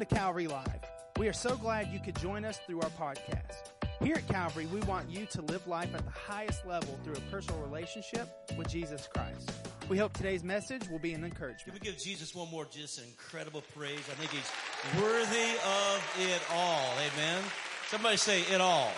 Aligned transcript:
to 0.00 0.06
Calvary 0.06 0.46
Live. 0.46 0.80
We 1.18 1.28
are 1.28 1.32
so 1.34 1.56
glad 1.56 1.88
you 1.88 2.00
could 2.00 2.18
join 2.18 2.46
us 2.46 2.58
through 2.66 2.80
our 2.80 2.88
podcast. 2.90 3.72
Here 4.02 4.16
at 4.16 4.26
Calvary, 4.28 4.66
we 4.72 4.80
want 4.80 5.10
you 5.10 5.26
to 5.26 5.42
live 5.42 5.66
life 5.66 5.94
at 5.94 6.02
the 6.06 6.10
highest 6.10 6.64
level 6.64 6.98
through 7.04 7.16
a 7.16 7.20
personal 7.30 7.60
relationship 7.60 8.26
with 8.56 8.66
Jesus 8.68 9.06
Christ. 9.06 9.52
We 9.90 9.98
hope 9.98 10.14
today's 10.14 10.42
message 10.42 10.88
will 10.88 11.00
be 11.00 11.12
an 11.12 11.22
encouragement. 11.22 11.64
Can 11.64 11.74
we 11.74 11.80
give 11.80 11.98
Jesus 11.98 12.34
one 12.34 12.50
more 12.50 12.64
just 12.64 12.98
incredible 12.98 13.62
praise? 13.76 13.98
I 14.10 14.14
think 14.14 14.30
he's 14.30 15.02
worthy 15.02 15.50
of 15.66 16.16
it 16.18 16.42
all. 16.50 16.94
Amen. 17.12 17.42
Somebody 17.88 18.16
say 18.16 18.40
it 18.42 18.62
all. 18.62 18.90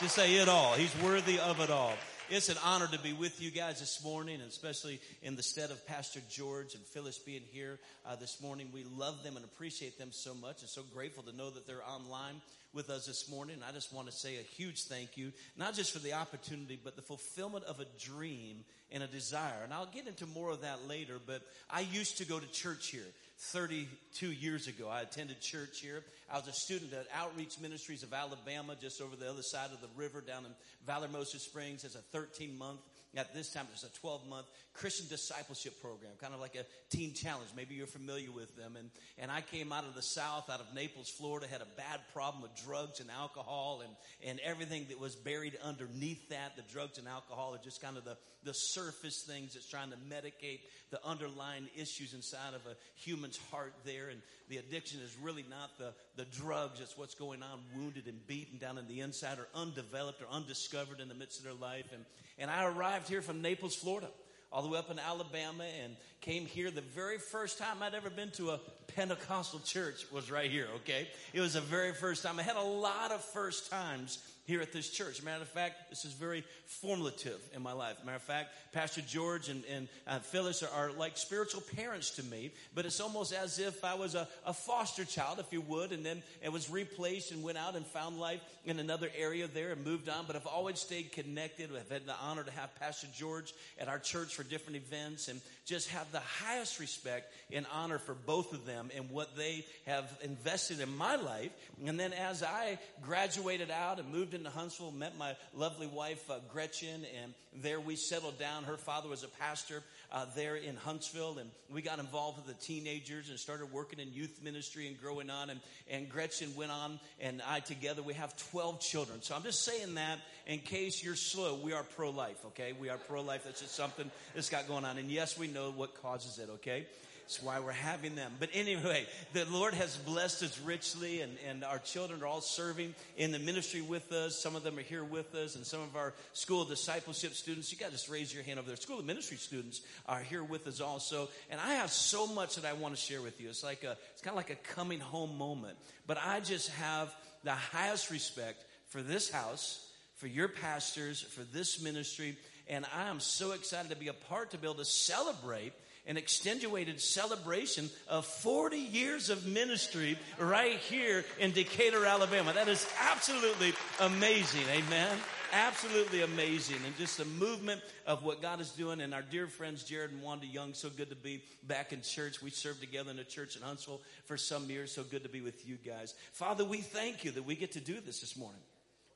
Just 0.00 0.14
say 0.14 0.36
it 0.36 0.48
all. 0.48 0.72
He's 0.72 0.94
worthy 1.02 1.38
of 1.38 1.60
it 1.60 1.68
all. 1.68 1.92
It's 2.32 2.48
an 2.48 2.58
honor 2.64 2.86
to 2.86 2.98
be 3.00 3.12
with 3.12 3.42
you 3.42 3.50
guys 3.50 3.80
this 3.80 4.04
morning, 4.04 4.36
and 4.36 4.48
especially 4.48 5.00
in 5.20 5.34
the 5.34 5.42
stead 5.42 5.72
of 5.72 5.84
Pastor 5.84 6.20
George 6.30 6.74
and 6.74 6.84
Phyllis 6.84 7.18
being 7.18 7.42
here 7.50 7.80
uh, 8.06 8.14
this 8.14 8.40
morning. 8.40 8.68
We 8.72 8.84
love 8.96 9.24
them 9.24 9.34
and 9.34 9.44
appreciate 9.44 9.98
them 9.98 10.12
so 10.12 10.32
much, 10.32 10.60
and 10.60 10.70
so 10.70 10.82
grateful 10.94 11.24
to 11.24 11.36
know 11.36 11.50
that 11.50 11.66
they're 11.66 11.84
online 11.84 12.40
with 12.72 12.88
us 12.88 13.06
this 13.06 13.28
morning. 13.28 13.56
I 13.68 13.72
just 13.72 13.92
want 13.92 14.06
to 14.06 14.12
say 14.12 14.36
a 14.36 14.42
huge 14.42 14.84
thank 14.84 15.16
you, 15.16 15.32
not 15.56 15.74
just 15.74 15.92
for 15.92 15.98
the 15.98 16.12
opportunity, 16.12 16.78
but 16.82 16.94
the 16.94 17.02
fulfillment 17.02 17.64
of 17.64 17.80
a 17.80 17.86
dream 17.98 18.58
and 18.92 19.02
a 19.02 19.08
desire. 19.08 19.64
And 19.64 19.74
I'll 19.74 19.90
get 19.92 20.06
into 20.06 20.26
more 20.26 20.52
of 20.52 20.60
that 20.60 20.86
later, 20.88 21.18
but 21.26 21.42
I 21.68 21.80
used 21.80 22.18
to 22.18 22.24
go 22.24 22.38
to 22.38 22.46
church 22.52 22.90
here. 22.90 23.02
32 23.40 24.32
years 24.32 24.66
ago. 24.66 24.88
I 24.88 25.00
attended 25.00 25.40
church 25.40 25.80
here. 25.80 26.02
I 26.32 26.36
was 26.36 26.46
a 26.46 26.52
student 26.52 26.92
at 26.92 27.06
Outreach 27.14 27.58
Ministries 27.60 28.02
of 28.02 28.12
Alabama, 28.12 28.76
just 28.80 29.00
over 29.00 29.16
the 29.16 29.28
other 29.28 29.42
side 29.42 29.70
of 29.72 29.80
the 29.80 29.88
river 29.96 30.20
down 30.20 30.44
in 30.44 30.52
Valhermoso 30.86 31.38
Springs 31.38 31.84
as 31.84 31.94
a 31.94 32.02
13 32.12 32.56
month 32.56 32.80
at 33.16 33.34
this 33.34 33.52
time, 33.52 33.66
it 33.66 33.72
was 33.72 33.84
a 33.84 34.00
12 34.00 34.28
month 34.28 34.46
Christian 34.72 35.06
discipleship 35.08 35.80
program, 35.82 36.12
kind 36.20 36.32
of 36.32 36.40
like 36.40 36.54
a 36.54 36.64
teen 36.94 37.12
challenge. 37.12 37.50
Maybe 37.56 37.74
you're 37.74 37.86
familiar 37.86 38.30
with 38.30 38.56
them. 38.56 38.76
And, 38.78 38.90
and 39.18 39.30
I 39.30 39.40
came 39.40 39.72
out 39.72 39.84
of 39.84 39.94
the 39.94 40.02
South, 40.02 40.48
out 40.48 40.60
of 40.60 40.74
Naples, 40.74 41.10
Florida, 41.18 41.46
had 41.50 41.60
a 41.60 41.66
bad 41.76 42.00
problem 42.14 42.42
with 42.42 42.52
drugs 42.64 43.00
and 43.00 43.10
alcohol 43.10 43.82
and, 43.84 43.92
and 44.28 44.38
everything 44.40 44.86
that 44.88 45.00
was 45.00 45.16
buried 45.16 45.58
underneath 45.64 46.28
that. 46.28 46.56
The 46.56 46.62
drugs 46.72 46.98
and 46.98 47.08
alcohol 47.08 47.54
are 47.54 47.64
just 47.64 47.82
kind 47.82 47.96
of 47.96 48.04
the, 48.04 48.16
the 48.44 48.52
surface 48.52 49.24
things 49.26 49.54
that's 49.54 49.68
trying 49.68 49.90
to 49.90 49.96
medicate 49.96 50.60
the 50.90 51.04
underlying 51.04 51.68
issues 51.76 52.14
inside 52.14 52.54
of 52.54 52.64
a 52.66 52.76
human's 52.94 53.38
heart 53.50 53.74
there. 53.84 54.08
And 54.08 54.22
the 54.48 54.58
addiction 54.58 55.00
is 55.00 55.16
really 55.20 55.44
not 55.50 55.78
the, 55.78 55.92
the 56.16 56.24
drugs. 56.24 56.80
It's 56.80 56.96
what's 56.96 57.14
going 57.14 57.42
on 57.42 57.60
wounded 57.76 58.06
and 58.06 58.24
beaten 58.26 58.58
down 58.58 58.78
in 58.78 58.86
the 58.86 59.00
inside 59.00 59.38
or 59.38 59.48
undeveloped 59.54 60.22
or 60.22 60.26
undiscovered 60.30 61.00
in 61.00 61.08
the 61.08 61.14
midst 61.14 61.38
of 61.38 61.44
their 61.44 61.54
life. 61.54 61.86
And, 61.92 62.04
and 62.38 62.50
I 62.50 62.64
arrived 62.64 62.99
here 63.08 63.22
from 63.22 63.42
Naples, 63.42 63.74
Florida, 63.74 64.08
all 64.52 64.62
the 64.62 64.68
way 64.68 64.78
up 64.78 64.90
in 64.90 64.98
Alabama 64.98 65.64
and 65.82 65.96
came 66.20 66.46
here. 66.46 66.70
The 66.70 66.80
very 66.80 67.18
first 67.18 67.58
time 67.58 67.82
I'd 67.82 67.94
ever 67.94 68.10
been 68.10 68.30
to 68.32 68.50
a 68.50 68.60
Pentecostal 68.94 69.60
church 69.60 70.04
was 70.12 70.30
right 70.30 70.50
here, 70.50 70.68
okay? 70.76 71.08
It 71.32 71.40
was 71.40 71.54
the 71.54 71.60
very 71.60 71.92
first 71.92 72.22
time. 72.22 72.38
I 72.38 72.42
had 72.42 72.56
a 72.56 72.62
lot 72.62 73.12
of 73.12 73.24
first 73.24 73.70
times 73.70 74.18
here 74.44 74.60
at 74.60 74.72
this 74.72 74.88
church. 74.90 75.22
Matter 75.22 75.42
of 75.42 75.48
fact, 75.48 75.90
this 75.90 76.04
is 76.04 76.12
very 76.12 76.44
formative 76.66 77.40
in 77.54 77.62
my 77.62 77.72
life. 77.72 77.96
Matter 78.04 78.16
of 78.16 78.22
fact, 78.22 78.50
Pastor 78.72 79.00
George 79.00 79.48
and, 79.48 79.62
and 79.70 79.88
uh, 80.06 80.18
Phyllis 80.18 80.62
are, 80.62 80.70
are, 80.70 80.92
like 80.92 81.16
spiritual 81.16 81.62
parents 81.76 82.10
to 82.12 82.22
me, 82.24 82.50
but 82.74 82.84
it's 82.84 83.00
almost 83.00 83.32
as 83.32 83.58
if 83.58 83.84
I 83.84 83.94
was 83.94 84.14
a, 84.14 84.28
a, 84.44 84.52
foster 84.52 85.04
child, 85.04 85.38
if 85.38 85.52
you 85.52 85.60
would, 85.62 85.92
and 85.92 86.04
then 86.04 86.22
it 86.42 86.52
was 86.52 86.70
replaced 86.70 87.32
and 87.32 87.42
went 87.42 87.58
out 87.58 87.76
and 87.76 87.86
found 87.86 88.18
life 88.18 88.40
in 88.64 88.78
another 88.78 89.08
area 89.16 89.46
there 89.46 89.72
and 89.72 89.84
moved 89.84 90.08
on. 90.08 90.24
But 90.26 90.36
I've 90.36 90.46
always 90.46 90.78
stayed 90.78 91.12
connected. 91.12 91.70
I've 91.74 91.90
had 91.90 92.06
the 92.06 92.14
honor 92.20 92.44
to 92.44 92.50
have 92.52 92.74
Pastor 92.78 93.08
George 93.14 93.52
at 93.78 93.88
our 93.88 93.98
church 93.98 94.34
for 94.34 94.42
different 94.42 94.76
events 94.76 95.28
and 95.28 95.40
just 95.70 95.88
have 95.90 96.10
the 96.10 96.18
highest 96.18 96.80
respect 96.80 97.32
and 97.52 97.64
honor 97.72 97.98
for 97.98 98.12
both 98.12 98.52
of 98.52 98.66
them 98.66 98.90
and 98.96 99.08
what 99.08 99.36
they 99.36 99.64
have 99.86 100.04
invested 100.24 100.80
in 100.80 100.96
my 100.96 101.14
life. 101.14 101.52
And 101.86 101.98
then 101.98 102.12
as 102.12 102.42
I 102.42 102.76
graduated 103.02 103.70
out 103.70 104.00
and 104.00 104.12
moved 104.12 104.34
into 104.34 104.50
Huntsville, 104.50 104.90
met 104.90 105.16
my 105.16 105.36
lovely 105.54 105.86
wife, 105.86 106.28
uh, 106.28 106.40
Gretchen, 106.52 107.06
and 107.22 107.34
there 107.62 107.78
we 107.80 107.94
settled 107.94 108.36
down. 108.36 108.64
Her 108.64 108.76
father 108.76 109.08
was 109.08 109.22
a 109.22 109.28
pastor 109.28 109.84
uh, 110.12 110.26
there 110.34 110.56
in 110.56 110.76
Huntsville, 110.76 111.38
and 111.38 111.50
we 111.72 111.82
got 111.82 111.98
involved 111.98 112.38
with 112.38 112.46
the 112.46 112.64
teenagers 112.64 113.30
and 113.30 113.38
started 113.38 113.72
working 113.72 113.98
in 113.98 114.12
youth 114.12 114.40
ministry 114.42 114.88
and 114.88 115.00
growing 115.00 115.30
on. 115.30 115.50
And, 115.50 115.60
and 115.88 116.08
Gretchen 116.08 116.54
went 116.56 116.70
on, 116.70 116.98
and 117.20 117.40
I 117.46 117.60
together, 117.60 118.02
we 118.02 118.14
have 118.14 118.36
12 118.50 118.80
children. 118.80 119.22
So 119.22 119.34
I'm 119.34 119.42
just 119.42 119.64
saying 119.64 119.94
that 119.94 120.18
in 120.46 120.58
case 120.58 121.02
you're 121.02 121.16
slow, 121.16 121.60
we 121.62 121.72
are 121.72 121.82
pro 121.82 122.10
life, 122.10 122.44
okay? 122.46 122.72
We 122.72 122.88
are 122.88 122.98
pro 122.98 123.22
life. 123.22 123.44
That's 123.44 123.60
just 123.60 123.74
something 123.74 124.10
that's 124.34 124.50
got 124.50 124.66
going 124.66 124.84
on. 124.84 124.98
And 124.98 125.10
yes, 125.10 125.38
we 125.38 125.46
know 125.46 125.70
what 125.70 126.00
causes 126.02 126.38
it, 126.38 126.50
okay? 126.54 126.86
That's 127.30 127.44
why 127.44 127.60
we're 127.60 127.70
having 127.70 128.16
them. 128.16 128.32
But 128.40 128.48
anyway, 128.54 129.06
the 129.34 129.44
Lord 129.44 129.72
has 129.74 129.96
blessed 129.96 130.42
us 130.42 130.60
richly, 130.64 131.20
and, 131.20 131.36
and 131.48 131.62
our 131.62 131.78
children 131.78 132.24
are 132.24 132.26
all 132.26 132.40
serving 132.40 132.92
in 133.16 133.30
the 133.30 133.38
ministry 133.38 133.82
with 133.82 134.10
us. 134.10 134.34
Some 134.34 134.56
of 134.56 134.64
them 134.64 134.76
are 134.78 134.82
here 134.82 135.04
with 135.04 135.32
us, 135.36 135.54
and 135.54 135.64
some 135.64 135.80
of 135.80 135.94
our 135.94 136.12
school 136.32 136.64
discipleship 136.64 137.34
students. 137.34 137.70
You 137.70 137.78
got 137.78 137.86
to 137.86 137.92
just 137.92 138.10
raise 138.10 138.34
your 138.34 138.42
hand 138.42 138.58
over 138.58 138.66
there. 138.66 138.74
School 138.74 138.98
of 138.98 139.04
ministry 139.04 139.36
students 139.36 139.82
are 140.08 140.18
here 140.18 140.42
with 140.42 140.66
us 140.66 140.80
also. 140.80 141.28
And 141.50 141.60
I 141.60 141.74
have 141.74 141.92
so 141.92 142.26
much 142.26 142.56
that 142.56 142.64
I 142.64 142.72
want 142.72 142.96
to 142.96 143.00
share 143.00 143.22
with 143.22 143.40
you. 143.40 143.48
It's 143.48 143.62
like 143.62 143.84
a, 143.84 143.96
it's 144.12 144.22
kind 144.22 144.32
of 144.32 144.36
like 144.36 144.50
a 144.50 144.74
coming 144.74 144.98
home 144.98 145.38
moment. 145.38 145.78
But 146.08 146.18
I 146.20 146.40
just 146.40 146.70
have 146.70 147.14
the 147.44 147.52
highest 147.52 148.10
respect 148.10 148.64
for 148.88 149.02
this 149.02 149.30
house, 149.30 149.88
for 150.16 150.26
your 150.26 150.48
pastors, 150.48 151.22
for 151.22 151.44
this 151.44 151.80
ministry. 151.80 152.36
And 152.66 152.84
I 152.92 153.08
am 153.08 153.20
so 153.20 153.52
excited 153.52 153.92
to 153.92 153.96
be 153.96 154.08
a 154.08 154.14
part 154.14 154.50
to 154.50 154.58
be 154.58 154.66
able 154.66 154.78
to 154.78 154.84
celebrate 154.84 155.74
an 156.06 156.16
extenuated 156.16 157.00
celebration 157.00 157.90
of 158.08 158.24
40 158.26 158.76
years 158.76 159.30
of 159.30 159.46
ministry 159.46 160.18
right 160.38 160.76
here 160.76 161.24
in 161.38 161.52
Decatur, 161.52 162.04
Alabama. 162.06 162.52
That 162.52 162.68
is 162.68 162.86
absolutely 163.10 163.72
amazing. 164.00 164.64
Amen. 164.70 165.16
Absolutely 165.52 166.22
amazing. 166.22 166.76
And 166.86 166.96
just 166.96 167.18
the 167.18 167.24
movement 167.24 167.80
of 168.06 168.24
what 168.24 168.40
God 168.40 168.60
is 168.60 168.70
doing. 168.70 169.00
And 169.00 169.12
our 169.12 169.22
dear 169.22 169.46
friends, 169.48 169.82
Jared 169.82 170.12
and 170.12 170.22
Wanda 170.22 170.46
Young, 170.46 170.74
so 170.74 170.88
good 170.88 171.10
to 171.10 171.16
be 171.16 171.42
back 171.64 171.92
in 171.92 172.02
church. 172.02 172.40
We 172.40 172.50
served 172.50 172.80
together 172.80 173.10
in 173.10 173.18
a 173.18 173.24
church 173.24 173.56
in 173.56 173.62
Huntsville 173.62 174.00
for 174.26 174.36
some 174.36 174.70
years. 174.70 174.92
So 174.92 175.02
good 175.02 175.24
to 175.24 175.28
be 175.28 175.40
with 175.40 175.66
you 175.66 175.76
guys. 175.76 176.14
Father, 176.32 176.64
we 176.64 176.78
thank 176.78 177.24
you 177.24 177.32
that 177.32 177.44
we 177.44 177.56
get 177.56 177.72
to 177.72 177.80
do 177.80 178.00
this 178.00 178.20
this 178.20 178.36
morning. 178.36 178.60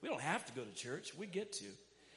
We 0.02 0.08
don't 0.08 0.20
have 0.20 0.44
to 0.46 0.52
go 0.52 0.62
to 0.62 0.74
church. 0.74 1.12
We 1.16 1.26
get 1.26 1.52
to. 1.54 1.66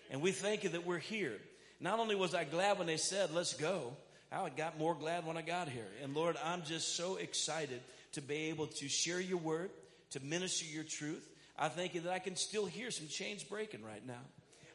And 0.09 0.21
we 0.21 0.31
thank 0.31 0.63
you 0.63 0.69
that 0.71 0.85
we're 0.85 0.97
here. 0.97 1.37
Not 1.79 1.99
only 1.99 2.15
was 2.15 2.33
I 2.33 2.43
glad 2.43 2.79
when 2.79 2.87
they 2.87 2.97
said, 2.97 3.33
let's 3.33 3.53
go, 3.53 3.93
I 4.31 4.49
got 4.49 4.77
more 4.77 4.93
glad 4.93 5.25
when 5.25 5.37
I 5.37 5.41
got 5.41 5.69
here. 5.69 5.87
And 6.03 6.13
Lord, 6.15 6.35
I'm 6.43 6.63
just 6.63 6.95
so 6.95 7.15
excited 7.15 7.81
to 8.13 8.21
be 8.21 8.49
able 8.49 8.67
to 8.67 8.89
share 8.89 9.21
your 9.21 9.37
word, 9.37 9.69
to 10.11 10.19
minister 10.19 10.65
your 10.65 10.83
truth. 10.83 11.27
I 11.57 11.69
thank 11.69 11.95
you 11.95 12.01
that 12.01 12.13
I 12.13 12.19
can 12.19 12.35
still 12.35 12.65
hear 12.65 12.91
some 12.91 13.07
chains 13.07 13.43
breaking 13.43 13.83
right 13.83 14.05
now. 14.05 14.21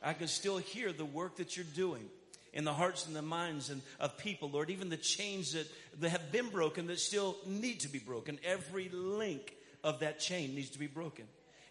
I 0.03 0.15
can 0.15 0.29
still 0.29 0.59
hear 0.59 0.93
the 0.93 1.05
work 1.05 1.37
that 1.37 1.57
you're 1.57 1.67
doing 1.77 2.09
in 2.53 2.65
the 2.65 2.73
hearts 2.73 3.07
and 3.07 3.15
the 3.15 3.23
minds 3.23 3.71
and 3.71 3.81
of 4.01 4.19
people, 4.19 4.51
Lord, 4.51 4.71
even 4.71 4.89
the 4.89 4.97
chains 4.97 5.53
that, 5.53 5.67
that 6.01 6.11
have 6.11 6.33
been 6.33 6.49
broken 6.49 6.87
that 6.89 6.99
still 6.99 7.37
need 7.47 7.81
to 7.81 7.89
be 7.89 7.99
broken. 7.99 8.39
Every 8.45 8.89
link 8.91 9.55
of 9.85 10.01
that 10.01 10.19
chain 10.19 10.55
needs 10.55 10.71
to 10.71 10.79
be 10.79 10.87
broken. 10.87 11.25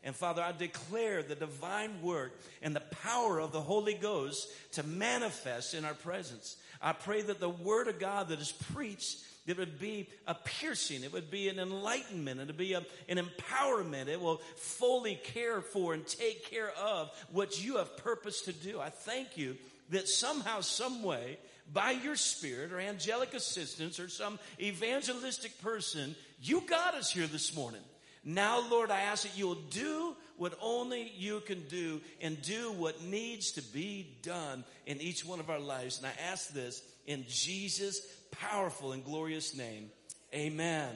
And 0.04 0.16
Father, 0.16 0.42
I 0.42 0.52
declare 0.52 1.22
the 1.22 1.36
divine 1.36 2.02
work 2.02 2.40
and 2.64 2.76
the 2.76 2.80
power 2.80 3.40
of 3.40 3.52
the 3.52 3.62
Holy 3.62 3.94
Ghost 3.94 4.48
to 4.74 4.84
manifest 4.84 5.76
in 5.76 5.86
our 5.86 5.94
presence. 5.94 6.56
I 6.82 6.94
pray 6.94 7.22
that 7.22 7.40
the 7.40 7.50
word 7.50 7.88
of 7.88 8.00
God 8.00 8.30
that 8.30 8.40
is 8.40 8.52
preached 8.52 9.18
it 9.48 9.58
would 9.58 9.80
be 9.80 10.08
a 10.28 10.36
piercing. 10.36 11.04
It 11.04 11.14
would 11.14 11.32
be 11.32 11.50
an 11.50 11.58
enlightenment. 11.60 12.40
It 12.40 12.48
would 12.48 12.58
be 12.58 12.74
a, 12.74 12.84
an 13.10 13.18
empowerment. 13.18 14.08
It 14.08 14.22
will 14.22 14.38
fully 14.56 15.16
care 15.16 15.62
for 15.62 15.94
and 15.94 16.06
take 16.06 16.50
care 16.50 16.72
of 16.80 17.12
what 17.32 17.64
you 17.64 17.78
have 17.78 17.98
purposed 17.98 18.46
to 18.46 18.54
do. 18.54 18.80
I 18.80 18.90
thank 18.90 19.38
you 19.38 19.58
that 19.90 20.08
somehow, 20.08 20.62
some 20.62 21.02
way, 21.02 21.38
by 21.74 21.92
your 21.92 22.16
spirit 22.16 22.72
or 22.72 22.80
angelic 22.80 23.34
assistance 23.34 24.00
or 24.00 24.10
some 24.10 24.38
evangelistic 24.60 25.60
person, 25.62 26.16
you 26.42 26.62
got 26.62 26.94
us 26.94 27.12
here 27.12 27.28
this 27.28 27.56
morning. 27.56 27.82
Now, 28.24 28.70
Lord, 28.70 28.92
I 28.92 29.02
ask 29.02 29.24
that 29.24 29.38
you'll 29.38 29.56
do 29.56 30.16
what 30.42 30.58
only 30.60 31.12
you 31.16 31.40
can 31.42 31.62
do 31.68 32.02
and 32.20 32.42
do 32.42 32.72
what 32.72 33.04
needs 33.04 33.52
to 33.52 33.62
be 33.62 34.18
done 34.24 34.64
in 34.88 35.00
each 35.00 35.24
one 35.24 35.40
of 35.40 35.52
our 35.52 35.60
lives. 35.60 36.00
And 36.00 36.08
I 36.08 36.14
ask 36.32 36.50
this 36.50 36.82
in 37.06 37.26
Jesus' 37.30 38.02
powerful 38.32 38.92
and 38.92 39.06
glorious 39.06 39.56
name. 39.56 39.92
Amen. 40.34 40.90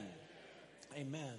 Amen. 0.96 1.34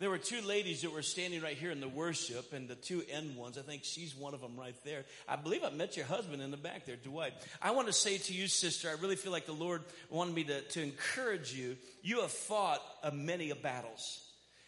There 0.00 0.10
were 0.10 0.18
two 0.18 0.42
ladies 0.42 0.82
that 0.82 0.92
were 0.92 1.00
standing 1.00 1.40
right 1.40 1.56
here 1.56 1.70
in 1.70 1.80
the 1.80 1.88
worship, 1.88 2.52
and 2.52 2.68
the 2.68 2.74
two 2.74 3.02
end 3.10 3.36
ones. 3.36 3.56
I 3.56 3.62
think 3.62 3.84
she's 3.84 4.14
one 4.14 4.34
of 4.34 4.42
them 4.42 4.58
right 4.58 4.76
there. 4.84 5.06
I 5.26 5.36
believe 5.36 5.64
I 5.64 5.70
met 5.70 5.96
your 5.96 6.04
husband 6.04 6.42
in 6.42 6.50
the 6.50 6.58
back 6.58 6.84
there, 6.84 6.96
Dwight. 6.96 7.32
I 7.62 7.70
want 7.70 7.86
to 7.86 7.94
say 7.94 8.18
to 8.18 8.34
you, 8.34 8.48
sister, 8.48 8.90
I 8.90 9.00
really 9.00 9.16
feel 9.16 9.32
like 9.32 9.46
the 9.46 9.52
Lord 9.52 9.82
wanted 10.10 10.34
me 10.34 10.44
to, 10.44 10.60
to 10.60 10.82
encourage 10.82 11.54
you. 11.54 11.78
You 12.02 12.20
have 12.20 12.32
fought 12.32 12.82
a 13.02 13.12
many 13.12 13.48
a 13.48 13.56
battles. 13.56 14.20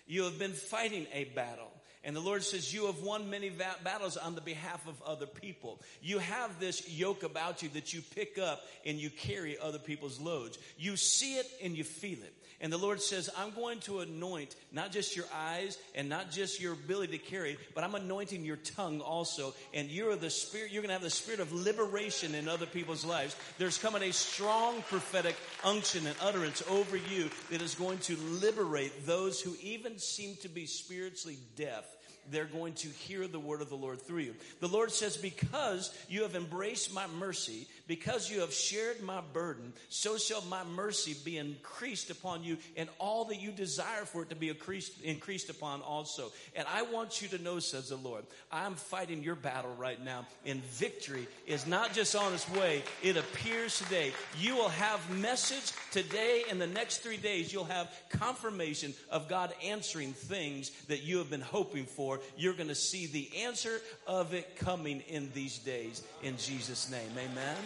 You 0.07 0.23
have 0.23 0.39
been 0.39 0.55
fighting 0.55 1.07
a 1.13 1.25
battle. 1.25 1.71
And 2.07 2.15
the 2.15 2.21
Lord 2.21 2.45
says, 2.45 2.73
You 2.73 2.87
have 2.87 3.03
won 3.03 3.29
many 3.31 3.49
va- 3.49 3.77
battles 3.83 4.17
on 4.17 4.37
the 4.37 4.41
behalf 4.41 4.87
of 4.87 5.03
other 5.03 5.27
people. 5.27 5.83
You 6.01 6.21
have 6.21 6.61
this 6.61 6.89
yoke 6.89 7.25
about 7.25 7.65
you 7.65 7.69
that 7.71 7.93
you 7.93 8.01
pick 8.15 8.39
up 8.39 8.63
and 8.87 8.97
you 8.97 9.11
carry 9.11 9.59
other 9.59 9.81
people's 9.81 10.21
loads. 10.21 10.57
You 10.79 10.97
see 10.97 11.35
it 11.35 11.51
and 11.65 11.77
you 11.77 11.83
feel 11.83 12.19
it. 12.19 12.33
And 12.61 12.73
the 12.73 12.79
Lord 12.79 13.03
says, 13.03 13.29
I'm 13.37 13.51
going 13.51 13.81
to 13.81 14.01
anoint 14.01 14.55
not 14.73 14.93
just 14.93 15.17
your 15.17 15.27
eyes 15.35 15.77
and 15.95 16.09
not 16.09 16.31
just 16.31 16.61
your 16.61 16.73
ability 16.73 17.19
to 17.19 17.25
carry, 17.25 17.59
but 17.75 17.85
I'm 17.85 17.95
anointing 17.95 18.45
your 18.45 18.57
tongue 18.57 19.01
also. 19.01 19.53
And 19.75 19.91
you're 19.91 20.17
the 20.17 20.31
spirit, 20.31 20.71
you're 20.71 20.83
going 20.83 20.89
to 20.89 20.95
have 20.95 21.03
the 21.03 21.11
spirit 21.11 21.41
of 21.41 21.53
liberation 21.53 22.35
in 22.35 22.49
other 22.49 22.67
people's 22.67 23.05
lives. 23.05 23.37
There's 23.59 23.79
coming 23.79 24.03
a 24.05 24.13
strong 24.13 24.81
prophetic 24.83 25.37
unction 25.65 26.07
and 26.07 26.17
utterance 26.23 26.63
over 26.71 26.97
you 26.97 27.31
that 27.51 27.61
is 27.61 27.75
going 27.75 27.99
to 27.99 28.17
liberate 28.17 29.07
those 29.07 29.41
who 29.41 29.55
even 29.61 29.99
seem 29.99 30.37
to 30.37 30.49
be 30.49 30.67
spiritually 30.67 31.39
deaf 31.57 31.85
they're 32.31 32.45
going 32.45 32.75
to 32.75 32.89
hear 32.89 33.27
the 33.27 33.39
word 33.39 33.63
of 33.63 33.69
the 33.69 33.77
Lord 33.77 34.01
through 34.01 34.21
you. 34.21 34.35
The 34.61 34.69
Lord 34.69 34.91
says, 34.91 35.17
Because 35.17 35.97
you 36.09 36.23
have 36.23 36.35
embraced 36.35 36.95
my 36.95 37.07
mercy, 37.07 37.67
because 37.87 38.31
you 38.31 38.41
have 38.41 38.53
shared 38.53 39.03
my 39.03 39.21
burden, 39.33 39.73
so 39.89 40.17
shall 40.17 40.43
my 40.43 40.65
mercy 40.65 41.15
be 41.25 41.39
increased 41.39 42.11
upon 42.11 42.45
you, 42.45 42.57
and 42.77 42.89
all 42.99 43.27
that 43.27 43.41
you 43.41 43.51
desire 43.53 44.05
for 44.05 44.23
it 44.23 44.31
to 44.31 44.37
be 44.37 44.49
increased, 44.49 45.01
increased 45.03 45.51
upon 45.51 45.83
also. 45.83 46.33
And 46.55 46.67
I 46.73 46.83
want 46.83 47.23
you 47.23 47.29
to 47.29 47.43
know, 47.43 47.59
says 47.59 47.89
the 47.89 47.97
Lord, 47.97 48.25
I'm 48.51 48.75
fighting 48.75 49.23
your 49.23 49.35
battle 49.35 49.75
right 49.77 50.03
now, 50.03 50.27
and 50.45 50.63
victory 50.65 51.27
is 51.47 51.67
not 51.67 51.93
just 51.93 52.15
on 52.17 52.33
its 52.33 52.49
way, 52.51 52.83
it 53.03 53.17
appears 53.17 53.79
today. 53.79 54.13
You 54.39 54.57
will 54.57 54.69
have 54.69 55.11
message 55.11 55.73
today 55.91 56.45
and 56.51 56.61
the 56.61 56.67
next 56.67 56.99
three 56.99 57.17
days, 57.17 57.53
you'll 57.53 57.65
have 57.65 57.93
confirmation 58.11 58.95
of 59.11 59.29
God 59.29 59.53
answering 59.65 60.13
things 60.13 60.71
that 60.89 61.03
you 61.03 61.19
have 61.19 61.31
been 61.31 61.41
hoping 61.41 61.87
for 61.87 62.21
you're 62.37 62.55
going 62.55 62.69
to 62.69 62.75
see 62.75 63.07
the 63.07 63.31
answer 63.45 63.81
of 64.07 64.35
it 64.35 64.57
coming 64.57 65.01
in 65.09 65.31
these 65.35 65.59
days 65.59 66.03
in 66.23 66.37
Jesus' 66.37 66.91
name. 66.91 67.11
Amen. 67.13 67.57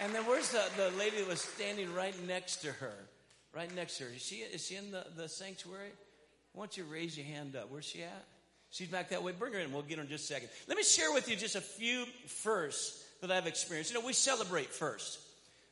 And 0.00 0.14
then 0.14 0.24
where's 0.26 0.50
the, 0.50 0.64
the 0.76 0.90
lady 0.96 1.18
that 1.18 1.28
was 1.28 1.42
standing 1.42 1.92
right 1.94 2.14
next 2.26 2.56
to 2.62 2.72
her? 2.72 2.94
Right 3.54 3.74
next 3.74 3.98
to 3.98 4.04
her. 4.04 4.10
Is 4.10 4.22
she, 4.22 4.36
is 4.36 4.66
she 4.66 4.76
in 4.76 4.90
the, 4.90 5.04
the 5.16 5.28
sanctuary? 5.28 5.90
Why 6.52 6.62
don't 6.62 6.76
you 6.76 6.84
raise 6.84 7.16
your 7.16 7.26
hand 7.26 7.54
up? 7.54 7.70
Where's 7.70 7.84
she 7.84 8.02
at? 8.02 8.24
She's 8.70 8.88
back 8.88 9.10
that 9.10 9.22
way. 9.22 9.32
Bring 9.32 9.52
her 9.52 9.58
in. 9.58 9.72
We'll 9.72 9.82
get 9.82 9.98
her 9.98 10.04
in 10.04 10.08
just 10.08 10.30
a 10.30 10.34
second. 10.34 10.48
Let 10.68 10.76
me 10.76 10.84
share 10.84 11.12
with 11.12 11.28
you 11.28 11.36
just 11.36 11.56
a 11.56 11.60
few 11.60 12.04
firsts 12.26 13.04
that 13.20 13.30
I've 13.30 13.46
experienced. 13.46 13.92
You 13.92 14.00
know, 14.00 14.06
we 14.06 14.12
celebrate 14.12 14.68
first. 14.68 15.18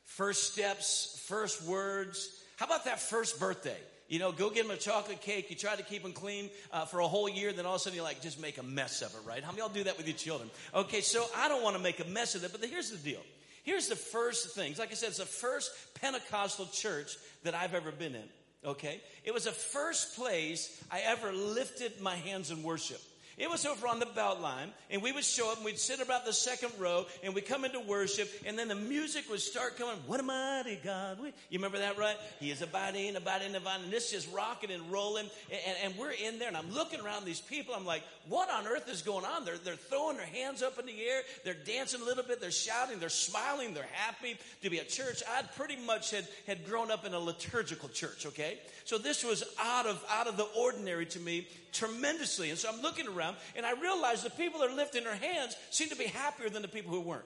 First 0.03 0.53
steps, 0.53 1.23
first 1.27 1.63
words. 1.63 2.43
How 2.57 2.65
about 2.65 2.85
that 2.85 2.99
first 2.99 3.39
birthday? 3.39 3.77
You 4.09 4.19
know, 4.19 4.31
go 4.31 4.49
get 4.49 4.67
them 4.67 4.71
a 4.71 4.77
chocolate 4.77 5.21
cake. 5.21 5.49
You 5.49 5.55
try 5.55 5.75
to 5.75 5.83
keep 5.83 6.03
them 6.03 6.13
clean 6.13 6.49
uh, 6.73 6.85
for 6.85 6.99
a 6.99 7.07
whole 7.07 7.29
year, 7.29 7.53
then 7.53 7.65
all 7.65 7.75
of 7.75 7.81
a 7.81 7.83
sudden 7.83 7.95
you 7.95 8.03
like 8.03 8.21
just 8.21 8.41
make 8.41 8.57
a 8.57 8.63
mess 8.63 9.01
of 9.01 9.13
it, 9.13 9.27
right? 9.27 9.43
How 9.43 9.51
many 9.51 9.61
y'all 9.61 9.69
do 9.69 9.83
that 9.83 9.97
with 9.97 10.07
your 10.07 10.17
children? 10.17 10.49
Okay, 10.73 11.01
so 11.01 11.25
I 11.37 11.47
don't 11.47 11.63
want 11.63 11.77
to 11.77 11.81
make 11.81 11.99
a 11.99 12.05
mess 12.05 12.35
of 12.35 12.43
it, 12.43 12.51
but 12.51 12.67
here's 12.67 12.89
the 12.89 12.97
deal. 12.97 13.21
Here's 13.63 13.87
the 13.87 13.95
first 13.95 14.55
things. 14.55 14.79
Like 14.79 14.91
I 14.91 14.95
said, 14.95 15.09
it's 15.09 15.17
the 15.17 15.25
first 15.25 15.71
Pentecostal 16.01 16.67
church 16.67 17.17
that 17.43 17.55
I've 17.55 17.73
ever 17.73 17.91
been 17.91 18.15
in. 18.15 18.29
Okay? 18.65 19.01
It 19.23 19.33
was 19.33 19.45
the 19.45 19.51
first 19.51 20.15
place 20.15 20.83
I 20.91 21.01
ever 21.05 21.31
lifted 21.31 22.01
my 22.01 22.15
hands 22.15 22.51
in 22.51 22.63
worship. 22.63 23.01
It 23.39 23.49
was 23.49 23.65
over 23.65 23.87
on 23.87 23.99
the 23.99 24.05
Beltline, 24.05 24.67
and 24.91 25.01
we 25.01 25.13
would 25.13 25.23
show 25.23 25.49
up 25.49 25.55
and 25.55 25.65
we'd 25.65 25.79
sit 25.79 26.01
about 26.01 26.25
the 26.25 26.33
second 26.33 26.71
row 26.77 27.05
and 27.23 27.33
we'd 27.33 27.45
come 27.45 27.63
into 27.63 27.79
worship, 27.79 28.29
and 28.45 28.59
then 28.59 28.67
the 28.67 28.75
music 28.75 29.29
would 29.29 29.39
start 29.39 29.77
coming. 29.77 29.95
What 30.07 30.19
a 30.19 30.23
mighty 30.23 30.77
God. 30.83 31.19
You 31.49 31.57
remember 31.57 31.79
that, 31.79 31.97
right? 31.97 32.17
He 32.41 32.51
is 32.51 32.61
abiding, 32.61 33.15
abiding, 33.15 33.55
abiding. 33.55 33.85
And 33.85 33.93
this 33.93 34.11
just 34.11 34.29
rocking 34.33 34.71
and 34.71 34.91
rolling. 34.91 35.29
And, 35.49 35.77
and, 35.85 35.97
we're 35.97 36.11
in 36.11 36.37
there, 36.37 36.49
and 36.49 36.57
I'm 36.57 36.69
looking 36.73 36.99
around 36.99 37.23
these 37.23 37.39
people. 37.39 37.73
I'm 37.73 37.85
like, 37.85 38.03
what 38.27 38.49
on 38.49 38.67
earth 38.67 38.89
is 38.89 39.01
going 39.01 39.23
on? 39.23 39.45
They're, 39.45 39.57
they're 39.57 39.75
throwing 39.75 40.17
their 40.17 40.25
hands 40.25 40.61
up 40.61 40.77
in 40.77 40.85
the 40.85 41.01
air. 41.01 41.21
They're 41.45 41.53
dancing 41.53 42.01
a 42.01 42.05
little 42.05 42.23
bit. 42.23 42.41
They're 42.41 42.51
shouting. 42.51 42.99
They're 42.99 43.07
smiling. 43.07 43.73
They're 43.73 43.87
happy 43.93 44.37
to 44.63 44.69
be 44.69 44.79
at 44.79 44.89
church. 44.89 45.23
I'd 45.37 45.55
pretty 45.55 45.77
much 45.77 46.11
had, 46.11 46.27
had 46.45 46.65
grown 46.65 46.91
up 46.91 47.05
in 47.05 47.13
a 47.13 47.19
liturgical 47.19 47.87
church, 47.87 48.25
okay? 48.25 48.59
So 48.83 48.97
this 48.97 49.23
was 49.23 49.43
out 49.61 49.85
of, 49.85 50.03
out 50.09 50.27
of 50.27 50.35
the 50.35 50.47
ordinary 50.57 51.05
to 51.07 51.19
me 51.19 51.47
tremendously. 51.71 52.49
And 52.49 52.59
so 52.59 52.69
I'm 52.69 52.81
looking 52.81 53.07
around 53.07 53.37
and 53.55 53.65
I 53.65 53.73
realized 53.73 54.23
the 54.23 54.29
people 54.29 54.59
that 54.61 54.69
are 54.69 54.75
lifting 54.75 55.03
their 55.03 55.15
hands 55.15 55.55
seem 55.69 55.89
to 55.89 55.95
be 55.95 56.05
happier 56.05 56.49
than 56.49 56.61
the 56.61 56.67
people 56.67 56.91
who 56.91 57.01
weren't. 57.01 57.25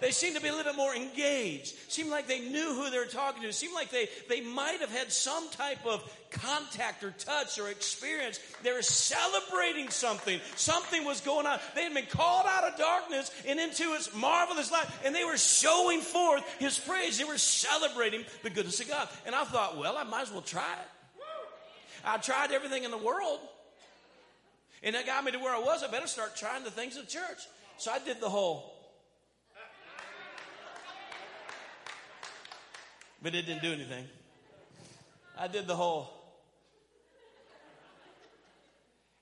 They 0.00 0.10
seemed 0.10 0.36
to 0.36 0.42
be 0.42 0.48
a 0.48 0.52
little 0.52 0.72
bit 0.72 0.76
more 0.76 0.94
engaged. 0.94 1.74
Seemed 1.90 2.10
like 2.10 2.26
they 2.26 2.40
knew 2.40 2.74
who 2.74 2.90
they 2.90 2.98
were 2.98 3.06
talking 3.06 3.42
to. 3.42 3.52
Seemed 3.52 3.74
like 3.74 3.90
they, 3.90 4.08
they 4.28 4.40
might 4.40 4.80
have 4.80 4.90
had 4.90 5.10
some 5.10 5.48
type 5.50 5.84
of 5.86 6.04
contact 6.30 7.02
or 7.02 7.12
touch 7.12 7.58
or 7.58 7.70
experience. 7.70 8.38
They 8.62 8.72
were 8.72 8.82
celebrating 8.82 9.88
something. 9.88 10.40
Something 10.56 11.04
was 11.04 11.20
going 11.22 11.46
on. 11.46 11.58
They 11.74 11.84
had 11.84 11.94
been 11.94 12.06
called 12.06 12.46
out 12.46 12.64
of 12.64 12.78
darkness 12.78 13.30
and 13.46 13.58
into 13.58 13.94
its 13.94 14.14
marvelous 14.14 14.70
light, 14.70 14.86
and 15.04 15.14
they 15.14 15.24
were 15.24 15.38
showing 15.38 16.00
forth 16.00 16.44
His 16.58 16.78
praise. 16.78 17.18
They 17.18 17.24
were 17.24 17.38
celebrating 17.38 18.24
the 18.42 18.50
goodness 18.50 18.80
of 18.80 18.88
God. 18.88 19.08
And 19.24 19.34
I 19.34 19.44
thought, 19.44 19.78
well, 19.78 19.96
I 19.96 20.04
might 20.04 20.22
as 20.22 20.30
well 20.30 20.42
try 20.42 20.72
it. 20.72 20.88
I 22.06 22.18
tried 22.18 22.52
everything 22.52 22.84
in 22.84 22.90
the 22.90 22.98
world. 22.98 23.40
And 24.82 24.94
that 24.94 25.06
got 25.06 25.24
me 25.24 25.32
to 25.32 25.38
where 25.38 25.54
I 25.54 25.58
was. 25.58 25.82
I 25.82 25.90
better 25.90 26.06
start 26.06 26.36
trying 26.36 26.62
the 26.62 26.70
things 26.70 26.96
of 26.96 27.06
the 27.06 27.10
church. 27.10 27.46
So 27.78 27.90
I 27.90 27.98
did 27.98 28.20
the 28.20 28.28
whole. 28.28 28.72
But 33.22 33.34
it 33.34 33.46
didn't 33.46 33.62
do 33.62 33.72
anything. 33.72 34.04
I 35.36 35.48
did 35.48 35.66
the 35.66 35.74
whole. 35.74 36.12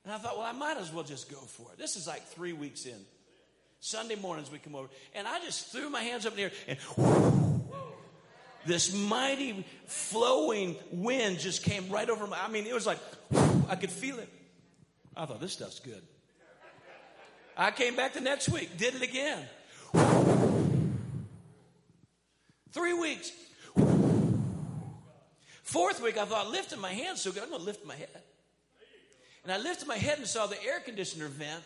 And 0.04 0.12
I 0.12 0.18
thought, 0.18 0.36
well, 0.36 0.46
I 0.46 0.52
might 0.52 0.76
as 0.76 0.92
well 0.92 1.04
just 1.04 1.30
go 1.30 1.38
for 1.38 1.72
it. 1.72 1.78
This 1.78 1.96
is 1.96 2.06
like 2.06 2.26
three 2.26 2.52
weeks 2.52 2.84
in. 2.84 2.98
Sunday 3.80 4.16
mornings 4.16 4.50
we 4.50 4.58
come 4.58 4.74
over. 4.74 4.88
And 5.14 5.26
I 5.26 5.40
just 5.40 5.72
threw 5.72 5.88
my 5.88 6.02
hands 6.02 6.26
up 6.26 6.32
in 6.32 6.36
the 6.36 6.42
air 6.42 6.52
and 6.68 6.78
whoo, 6.96 7.53
this 8.66 8.94
mighty 8.94 9.64
flowing 9.86 10.76
wind 10.90 11.38
just 11.38 11.62
came 11.62 11.90
right 11.90 12.08
over 12.08 12.26
my. 12.26 12.38
I 12.40 12.48
mean, 12.48 12.66
it 12.66 12.74
was 12.74 12.86
like, 12.86 12.98
whoo, 13.30 13.64
I 13.68 13.76
could 13.76 13.90
feel 13.90 14.18
it. 14.18 14.28
I 15.16 15.26
thought, 15.26 15.40
this 15.40 15.52
stuff's 15.52 15.80
good. 15.80 16.02
I 17.56 17.70
came 17.70 17.94
back 17.94 18.14
the 18.14 18.20
next 18.20 18.48
week, 18.48 18.76
did 18.76 18.94
it 18.94 19.02
again. 19.02 19.42
Three 22.72 22.94
weeks. 22.94 23.30
Fourth 25.62 26.02
week, 26.02 26.18
I 26.18 26.24
thought, 26.24 26.50
lifting 26.50 26.80
my 26.80 26.92
hands 26.92 27.20
so 27.20 27.30
good, 27.30 27.42
I'm 27.44 27.50
going 27.50 27.60
to 27.60 27.66
lift 27.66 27.86
my 27.86 27.94
head. 27.94 28.08
And 29.44 29.52
I 29.52 29.58
lifted 29.58 29.86
my 29.86 29.96
head 29.96 30.18
and 30.18 30.26
saw 30.26 30.46
the 30.46 30.62
air 30.64 30.80
conditioner 30.80 31.28
vent. 31.28 31.62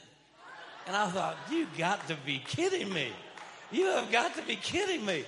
And 0.87 0.97
I 0.97 1.09
thought, 1.09 1.37
you 1.50 1.67
got 1.77 2.06
to 2.09 2.17
be 2.27 2.43
kidding 2.47 2.93
me. 2.93 3.09
You 3.71 3.87
have 3.87 4.11
got 4.11 4.35
to 4.37 4.43
be 4.43 4.56
kidding 4.56 5.05
me. 5.05 5.25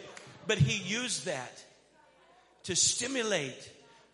But 0.46 0.58
he 0.58 0.82
used 0.82 1.26
that 1.26 1.64
to 2.64 2.76
stimulate 2.76 3.70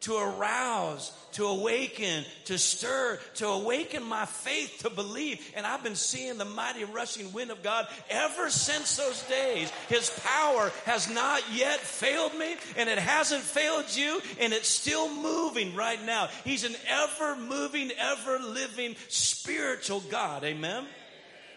to 0.07 0.17
arouse, 0.17 1.13
to 1.33 1.47
awaken, 1.47 2.25
to 2.45 2.59
stir, 2.59 3.19
to 3.35 3.49
awaken 3.49 4.05
my 4.05 4.25
faith 4.25 4.79
to 4.81 4.91
believe. 4.91 5.41
And 5.57 5.67
I've 5.67 5.83
been 5.83 5.97
seeing 5.97 6.39
the 6.39 6.45
mighty 6.45 6.85
rushing 6.85 7.33
wind 7.33 7.51
of 7.51 7.63
God 7.63 7.89
ever 8.09 8.49
since 8.49 8.97
those 8.97 9.23
days. 9.25 9.71
His 9.89 10.11
power 10.25 10.71
has 10.85 11.11
not 11.11 11.43
yet 11.53 11.81
failed 11.81 12.39
me, 12.39 12.57
and 12.77 12.89
it 12.89 12.99
hasn't 12.99 13.43
failed 13.43 13.87
you, 13.97 14.21
and 14.39 14.53
it's 14.53 14.69
still 14.69 15.13
moving 15.13 15.75
right 15.75 16.03
now. 16.05 16.29
He's 16.45 16.65
an 16.65 16.77
ever 16.89 17.35
moving, 17.35 17.91
ever 17.99 18.39
living 18.39 18.95
spiritual 19.09 20.01
God. 20.01 20.45
Amen. 20.45 20.85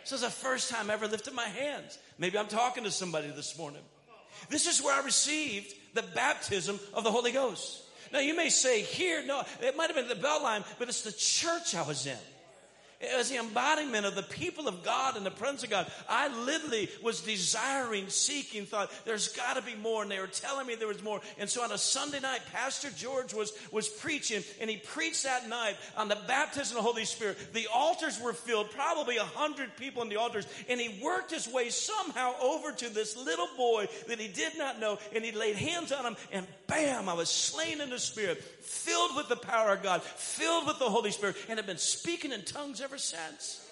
This 0.01 0.13
is 0.13 0.21
the 0.21 0.29
first 0.29 0.71
time 0.71 0.89
I 0.89 0.93
ever 0.93 1.07
lifted 1.07 1.35
my 1.35 1.47
hands. 1.47 1.99
Maybe 2.17 2.37
I'm 2.37 2.47
talking 2.47 2.85
to 2.85 2.91
somebody 2.91 3.29
this 3.29 3.55
morning. 3.57 3.81
This 4.49 4.67
is 4.67 4.81
where 4.81 4.95
I 4.95 5.03
received 5.03 5.73
the 5.93 6.03
baptism 6.03 6.79
of 6.93 7.03
the 7.03 7.11
Holy 7.11 7.31
Ghost. 7.31 7.83
Now 8.11 8.19
you 8.19 8.35
may 8.35 8.49
say 8.49 8.81
here, 8.81 9.23
no, 9.25 9.43
it 9.61 9.77
might 9.77 9.87
have 9.87 9.95
been 9.95 10.07
the 10.07 10.27
Beltline, 10.27 10.63
but 10.79 10.87
it's 10.87 11.01
the 11.01 11.11
church 11.11 11.75
I 11.75 11.87
was 11.87 12.05
in. 12.05 12.17
Was 13.01 13.29
the 13.29 13.37
embodiment 13.37 14.05
of 14.05 14.15
the 14.15 14.23
people 14.23 14.67
of 14.67 14.83
God 14.83 15.15
and 15.15 15.25
the 15.25 15.31
presence 15.31 15.63
of 15.63 15.69
God. 15.69 15.89
I 16.09 16.27
literally 16.43 16.89
was 17.01 17.21
desiring, 17.21 18.09
seeking, 18.09 18.65
thought, 18.65 18.91
there's 19.05 19.29
got 19.29 19.55
to 19.55 19.61
be 19.61 19.73
more. 19.75 20.01
And 20.01 20.11
they 20.11 20.19
were 20.19 20.27
telling 20.27 20.67
me 20.67 20.75
there 20.75 20.85
was 20.85 21.01
more. 21.01 21.21
And 21.37 21.49
so 21.49 21.63
on 21.63 21.71
a 21.71 21.77
Sunday 21.77 22.19
night, 22.19 22.41
Pastor 22.51 22.89
George 22.89 23.33
was, 23.33 23.53
was 23.71 23.87
preaching, 23.87 24.43
and 24.59 24.69
he 24.69 24.75
preached 24.75 25.23
that 25.23 25.47
night 25.47 25.77
on 25.95 26.09
the 26.09 26.17
baptism 26.27 26.77
of 26.77 26.83
the 26.83 26.89
Holy 26.89 27.05
Spirit. 27.05 27.37
The 27.53 27.67
altars 27.73 28.19
were 28.19 28.33
filled, 28.33 28.69
probably 28.71 29.15
a 29.15 29.23
hundred 29.23 29.77
people 29.77 30.01
in 30.01 30.09
the 30.09 30.17
altars. 30.17 30.45
And 30.67 30.81
he 30.81 31.01
worked 31.01 31.31
his 31.31 31.47
way 31.47 31.69
somehow 31.69 32.33
over 32.41 32.73
to 32.73 32.89
this 32.89 33.15
little 33.15 33.49
boy 33.55 33.87
that 34.09 34.19
he 34.19 34.27
did 34.27 34.57
not 34.57 34.81
know. 34.81 34.99
And 35.15 35.23
he 35.23 35.31
laid 35.31 35.55
hands 35.55 35.93
on 35.93 36.05
him, 36.05 36.17
and 36.33 36.45
bam, 36.67 37.07
I 37.07 37.13
was 37.13 37.29
slain 37.29 37.79
in 37.79 37.91
the 37.91 37.99
Spirit 37.99 38.43
filled 38.69 39.15
with 39.15 39.27
the 39.27 39.35
power 39.35 39.73
of 39.73 39.81
God, 39.81 40.03
filled 40.03 40.67
with 40.67 40.77
the 40.79 40.89
Holy 40.89 41.11
Spirit, 41.11 41.35
and 41.49 41.57
have 41.57 41.65
been 41.65 41.77
speaking 41.77 42.31
in 42.31 42.43
tongues 42.43 42.81
ever 42.81 42.88
since. 42.97 43.65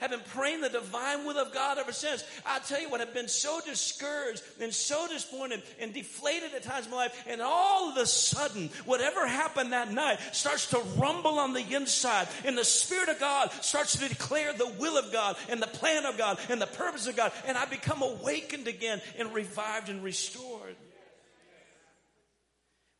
have 0.00 0.10
been 0.10 0.20
praying 0.28 0.60
the 0.60 0.68
divine 0.68 1.24
will 1.24 1.38
of 1.38 1.52
God 1.52 1.78
ever 1.78 1.92
since. 1.92 2.24
I 2.46 2.60
tell 2.60 2.80
you 2.80 2.88
what, 2.88 3.00
I've 3.00 3.14
been 3.14 3.28
so 3.28 3.60
discouraged 3.66 4.42
and 4.60 4.72
so 4.72 5.08
disappointed 5.08 5.62
and 5.80 5.92
deflated 5.92 6.54
at 6.54 6.62
times 6.62 6.86
in 6.86 6.92
my 6.92 6.98
life. 6.98 7.24
And 7.26 7.40
all 7.40 7.90
of 7.90 7.96
a 7.96 8.06
sudden, 8.06 8.70
whatever 8.84 9.26
happened 9.26 9.72
that 9.72 9.92
night 9.92 10.18
starts 10.32 10.68
to 10.70 10.78
rumble 10.96 11.38
on 11.38 11.52
the 11.52 11.74
inside. 11.74 12.28
And 12.44 12.56
the 12.56 12.64
Spirit 12.64 13.08
of 13.08 13.18
God 13.18 13.50
starts 13.60 13.96
to 13.96 14.08
declare 14.08 14.52
the 14.52 14.72
will 14.78 14.96
of 14.96 15.12
God 15.12 15.36
and 15.48 15.60
the 15.60 15.66
plan 15.66 16.06
of 16.06 16.16
God 16.16 16.38
and 16.48 16.60
the 16.60 16.66
purpose 16.66 17.06
of 17.06 17.16
God. 17.16 17.32
And 17.46 17.58
I 17.58 17.64
become 17.66 18.02
awakened 18.02 18.68
again 18.68 19.00
and 19.18 19.34
revived 19.34 19.88
and 19.88 20.04
restored. 20.04 20.76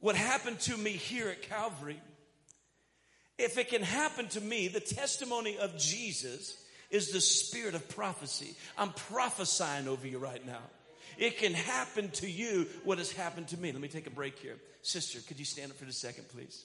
What 0.00 0.14
happened 0.14 0.60
to 0.60 0.76
me 0.76 0.92
here 0.92 1.28
at 1.28 1.42
Calvary 1.42 2.00
if 3.38 3.56
it 3.56 3.68
can 3.68 3.82
happen 3.82 4.26
to 4.28 4.40
me, 4.40 4.68
the 4.68 4.80
testimony 4.80 5.56
of 5.58 5.78
Jesus 5.78 6.56
is 6.90 7.10
the 7.10 7.20
spirit 7.20 7.74
of 7.74 7.88
prophecy. 7.88 8.54
I'm 8.76 8.90
prophesying 8.90 9.88
over 9.88 10.06
you 10.06 10.18
right 10.18 10.44
now. 10.44 10.62
It 11.16 11.38
can 11.38 11.52
happen 11.52 12.10
to 12.12 12.30
you 12.30 12.66
what 12.84 12.98
has 12.98 13.12
happened 13.12 13.48
to 13.48 13.56
me. 13.56 13.72
Let 13.72 13.80
me 13.80 13.88
take 13.88 14.06
a 14.06 14.10
break 14.10 14.38
here. 14.38 14.56
Sister, 14.82 15.18
could 15.26 15.38
you 15.38 15.44
stand 15.44 15.70
up 15.70 15.76
for 15.76 15.84
a 15.84 15.92
second, 15.92 16.28
please? 16.28 16.64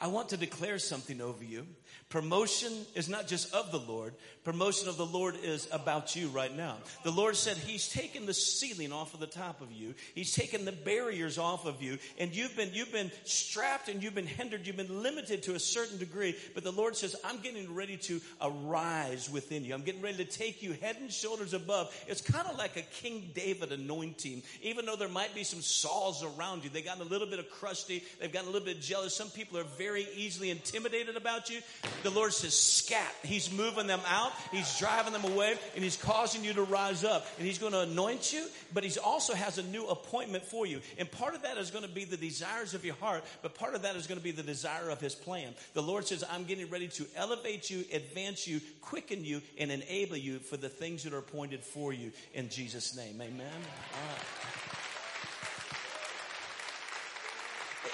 I 0.00 0.08
want 0.08 0.30
to 0.30 0.36
declare 0.36 0.78
something 0.78 1.20
over 1.20 1.44
you. 1.44 1.66
Promotion 2.08 2.72
is 2.94 3.08
not 3.08 3.28
just 3.28 3.54
of 3.54 3.70
the 3.70 3.78
Lord. 3.78 4.14
Promotion 4.42 4.88
of 4.88 4.96
the 4.96 5.04
Lord 5.04 5.36
is 5.42 5.68
about 5.70 6.16
you 6.16 6.28
right 6.28 6.54
now. 6.56 6.78
The 7.04 7.10
Lord 7.10 7.36
said 7.36 7.58
He's 7.58 7.90
taken 7.90 8.24
the 8.24 8.32
ceiling 8.32 8.90
off 8.90 9.12
of 9.12 9.20
the 9.20 9.26
top 9.26 9.60
of 9.60 9.70
you. 9.70 9.94
He's 10.14 10.34
taken 10.34 10.64
the 10.64 10.72
barriers 10.72 11.36
off 11.36 11.66
of 11.66 11.82
you. 11.82 11.98
And 12.18 12.34
you've 12.34 12.56
been, 12.56 12.70
you've 12.72 12.90
been 12.90 13.10
strapped 13.24 13.90
and 13.90 14.02
you've 14.02 14.14
been 14.14 14.26
hindered. 14.26 14.66
You've 14.66 14.78
been 14.78 15.02
limited 15.02 15.42
to 15.42 15.56
a 15.56 15.58
certain 15.58 15.98
degree. 15.98 16.34
But 16.54 16.64
the 16.64 16.72
Lord 16.72 16.96
says, 16.96 17.14
I'm 17.22 17.40
getting 17.40 17.74
ready 17.74 17.98
to 17.98 18.20
arise 18.40 19.28
within 19.30 19.62
you. 19.62 19.74
I'm 19.74 19.82
getting 19.82 20.00
ready 20.00 20.24
to 20.24 20.24
take 20.24 20.62
you 20.62 20.72
head 20.72 20.96
and 20.98 21.12
shoulders 21.12 21.52
above. 21.52 21.94
It's 22.08 22.22
kind 22.22 22.48
of 22.48 22.56
like 22.56 22.78
a 22.78 22.82
King 22.82 23.32
David 23.34 23.72
anointing. 23.72 24.42
Even 24.62 24.86
though 24.86 24.96
there 24.96 25.08
might 25.08 25.34
be 25.34 25.44
some 25.44 25.60
Sauls 25.60 26.24
around 26.24 26.64
you, 26.64 26.70
they 26.70 26.80
got 26.80 26.98
a 26.98 27.04
little 27.04 27.26
bit 27.26 27.40
of 27.40 27.50
crusty. 27.50 28.02
They've 28.18 28.32
gotten 28.32 28.48
a 28.48 28.52
little 28.52 28.66
bit 28.66 28.80
jealous. 28.80 29.14
Some 29.14 29.28
people 29.28 29.58
are 29.58 29.64
very 29.76 30.06
easily 30.16 30.48
intimidated 30.48 31.16
about 31.16 31.50
you. 31.50 31.60
The 32.04 32.10
Lord 32.10 32.32
says, 32.32 32.54
scat. 32.56 33.14
He's 33.22 33.52
moving 33.52 33.86
them 33.86 34.00
out. 34.08 34.29
He's 34.50 34.78
driving 34.78 35.12
them 35.12 35.24
away 35.24 35.54
and 35.74 35.84
he's 35.84 35.96
causing 35.96 36.44
you 36.44 36.52
to 36.54 36.62
rise 36.62 37.04
up 37.04 37.26
and 37.38 37.46
he's 37.46 37.58
going 37.58 37.72
to 37.72 37.80
anoint 37.80 38.32
you, 38.32 38.46
but 38.72 38.84
he 38.84 38.98
also 38.98 39.34
has 39.34 39.58
a 39.58 39.62
new 39.62 39.86
appointment 39.86 40.44
for 40.44 40.66
you. 40.66 40.80
And 40.98 41.10
part 41.10 41.34
of 41.34 41.42
that 41.42 41.56
is 41.56 41.70
going 41.70 41.84
to 41.84 41.90
be 41.90 42.04
the 42.04 42.16
desires 42.16 42.74
of 42.74 42.84
your 42.84 42.94
heart, 42.96 43.24
but 43.42 43.54
part 43.54 43.74
of 43.74 43.82
that 43.82 43.96
is 43.96 44.06
going 44.06 44.18
to 44.18 44.24
be 44.24 44.30
the 44.30 44.42
desire 44.42 44.90
of 44.90 45.00
his 45.00 45.14
plan. 45.14 45.54
The 45.74 45.82
Lord 45.82 46.06
says, 46.06 46.24
I'm 46.30 46.44
getting 46.44 46.68
ready 46.70 46.88
to 46.88 47.06
elevate 47.16 47.70
you, 47.70 47.84
advance 47.92 48.46
you, 48.46 48.60
quicken 48.80 49.24
you, 49.24 49.42
and 49.58 49.70
enable 49.70 50.16
you 50.16 50.38
for 50.38 50.56
the 50.56 50.68
things 50.68 51.04
that 51.04 51.12
are 51.12 51.18
appointed 51.18 51.62
for 51.62 51.92
you 51.92 52.12
in 52.34 52.48
Jesus' 52.48 52.96
name. 52.96 53.20
Amen. 53.20 53.50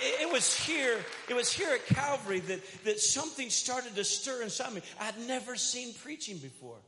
It 0.01 0.33
was 0.33 0.55
here, 0.55 0.99
it 1.29 1.35
was 1.35 1.53
here 1.53 1.73
at 1.73 1.87
Calvary 1.87 2.41
that, 2.41 2.61
that 2.85 3.01
something 3.01 3.51
started 3.51 3.95
to 3.97 4.05
stir 4.05 4.43
inside 4.43 4.73
me. 4.73 4.83
I'd 5.01 5.19
never 5.27 5.57
seen 5.57 5.95
preaching 5.95 6.39
before. 6.39 6.79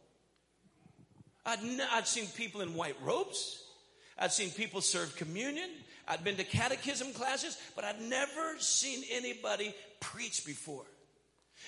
I'd, 1.45 1.62
ne- 1.62 1.87
I'd 1.93 2.07
seen 2.07 2.27
people 2.37 2.61
in 2.61 2.75
white 2.75 2.97
robes. 3.03 3.62
I'd 4.19 4.33
seen 4.33 4.50
people 4.50 4.81
serve 4.81 5.17
communion. 5.17 5.71
I'd 6.07 6.25
been 6.25 6.37
to 6.37 6.45
catechism 6.45 7.12
classes, 7.12 7.59
but 7.77 7.85
I'd 7.85 8.00
never 8.00 8.59
seen 8.59 9.05
anybody 9.11 9.75
preach 10.00 10.45
before. 10.45 10.85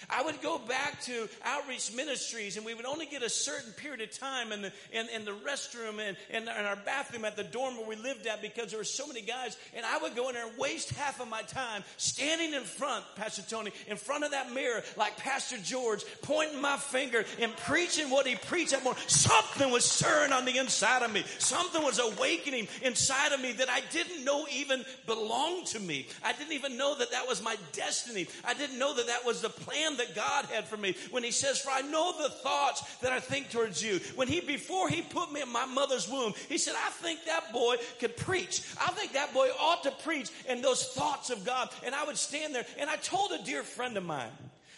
I 0.09 0.23
would 0.23 0.41
go 0.41 0.59
back 0.59 1.03
to 1.03 1.29
outreach 1.45 1.93
ministries 1.95 2.57
and 2.57 2.65
we 2.65 2.75
would 2.75 2.87
only 2.87 3.07
get 3.07 3.23
a 3.23 3.29
certain 3.29 3.73
period 3.73 4.01
of 4.01 4.17
time 4.17 4.53
in 4.53 4.63
the, 4.63 4.73
in, 4.93 5.09
in 5.15 5.25
the 5.25 5.33
restroom 5.33 6.01
and 6.01 6.17
in, 6.31 6.43
in 6.43 6.49
our 6.49 6.77
bathroom 6.77 7.25
at 7.25 7.37
the 7.37 7.45
dorm 7.45 7.77
where 7.77 7.87
we 7.87 7.97
lived 7.97 8.27
at 8.27 8.41
because 8.41 8.71
there 8.71 8.79
were 8.79 8.85
so 8.85 9.07
many 9.07 9.21
guys. 9.21 9.57
And 9.75 9.85
I 9.85 9.99
would 9.99 10.17
go 10.17 10.29
in 10.29 10.35
there 10.35 10.47
and 10.47 10.59
waste 10.59 10.91
half 10.91 11.21
of 11.21 11.29
my 11.29 11.43
time 11.43 11.85
standing 11.97 12.55
in 12.55 12.63
front, 12.63 13.05
Pastor 13.17 13.43
Tony, 13.43 13.73
in 13.89 13.97
front 13.97 14.25
of 14.25 14.31
that 14.31 14.53
mirror 14.53 14.83
like 14.97 15.17
Pastor 15.19 15.57
George, 15.63 16.05
pointing 16.23 16.61
my 16.61 16.77
finger 16.77 17.25
and 17.41 17.55
preaching 17.59 18.11
what 18.11 18.27
he 18.27 18.37
preached 18.37 18.71
that 18.71 18.85
morning. 18.85 19.03
Something 19.07 19.71
was 19.71 19.85
stirring 19.85 20.33
on 20.33 20.45
the 20.45 20.59
inside 20.59 21.03
of 21.03 21.13
me. 21.13 21.25
Something 21.39 21.83
was 21.83 21.99
awakening 21.99 22.69
inside 22.83 23.33
of 23.33 23.41
me 23.41 23.53
that 23.53 23.69
I 23.69 23.81
didn't 23.93 24.25
know 24.25 24.47
even 24.53 24.85
belonged 25.07 25.67
to 25.69 25.81
me. 25.81 26.07
I 26.25 26.33
didn't 26.33 26.53
even 26.53 26.77
know 26.77 26.97
that 26.97 27.11
that 27.13 27.27
was 27.29 27.43
my 27.43 27.57
destiny. 27.73 28.27
I 28.45 28.55
didn't 28.55 28.79
know 28.79 28.95
that 28.95 29.07
that 29.07 29.25
was 29.25 29.41
the 29.41 29.49
plan 29.49 29.90
plan 29.91 30.07
that 30.07 30.15
God 30.15 30.47
had 30.47 30.67
for 30.67 30.77
me. 30.77 30.95
When 31.11 31.23
he 31.23 31.31
says, 31.31 31.61
for 31.61 31.71
I 31.71 31.83
know 31.83 32.13
the 32.21 32.31
thoughts 32.31 32.83
that 32.99 33.13
I 33.13 33.21
think 33.21 33.51
towards 33.51 33.83
you. 33.83 34.01
When 34.15 34.29
he, 34.29 34.41
before 34.41 34.89
he 34.89 35.03
put 35.03 35.33
me 35.33 35.43
in 35.43 35.51
my 35.51 35.67
mother's 35.67 36.09
womb, 36.09 36.35
he 36.49 36.59
said, 36.59 36.75
I 36.77 36.91
think 36.91 37.25
that 37.27 37.53
boy 37.53 37.77
could 37.99 38.17
preach. 38.17 38.63
I 38.81 38.91
think 38.93 39.13
that 39.13 39.33
boy 39.33 39.49
ought 39.61 39.83
to 39.85 39.91
preach 39.91 40.31
and 40.49 40.63
those 40.63 40.89
thoughts 40.89 41.31
of 41.31 41.45
God. 41.45 41.71
And 41.85 41.95
I 41.95 42.05
would 42.05 42.17
stand 42.17 42.55
there 42.55 42.67
and 42.79 42.89
I 42.89 42.97
told 42.97 43.33
a 43.33 43.43
dear 43.45 43.63
friend 43.63 43.97
of 43.97 44.05
mine, 44.05 44.31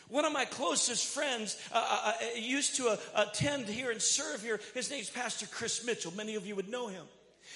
one 0.09 0.25
of 0.25 0.33
my 0.33 0.45
closest 0.45 1.07
friends 1.07 1.59
uh, 1.73 1.77
uh, 1.77 2.13
uh 2.13 2.39
used 2.39 2.77
to 2.77 2.89
uh, 2.89 2.97
attend 3.17 3.67
here 3.67 3.91
and 3.91 4.01
serve 4.01 4.43
here. 4.43 4.61
His 4.75 4.91
name's 4.91 5.09
Pastor 5.09 5.47
Chris 5.47 5.87
Mitchell. 5.87 6.13
Many 6.15 6.35
of 6.35 6.47
you 6.47 6.55
would 6.55 6.69
know 6.69 6.89
him. 6.89 7.05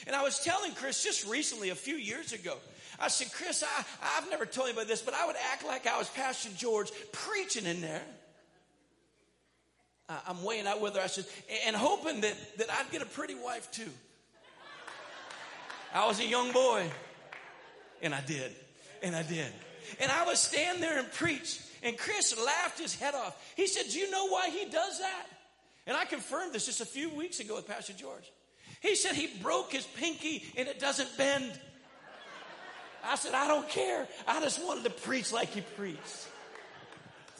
And 0.06 0.16
I 0.16 0.22
was 0.22 0.40
telling 0.40 0.72
Chris 0.72 1.02
just 1.02 1.26
recently, 1.26 1.70
a 1.70 1.74
few 1.74 1.96
years 1.96 2.32
ago, 2.32 2.56
I 2.98 3.08
said, 3.08 3.32
Chris, 3.32 3.62
I, 3.62 3.84
I've 4.16 4.30
never 4.30 4.46
told 4.46 4.70
about 4.70 4.88
this, 4.88 5.02
but 5.02 5.14
I 5.14 5.26
would 5.26 5.36
act 5.52 5.66
like 5.66 5.86
I 5.86 5.98
was 5.98 6.08
Pastor 6.10 6.48
George 6.56 6.90
preaching 7.12 7.66
in 7.66 7.80
there. 7.80 8.02
Uh, 10.08 10.14
I'm 10.28 10.42
weighing 10.42 10.66
out 10.66 10.80
whether 10.80 11.00
I 11.00 11.08
should, 11.08 11.26
and 11.66 11.74
hoping 11.74 12.20
that, 12.20 12.36
that 12.58 12.70
I'd 12.70 12.90
get 12.92 13.02
a 13.02 13.06
pretty 13.06 13.34
wife 13.34 13.70
too. 13.72 13.90
I 15.92 16.06
was 16.06 16.20
a 16.20 16.26
young 16.26 16.52
boy, 16.52 16.86
and 18.02 18.14
I 18.14 18.20
did, 18.20 18.54
and 19.02 19.16
I 19.16 19.22
did. 19.22 19.52
And 20.00 20.10
I 20.10 20.26
would 20.26 20.36
stand 20.36 20.82
there 20.82 20.98
and 20.98 21.10
preach, 21.12 21.60
and 21.82 21.96
Chris 21.98 22.36
laughed 22.38 22.78
his 22.78 22.94
head 22.94 23.14
off. 23.14 23.36
He 23.56 23.66
said, 23.66 23.90
Do 23.90 23.98
you 23.98 24.10
know 24.10 24.28
why 24.28 24.50
he 24.50 24.64
does 24.66 24.98
that? 25.00 25.26
And 25.86 25.96
I 25.96 26.04
confirmed 26.04 26.52
this 26.52 26.66
just 26.66 26.80
a 26.80 26.86
few 26.86 27.10
weeks 27.10 27.40
ago 27.40 27.56
with 27.56 27.66
Pastor 27.66 27.92
George. 27.92 28.30
He 28.80 28.94
said 28.94 29.14
he 29.14 29.28
broke 29.40 29.72
his 29.72 29.84
pinky 29.84 30.44
and 30.56 30.68
it 30.68 30.78
doesn't 30.80 31.16
bend. 31.16 31.58
I 33.06 33.16
said, 33.16 33.34
I 33.34 33.46
don't 33.48 33.68
care. 33.68 34.06
I 34.26 34.40
just 34.40 34.64
wanted 34.64 34.84
to 34.84 34.90
preach 34.90 35.32
like 35.32 35.48
he 35.50 35.60
preached. 35.60 36.28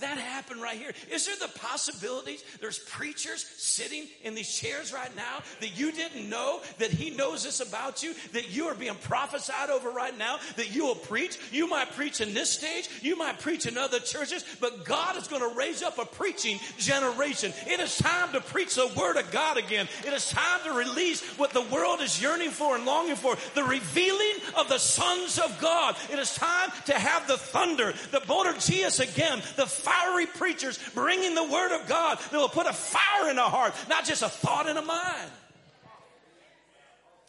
That 0.01 0.19
happened 0.19 0.61
right 0.61 0.77
here. 0.77 0.93
Is 1.11 1.27
there 1.27 1.37
the 1.41 1.59
possibilities 1.59 2.45
there's 2.61 2.79
preachers 2.79 3.47
sitting 3.57 4.05
in 4.23 4.35
these 4.35 4.53
chairs 4.55 4.93
right 4.93 5.15
now 5.17 5.39
that 5.61 5.79
you 5.79 5.91
didn't 5.91 6.29
know 6.29 6.61
that 6.79 6.91
he 6.91 7.11
knows 7.11 7.45
this 7.45 7.61
about 7.61 8.03
you, 8.03 8.15
that 8.33 8.55
you 8.55 8.67
are 8.67 8.75
being 8.75 8.95
prophesied 8.97 9.71
over 9.71 9.91
right 9.91 10.17
now, 10.17 10.39
that 10.57 10.75
you 10.75 10.85
will 10.85 10.95
preach? 10.95 11.39
You 11.51 11.67
might 11.67 11.93
preach 11.93 12.21
in 12.21 12.35
this 12.35 12.51
stage, 12.51 12.91
you 13.01 13.17
might 13.17 13.41
preach 13.41 13.67
in 13.67 13.79
other 13.79 13.99
churches, 13.99 14.45
but 14.61 14.85
God 14.85 15.17
is 15.17 15.29
going 15.29 15.43
to 15.43 15.57
raise 15.57 15.83
up 15.83 15.99
a 15.99 16.05
preaching 16.05 16.59
generation. 16.79 17.53
It 17.67 17.81
is 17.81 17.97
time 17.97 18.33
to 18.33 18.41
preach 18.41 18.75
the 18.75 18.93
word 18.97 19.17
of 19.17 19.31
God 19.31 19.57
again. 19.57 19.89
It 20.07 20.13
is 20.13 20.29
time 20.29 20.61
to 20.65 20.73
release 20.73 21.23
what 21.39 21.53
the 21.53 21.63
world 21.63 22.01
is 22.01 22.21
yearning 22.21 22.51
for 22.51 22.77
and 22.77 22.85
longing 22.85 23.17
for, 23.17 23.37
the 23.55 23.65
revealing 23.65 24.35
of 24.59 24.69
the 24.69 24.79
sons 24.79 25.39
of 25.39 25.59
God. 25.61 25.97
It 26.11 26.19
is 26.19 26.35
time 26.35 26.71
to 26.87 26.93
have 26.93 27.27
the 27.27 27.39
thunder, 27.39 27.95
the 28.11 28.21
Boanerges 28.21 29.01
again, 29.01 29.41
the 29.57 29.67
fiery 29.87 30.27
preachers 30.27 30.79
bringing 30.95 31.35
the 31.35 31.45
word 31.45 31.75
of 31.81 31.89
God 31.89 32.19
that 32.19 32.37
will 32.37 32.49
put 32.49 32.67
a 32.67 32.73
fire 32.73 33.31
in 33.31 33.39
a 33.39 33.43
heart, 33.43 33.73
not 33.89 34.05
just 34.05 34.23
a 34.23 34.29
thought 34.29 34.69
in 34.69 34.77
a 34.77 34.83
mind. 34.83 35.31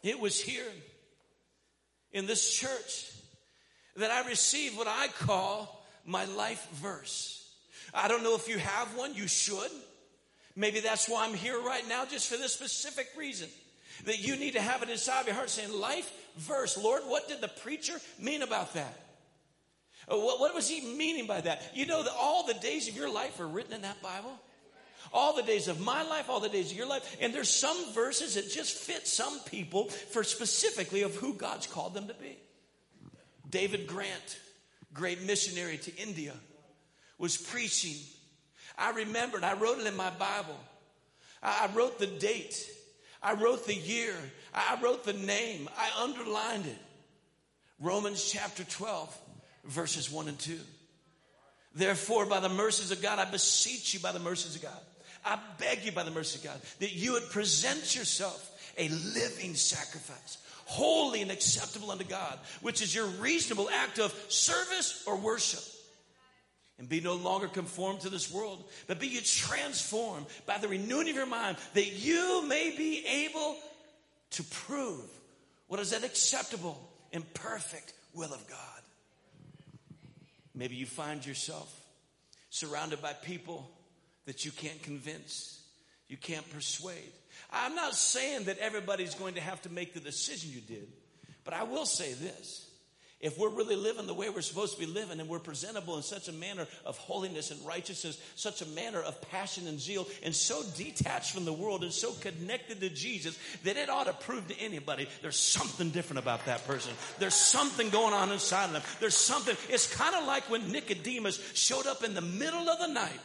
It 0.03 0.19
was 0.19 0.41
here 0.41 0.71
in 2.11 2.25
this 2.25 2.53
church 2.53 3.11
that 3.97 4.11
I 4.11 4.27
received 4.27 4.77
what 4.77 4.87
I 4.87 5.07
call 5.07 5.85
my 6.05 6.25
life 6.25 6.67
verse. 6.73 7.33
I 7.93 8.07
don't 8.07 8.23
know 8.23 8.35
if 8.35 8.47
you 8.47 8.57
have 8.57 8.95
one, 8.95 9.13
you 9.13 9.27
should. 9.27 9.71
Maybe 10.55 10.79
that's 10.79 11.07
why 11.07 11.25
I'm 11.25 11.33
here 11.33 11.59
right 11.61 11.87
now, 11.87 12.05
just 12.05 12.29
for 12.29 12.37
this 12.37 12.53
specific 12.53 13.07
reason. 13.17 13.49
That 14.05 14.19
you 14.19 14.35
need 14.35 14.53
to 14.53 14.61
have 14.61 14.83
it 14.83 14.89
inside 14.89 15.21
of 15.21 15.27
your 15.27 15.35
heart 15.35 15.49
saying, 15.49 15.71
Life 15.73 16.11
verse. 16.37 16.77
Lord, 16.77 17.03
what 17.05 17.27
did 17.27 17.41
the 17.41 17.47
preacher 17.47 17.99
mean 18.19 18.43
about 18.43 18.73
that? 18.75 19.06
Uh, 20.09 20.17
what, 20.17 20.39
what 20.39 20.55
was 20.55 20.69
he 20.69 20.95
meaning 20.95 21.27
by 21.27 21.41
that? 21.41 21.71
You 21.73 21.85
know 21.85 22.01
that 22.03 22.13
all 22.17 22.45
the 22.45 22.53
days 22.55 22.87
of 22.87 22.95
your 22.95 23.11
life 23.11 23.39
are 23.39 23.47
written 23.47 23.73
in 23.73 23.81
that 23.81 24.01
Bible? 24.01 24.33
All 25.13 25.35
the 25.35 25.43
days 25.43 25.67
of 25.67 25.79
my 25.79 26.03
life, 26.03 26.29
all 26.29 26.39
the 26.39 26.49
days 26.49 26.71
of 26.71 26.77
your 26.77 26.87
life. 26.87 27.17
And 27.21 27.33
there's 27.33 27.49
some 27.49 27.93
verses 27.93 28.35
that 28.35 28.49
just 28.49 28.77
fit 28.77 29.07
some 29.07 29.39
people 29.41 29.85
for 29.85 30.23
specifically 30.23 31.03
of 31.03 31.15
who 31.15 31.33
God's 31.33 31.67
called 31.67 31.93
them 31.93 32.07
to 32.07 32.13
be. 32.13 32.37
David 33.49 33.87
Grant, 33.87 34.39
great 34.93 35.23
missionary 35.23 35.77
to 35.77 35.95
India, 35.95 36.33
was 37.17 37.37
preaching. 37.37 37.95
I 38.77 38.91
remembered, 38.91 39.43
I 39.43 39.53
wrote 39.53 39.79
it 39.79 39.87
in 39.87 39.95
my 39.95 40.09
Bible. 40.09 40.59
I 41.41 41.69
wrote 41.73 41.99
the 41.99 42.07
date. 42.07 42.69
I 43.21 43.33
wrote 43.33 43.65
the 43.65 43.75
year. 43.75 44.15
I 44.53 44.77
wrote 44.81 45.03
the 45.05 45.13
name. 45.13 45.69
I 45.77 46.03
underlined 46.03 46.65
it. 46.65 46.77
Romans 47.79 48.29
chapter 48.29 48.63
12 48.63 49.17
verses 49.67 50.11
1 50.11 50.27
and 50.27 50.39
2. 50.39 50.57
Therefore, 51.75 52.25
by 52.25 52.39
the 52.39 52.49
mercies 52.49 52.91
of 52.91 53.01
God, 53.01 53.19
I 53.19 53.29
beseech 53.29 53.93
you 53.93 53.99
by 53.99 54.11
the 54.11 54.19
mercies 54.19 54.55
of 54.55 54.63
God. 54.63 54.79
I 55.23 55.37
beg 55.59 55.83
you 55.83 55.91
by 55.91 56.03
the 56.03 56.11
mercy 56.11 56.39
of 56.39 56.45
God 56.45 56.59
that 56.79 56.93
you 56.93 57.13
would 57.13 57.29
present 57.29 57.95
yourself 57.95 58.53
a 58.77 58.87
living 58.89 59.55
sacrifice, 59.55 60.37
holy 60.65 61.21
and 61.21 61.31
acceptable 61.31 61.91
unto 61.91 62.05
God, 62.05 62.39
which 62.61 62.81
is 62.81 62.95
your 62.95 63.05
reasonable 63.05 63.69
act 63.69 63.99
of 63.99 64.11
service 64.29 65.03
or 65.05 65.17
worship. 65.17 65.63
And 66.79 66.87
be 66.87 67.01
no 67.01 67.15
longer 67.15 67.47
conformed 67.47 68.01
to 68.01 68.09
this 68.09 68.31
world, 68.31 68.63
but 68.85 68.99
be 68.99 69.07
you 69.07 69.21
transformed 69.21 70.27
by 70.45 70.59
the 70.59 70.67
renewing 70.67 71.09
of 71.09 71.15
your 71.15 71.25
mind 71.25 71.57
that 71.73 71.87
you 71.87 72.45
may 72.47 72.71
be 72.77 73.03
able 73.05 73.55
to 74.31 74.43
prove 74.43 75.09
what 75.67 75.79
is 75.79 75.89
that 75.89 76.03
acceptable 76.03 76.79
and 77.11 77.33
perfect 77.33 77.93
will 78.13 78.31
of 78.31 78.47
God. 78.47 78.76
Maybe 80.57 80.75
you 80.75 80.87
find 80.87 81.23
yourself 81.23 81.71
surrounded 82.49 82.99
by 82.99 83.13
people 83.13 83.69
that 84.25 84.43
you 84.43 84.51
can't 84.51 84.81
convince, 84.81 85.61
you 86.07 86.17
can't 86.17 86.49
persuade. 86.51 87.11
I'm 87.51 87.75
not 87.75 87.93
saying 87.93 88.45
that 88.45 88.57
everybody's 88.57 89.13
going 89.13 89.35
to 89.35 89.41
have 89.41 89.61
to 89.61 89.69
make 89.69 89.93
the 89.93 89.99
decision 89.99 90.51
you 90.51 90.61
did, 90.61 90.87
but 91.43 91.53
I 91.53 91.63
will 91.63 91.85
say 91.85 92.13
this. 92.13 92.66
If 93.19 93.39
we're 93.39 93.49
really 93.49 93.75
living 93.75 94.05
the 94.05 94.13
way 94.13 94.29
we're 94.29 94.41
supposed 94.41 94.75
to 94.75 94.79
be 94.79 94.85
living 94.85 95.19
and 95.19 95.27
we're 95.27 95.39
presentable 95.39 95.97
in 95.97 96.03
such 96.03 96.27
a 96.27 96.31
manner 96.31 96.67
of 96.85 96.99
holiness 96.99 97.49
and 97.49 97.65
righteousness, 97.65 98.21
such 98.35 98.61
a 98.61 98.67
manner 98.67 99.01
of 99.01 99.19
passion 99.31 99.65
and 99.65 99.79
zeal, 99.79 100.07
and 100.21 100.35
so 100.35 100.61
detached 100.75 101.33
from 101.33 101.43
the 101.43 101.53
world 101.53 101.83
and 101.83 101.91
so 101.91 102.11
connected 102.11 102.79
to 102.79 102.89
Jesus 102.89 103.37
that 103.63 103.75
it 103.75 103.89
ought 103.89 104.05
to 104.05 104.13
prove 104.13 104.47
to 104.49 104.59
anybody 104.59 105.07
there's 105.23 105.39
something 105.39 105.89
different 105.89 106.19
about 106.19 106.45
that 106.45 106.65
person. 106.67 106.93
There's 107.17 107.33
something 107.33 107.89
going 107.89 108.13
on 108.13 108.31
inside 108.31 108.65
of 108.65 108.73
them. 108.73 108.83
There's 108.99 109.17
something. 109.17 109.57
It's 109.67 109.91
kind 109.91 110.15
of 110.15 110.27
like 110.27 110.47
when 110.51 110.71
Nicodemus 110.71 111.39
showed 111.55 111.87
up 111.87 112.03
in 112.03 112.13
the 112.13 112.21
middle 112.21 112.69
of 112.69 112.77
the 112.79 112.93
night 112.93 113.19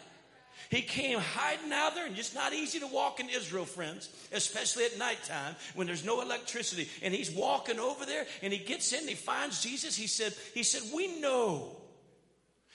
he 0.73 0.81
came 0.81 1.19
hiding 1.19 1.71
out 1.71 1.95
there, 1.95 2.07
and 2.07 2.17
it's 2.17 2.35
not 2.35 2.55
easy 2.55 2.81
to 2.81 2.87
walk 2.87 3.21
in 3.21 3.29
Israel, 3.29 3.67
friends, 3.67 4.09
especially 4.33 4.87
at 4.87 4.97
nighttime 4.99 5.55
when 5.75 5.87
there's 5.87 6.03
no 6.03 6.23
electricity. 6.23 6.89
And 7.03 7.13
he's 7.13 7.31
walking 7.31 7.79
over 7.79 8.07
there, 8.07 8.25
and 8.41 8.55
he 8.55 8.59
gets 8.59 8.91
in, 8.95 9.01
and 9.01 9.09
he 9.11 9.15
finds 9.15 9.63
Jesus. 9.63 9.95
He 9.95 10.07
said, 10.07 10.33
he 10.55 10.63
said, 10.63 10.81
we 10.95 11.21
know. 11.21 11.77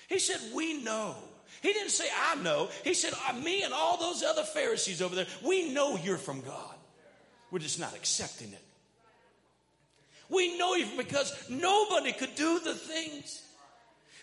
He 0.10 0.20
said, 0.20 0.40
we 0.54 0.84
know. 0.84 1.16
He 1.64 1.74
didn't 1.74 1.90
say, 1.90 2.06
I 2.30 2.36
know. 2.36 2.70
He 2.84 2.94
said, 2.94 3.14
uh, 3.28 3.34
me 3.34 3.64
and 3.64 3.74
all 3.74 3.98
those 3.98 4.22
other 4.22 4.44
Pharisees 4.44 5.02
over 5.02 5.16
there, 5.16 5.26
we 5.44 5.74
know 5.74 5.98
you're 5.98 6.18
from 6.18 6.42
God. 6.42 6.76
We're 7.50 7.58
just 7.58 7.80
not 7.80 7.96
accepting 7.96 8.54
it. 8.54 8.64
We 10.30 10.56
know 10.60 10.76
you 10.76 10.86
because 10.98 11.34
nobody 11.50 12.12
could 12.12 12.36
do 12.36 12.60
the 12.60 12.76
things 12.76 13.42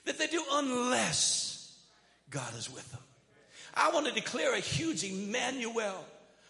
that 0.04 0.16
they 0.16 0.28
do 0.28 0.44
unless 0.52 1.76
God 2.30 2.54
is 2.56 2.72
with 2.72 2.88
them. 2.92 3.00
I 3.74 3.90
want 3.90 4.06
to 4.06 4.12
declare 4.12 4.54
a 4.54 4.60
huge 4.60 5.04
Emmanuel 5.04 6.04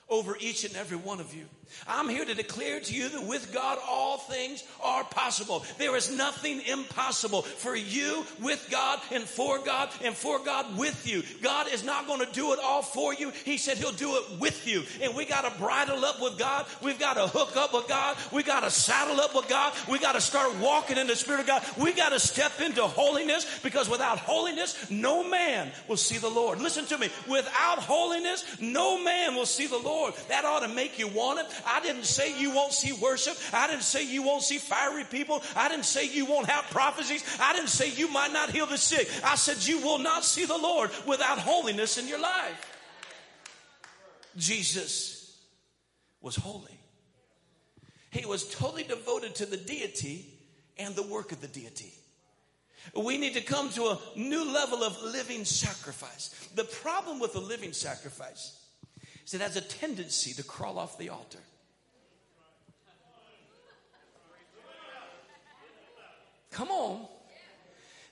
over 0.09 0.37
each 0.39 0.65
and 0.65 0.77
every 0.77 0.99
one 0.99 1.21
of 1.21 1.35
you. 1.35 1.47
I'm 1.87 2.09
here 2.09 2.25
to 2.25 2.35
declare 2.35 2.81
to 2.81 2.95
you 2.95 3.09
that 3.11 3.25
with 3.25 3.53
God, 3.53 3.79
all 3.87 4.19
things 4.19 4.65
are 4.83 5.05
possible. 5.05 5.65
There 5.79 5.97
is 5.97 6.11
nothing 6.17 6.61
impossible 6.63 7.43
for 7.43 7.75
you 7.75 8.25
with 8.41 8.67
God 8.71 9.01
and 9.13 9.25
for 9.25 9.59
God 9.59 9.91
and 10.03 10.15
for 10.15 10.39
God 10.39 10.77
with 10.77 11.07
you. 11.07 11.23
God 11.43 11.73
is 11.73 11.85
not 11.85 12.07
going 12.07 12.21
to 12.21 12.33
do 12.33 12.53
it 12.53 12.59
all 12.63 12.83
for 12.83 13.15
you. 13.15 13.31
He 13.45 13.59
said 13.59 13.79
He'll 13.79 13.93
do 13.93 14.17
it 14.17 14.41
with 14.41 14.67
you. 14.67 14.83
And 15.03 15.15
we 15.15 15.25
got 15.25 15.51
to 15.51 15.59
bridle 15.59 16.05
up 16.05 16.21
with 16.21 16.39
God. 16.39 16.67
We've 16.83 16.99
got 16.99 17.15
to 17.15 17.27
hook 17.27 17.57
up 17.57 17.73
with 17.73 17.89
God. 17.89 18.17
We 18.33 18.43
got 18.43 18.61
to 18.61 18.71
saddle 18.71 19.21
up 19.21 19.35
with 19.35 19.49
God. 19.49 19.73
We 19.89 19.99
got 19.99 20.13
to 20.13 20.21
start 20.21 20.55
walking 20.59 20.99
in 20.99 21.07
the 21.07 21.17
Spirit 21.17 21.41
of 21.41 21.47
God. 21.47 21.65
We 21.79 21.93
got 21.93 22.11
to 22.11 22.21
step 22.21 22.61
into 22.61 22.83
holiness 22.83 23.47
because 23.63 23.89
without 23.89 24.19
holiness, 24.19 24.91
no 24.91 25.29
man 25.29 25.71
will 25.89 25.97
see 25.97 26.19
the 26.19 26.29
Lord. 26.29 26.61
Listen 26.61 26.87
to 26.87 26.99
me. 26.99 27.09
Without 27.29 27.79
holiness, 27.79 28.45
no 28.61 29.03
man 29.03 29.35
will 29.35 29.47
see 29.47 29.67
the 29.67 29.79
Lord. 29.79 30.15
That 30.29 30.45
ought 30.45 30.61
to 30.61 30.69
make 30.69 30.99
you 30.99 31.09
want 31.09 31.41
it. 31.41 31.47
I 31.67 31.81
didn't 31.81 32.05
say 32.05 32.39
you 32.39 32.51
won't 32.51 32.73
see 32.73 32.93
worship. 32.93 33.37
I 33.53 33.67
didn't 33.67 33.83
say 33.83 34.05
you 34.07 34.23
won't 34.23 34.43
see 34.43 34.59
fiery 34.59 35.05
people. 35.05 35.43
I 35.57 35.69
didn't 35.69 35.85
say 35.85 36.09
you 36.09 36.27
won't 36.27 36.49
have 36.49 36.65
prophecies. 36.71 37.25
I 37.41 37.53
didn't 37.53 37.69
say 37.69 37.91
you 37.91 38.09
might 38.09 38.33
not 38.33 38.51
heal 38.51 38.67
the 38.67 38.79
sick. 38.79 39.09
I 39.25 39.37
said 39.37 39.67
you 39.67 39.81
will 39.81 39.99
not 39.99 40.25
see 40.25 40.45
the 40.45 40.57
Lord 40.57 40.91
without 41.07 41.39
holiness 41.39 41.99
in 41.99 42.09
your 42.09 42.21
life. 42.21 42.71
Jesus 44.37 45.39
was 46.21 46.37
holy. 46.37 46.79
He 48.11 48.25
was 48.27 48.49
totally 48.49 48.85
devoted 48.85 49.35
to 49.37 49.47
the 49.47 49.57
deity 49.57 50.27
and 50.79 50.95
the 50.95 51.03
work 51.03 51.33
of 51.33 51.41
the 51.41 51.49
deity. 51.49 51.93
We 52.95 53.19
need 53.19 53.35
to 53.35 53.41
come 53.41 53.71
to 53.71 53.87
a 53.87 53.99
new 54.17 54.45
level 54.45 54.85
of 54.85 55.03
living 55.03 55.45
sacrifice. 55.45 56.49
The 56.55 56.65
problem 56.65 57.19
with 57.19 57.35
a 57.35 57.41
living 57.41 57.73
sacrifice 57.73 58.64
it 59.33 59.41
has 59.41 59.57
a 59.57 59.63
tendency 59.63 60.35
to 60.35 60.43
crawl 60.43 60.79
off 60.79 60.99
the 60.99 61.09
altar. 61.09 61.39
Come 66.51 66.71
on. 66.71 67.07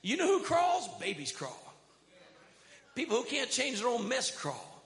You 0.01 0.17
know 0.17 0.27
who 0.27 0.43
crawls? 0.43 0.89
Babies 0.99 1.31
crawl. 1.31 1.73
People 2.95 3.17
who 3.17 3.23
can't 3.23 3.49
change 3.49 3.79
their 3.79 3.87
own 3.87 4.07
mess 4.07 4.31
crawl. 4.35 4.83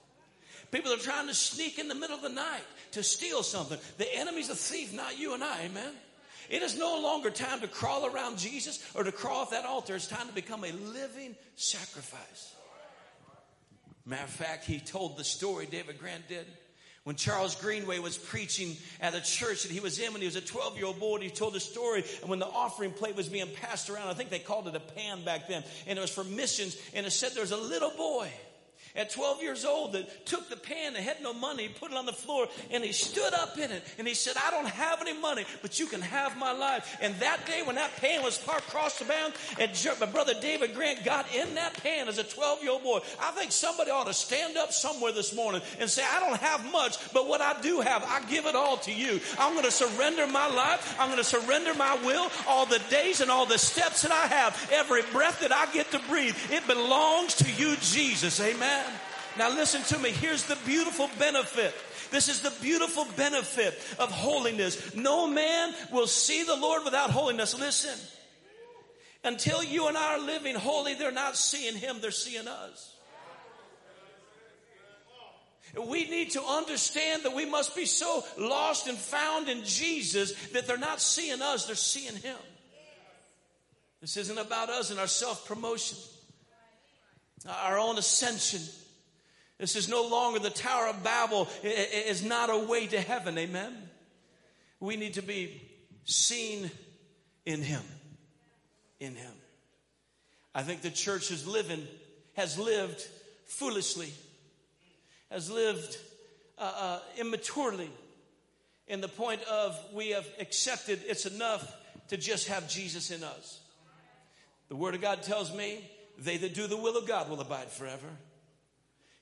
People 0.70 0.90
that 0.90 1.00
are 1.00 1.02
trying 1.02 1.26
to 1.28 1.34
sneak 1.34 1.78
in 1.78 1.88
the 1.88 1.94
middle 1.94 2.14
of 2.14 2.22
the 2.22 2.28
night 2.28 2.64
to 2.92 3.02
steal 3.02 3.42
something. 3.42 3.78
The 3.96 4.14
enemy's 4.14 4.50
a 4.50 4.54
thief, 4.54 4.92
not 4.92 5.18
you 5.18 5.34
and 5.34 5.42
I, 5.42 5.62
amen. 5.62 5.92
It 6.48 6.62
is 6.62 6.78
no 6.78 7.00
longer 7.00 7.30
time 7.30 7.60
to 7.60 7.68
crawl 7.68 8.06
around 8.06 8.38
Jesus 8.38 8.82
or 8.94 9.02
to 9.02 9.12
crawl 9.12 9.42
off 9.42 9.50
that 9.50 9.66
altar. 9.66 9.94
It's 9.94 10.06
time 10.06 10.28
to 10.28 10.34
become 10.34 10.64
a 10.64 10.72
living 10.72 11.36
sacrifice. 11.56 12.54
Matter 14.08 14.24
of 14.24 14.30
fact, 14.30 14.64
he 14.64 14.80
told 14.80 15.18
the 15.18 15.24
story, 15.24 15.66
David 15.66 15.98
Grant 15.98 16.26
did. 16.28 16.46
When 17.04 17.14
Charles 17.14 17.54
Greenway 17.54 17.98
was 17.98 18.16
preaching 18.16 18.76
at 19.00 19.14
a 19.14 19.20
church 19.20 19.62
that 19.64 19.72
he 19.72 19.80
was 19.80 19.98
in 19.98 20.12
when 20.12 20.22
he 20.22 20.26
was 20.26 20.36
a 20.36 20.40
12 20.40 20.76
year 20.76 20.86
old 20.86 20.98
boy, 20.98 21.16
and 21.16 21.24
he 21.24 21.30
told 21.30 21.54
a 21.56 21.60
story. 21.60 22.04
And 22.22 22.30
when 22.30 22.38
the 22.38 22.46
offering 22.46 22.90
plate 22.92 23.16
was 23.16 23.28
being 23.28 23.48
passed 23.60 23.90
around, 23.90 24.08
I 24.08 24.14
think 24.14 24.30
they 24.30 24.38
called 24.38 24.66
it 24.66 24.74
a 24.74 24.80
pan 24.80 25.24
back 25.24 25.46
then, 25.46 25.62
and 25.86 25.98
it 25.98 26.00
was 26.00 26.10
for 26.10 26.24
missions. 26.24 26.76
And 26.94 27.06
it 27.06 27.10
said 27.10 27.32
there 27.32 27.42
was 27.42 27.52
a 27.52 27.56
little 27.56 27.90
boy 27.90 28.30
at 28.98 29.10
12 29.10 29.42
years 29.42 29.64
old 29.64 29.92
that 29.92 30.26
took 30.26 30.50
the 30.50 30.56
pan 30.56 30.96
and 30.96 31.04
had 31.04 31.22
no 31.22 31.32
money, 31.32 31.68
put 31.68 31.92
it 31.92 31.96
on 31.96 32.04
the 32.04 32.12
floor, 32.12 32.48
and 32.70 32.84
he 32.84 32.92
stood 32.92 33.32
up 33.32 33.56
in 33.56 33.70
it 33.70 33.82
and 33.98 34.06
he 34.06 34.14
said, 34.14 34.34
I 34.44 34.50
don't 34.50 34.68
have 34.68 35.00
any 35.00 35.18
money, 35.18 35.44
but 35.62 35.78
you 35.78 35.86
can 35.86 36.00
have 36.00 36.36
my 36.36 36.52
life. 36.52 36.98
And 37.00 37.14
that 37.16 37.46
day 37.46 37.62
when 37.64 37.76
that 37.76 37.96
pan 37.96 38.22
was 38.22 38.36
parked 38.36 38.68
across 38.68 38.98
the 38.98 39.04
bound, 39.04 39.32
and 39.58 39.70
my 40.00 40.06
brother 40.06 40.34
David 40.40 40.74
Grant 40.74 41.04
got 41.04 41.32
in 41.34 41.54
that 41.54 41.80
pan 41.82 42.08
as 42.08 42.18
a 42.18 42.24
12 42.24 42.62
year 42.62 42.72
old 42.72 42.82
boy, 42.82 42.98
I 43.20 43.30
think 43.30 43.52
somebody 43.52 43.90
ought 43.90 44.06
to 44.06 44.14
stand 44.14 44.56
up 44.56 44.72
somewhere 44.72 45.12
this 45.12 45.34
morning 45.34 45.62
and 45.78 45.88
say, 45.88 46.02
I 46.04 46.20
don't 46.20 46.40
have 46.40 46.70
much, 46.72 47.12
but 47.12 47.28
what 47.28 47.40
I 47.40 47.60
do 47.60 47.80
have, 47.80 48.02
I 48.04 48.20
give 48.28 48.46
it 48.46 48.56
all 48.56 48.78
to 48.78 48.92
you. 48.92 49.20
I'm 49.38 49.52
going 49.52 49.64
to 49.64 49.70
surrender 49.70 50.26
my 50.26 50.48
life. 50.48 50.96
I'm 50.98 51.08
going 51.08 51.18
to 51.18 51.24
surrender 51.24 51.72
my 51.74 51.94
will, 52.04 52.30
all 52.48 52.66
the 52.66 52.80
days 52.90 53.20
and 53.20 53.30
all 53.30 53.46
the 53.46 53.58
steps 53.58 54.02
that 54.02 54.10
I 54.10 54.26
have, 54.26 54.70
every 54.72 55.02
breath 55.12 55.40
that 55.40 55.52
I 55.52 55.70
get 55.72 55.90
to 55.92 56.00
breathe. 56.08 56.36
It 56.50 56.66
belongs 56.66 57.36
to 57.36 57.50
you, 57.52 57.76
Jesus. 57.76 58.40
Amen. 58.40 58.87
Now, 59.38 59.54
listen 59.54 59.82
to 59.84 59.98
me. 60.02 60.10
Here's 60.10 60.42
the 60.42 60.58
beautiful 60.66 61.08
benefit. 61.16 61.72
This 62.10 62.28
is 62.28 62.42
the 62.42 62.52
beautiful 62.60 63.06
benefit 63.16 63.74
of 64.00 64.10
holiness. 64.10 64.96
No 64.96 65.28
man 65.28 65.72
will 65.92 66.08
see 66.08 66.42
the 66.42 66.56
Lord 66.56 66.82
without 66.84 67.10
holiness. 67.10 67.56
Listen. 67.56 67.96
Until 69.22 69.62
you 69.62 69.86
and 69.86 69.96
I 69.96 70.14
are 70.14 70.20
living 70.20 70.56
holy, 70.56 70.94
they're 70.94 71.12
not 71.12 71.36
seeing 71.36 71.76
Him, 71.76 71.98
they're 72.00 72.10
seeing 72.10 72.48
us. 72.48 72.96
We 75.88 76.08
need 76.08 76.32
to 76.32 76.42
understand 76.42 77.22
that 77.24 77.34
we 77.34 77.44
must 77.44 77.76
be 77.76 77.84
so 77.84 78.24
lost 78.38 78.88
and 78.88 78.98
found 78.98 79.48
in 79.48 79.64
Jesus 79.64 80.32
that 80.48 80.66
they're 80.66 80.78
not 80.78 81.00
seeing 81.00 81.42
us, 81.42 81.66
they're 81.66 81.76
seeing 81.76 82.16
Him. 82.16 82.38
This 84.00 84.16
isn't 84.16 84.38
about 84.38 84.68
us 84.68 84.90
and 84.90 84.98
our 84.98 85.06
self 85.06 85.46
promotion, 85.46 85.98
our 87.46 87.78
own 87.78 87.98
ascension. 87.98 88.62
This 89.58 89.74
is 89.74 89.88
no 89.88 90.06
longer 90.06 90.38
the 90.38 90.50
Tower 90.50 90.86
of 90.86 91.02
Babel, 91.02 91.48
it 91.62 92.06
is 92.06 92.22
not 92.22 92.48
a 92.48 92.58
way 92.58 92.86
to 92.86 93.00
heaven. 93.00 93.36
Amen. 93.36 93.74
We 94.80 94.96
need 94.96 95.14
to 95.14 95.22
be 95.22 95.60
seen 96.04 96.70
in 97.44 97.62
Him. 97.62 97.82
In 99.00 99.16
Him. 99.16 99.32
I 100.54 100.62
think 100.62 100.82
the 100.82 100.90
church 100.90 101.30
is 101.30 101.46
living, 101.46 101.86
has 102.34 102.58
lived 102.58 103.04
foolishly, 103.46 104.12
has 105.30 105.50
lived 105.50 105.98
uh, 106.56 106.72
uh, 106.76 107.00
immaturely 107.16 107.90
in 108.86 109.00
the 109.00 109.08
point 109.08 109.42
of 109.44 109.78
we 109.92 110.10
have 110.10 110.26
accepted 110.40 111.00
it's 111.06 111.26
enough 111.26 111.74
to 112.08 112.16
just 112.16 112.48
have 112.48 112.68
Jesus 112.68 113.10
in 113.10 113.22
us. 113.22 113.60
The 114.68 114.76
Word 114.76 114.94
of 114.94 115.00
God 115.00 115.22
tells 115.22 115.54
me, 115.54 115.90
they 116.18 116.36
that 116.38 116.54
do 116.54 116.66
the 116.66 116.76
will 116.76 116.96
of 116.96 117.06
God 117.06 117.28
will 117.28 117.40
abide 117.40 117.70
forever. 117.70 118.08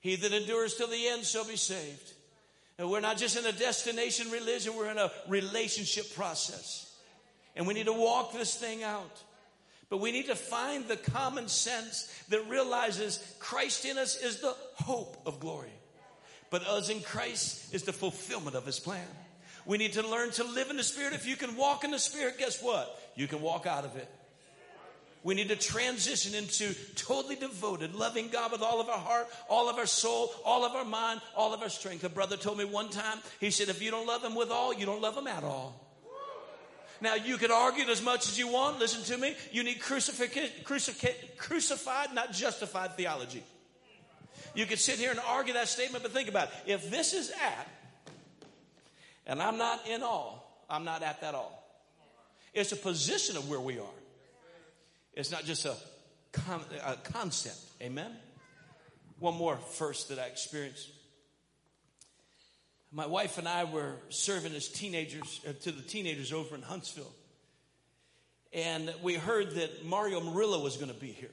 He 0.07 0.15
that 0.15 0.33
endures 0.33 0.77
till 0.77 0.87
the 0.87 1.09
end 1.09 1.25
shall 1.25 1.45
be 1.45 1.57
saved. 1.57 2.13
And 2.79 2.89
we're 2.89 3.01
not 3.01 3.17
just 3.17 3.37
in 3.37 3.45
a 3.45 3.51
destination 3.51 4.31
religion, 4.31 4.77
we're 4.77 4.89
in 4.89 4.99
a 4.99 5.11
relationship 5.27 6.15
process. 6.15 6.95
And 7.57 7.67
we 7.67 7.75
need 7.75 7.87
to 7.87 7.93
walk 7.93 8.33
this 8.33 8.55
thing 8.55 8.85
out. 8.85 9.21
But 9.89 9.97
we 9.97 10.13
need 10.13 10.27
to 10.27 10.37
find 10.37 10.87
the 10.87 10.97
common 10.97 11.49
sense 11.49 12.09
that 12.29 12.49
realizes 12.49 13.19
Christ 13.41 13.85
in 13.85 13.99
us 13.99 14.17
is 14.23 14.39
the 14.39 14.55
hope 14.75 15.21
of 15.27 15.41
glory. 15.41 15.75
But 16.51 16.65
us 16.69 16.89
in 16.89 17.01
Christ 17.01 17.75
is 17.75 17.83
the 17.83 17.93
fulfillment 17.93 18.55
of 18.55 18.65
his 18.65 18.79
plan. 18.79 19.09
We 19.65 19.77
need 19.77 19.95
to 19.95 20.07
learn 20.07 20.31
to 20.33 20.45
live 20.45 20.71
in 20.71 20.77
the 20.77 20.85
Spirit. 20.85 21.15
If 21.15 21.27
you 21.27 21.35
can 21.35 21.57
walk 21.57 21.83
in 21.83 21.91
the 21.91 21.99
Spirit, 21.99 22.39
guess 22.39 22.63
what? 22.63 22.97
You 23.17 23.27
can 23.27 23.41
walk 23.41 23.67
out 23.67 23.85
of 23.85 23.97
it. 23.97 24.09
We 25.27 25.35
need 25.35 25.49
to 25.49 25.57
transition 25.57 26.37
into 26.37 26.73
totally 26.95 27.35
devoted, 27.35 27.97
loving 27.97 28.29
God 28.29 28.53
with 28.53 28.63
all 28.63 28.81
of 28.81 28.89
our 28.89 28.97
heart, 28.97 29.27
all 29.49 29.69
of 29.69 29.77
our 29.77 29.85
soul, 29.85 30.33
all 30.45 30.65
of 30.65 30.77
our 30.77 30.85
mind, 30.85 31.21
all 31.35 31.53
of 31.53 31.63
our 31.63 31.69
strength. 31.69 32.05
A 32.05 32.09
brother 32.09 32.37
told 32.37 32.59
me 32.59 32.65
one 32.65 32.91
time, 32.91 33.19
he 33.41 33.51
said, 33.51 33.69
if 33.69 33.83
you 33.83 33.91
don't 33.91 34.07
love 34.07 34.23
him 34.23 34.37
with 34.37 34.53
all, 34.53 34.73
you 34.73 34.87
don't 34.87 35.03
love 35.03 35.17
him 35.17 35.27
at 35.27 35.43
all. 35.43 35.85
Now, 37.01 37.17
you 37.17 37.39
can 37.39 37.51
argue 37.51 37.85
as 37.87 38.01
much 38.01 38.29
as 38.29 38.39
you 38.39 38.47
want. 38.47 38.79
Listen 38.79 39.03
to 39.03 39.21
me. 39.21 39.35
You 39.51 39.65
need 39.65 39.81
crucified, 39.81 40.31
crucified, 40.65 42.15
not 42.15 42.33
justified 42.33 42.97
theology. 42.97 43.43
You 44.55 44.65
could 44.65 44.79
sit 44.79 45.01
here 45.01 45.11
and 45.11 45.19
argue 45.27 45.55
that 45.55 45.67
statement, 45.67 46.05
but 46.05 46.13
think 46.13 46.29
about 46.29 46.51
it. 46.51 46.71
If 46.71 46.89
this 46.89 47.15
is 47.15 47.33
at, 47.33 47.69
and 49.27 49.43
I'm 49.43 49.59
not 49.59 49.89
in 49.89 50.05
all, 50.05 50.65
I'm 50.71 50.85
not 50.85 51.03
at 51.03 51.21
that 51.23 51.35
all. 51.35 51.67
It's 52.55 52.71
a 52.71 52.77
position 52.77 53.37
of 53.37 53.51
where 53.51 53.59
we 53.59 53.81
are. 53.81 54.06
It's 55.17 55.31
not 55.31 55.45
just 55.45 55.65
a, 55.65 55.75
con- 56.33 56.65
a 56.85 56.97
concept. 56.97 57.59
Amen? 57.81 58.13
One 59.19 59.35
more 59.35 59.57
first 59.57 60.11
that 60.11 60.19
I 60.19 60.27
experienced. 60.27 60.91
My 62.93 63.07
wife 63.07 63.39
and 63.39 63.49
I 63.49 63.65
were 63.65 63.97
serving 64.11 64.55
as 64.55 64.69
teenagers 64.69 65.41
uh, 65.49 65.53
to 65.63 65.73
the 65.73 65.83
teenagers 65.83 66.33
over 66.33 66.55
in 66.55 66.63
Huntsville. 66.63 67.13
And 68.53 68.95
we 69.03 69.15
heard 69.15 69.53
that 69.53 69.85
Mario 69.85 70.21
Murillo 70.21 70.63
was 70.63 70.77
going 70.77 70.93
to 70.93 70.99
be 70.99 71.13
here. 71.13 71.33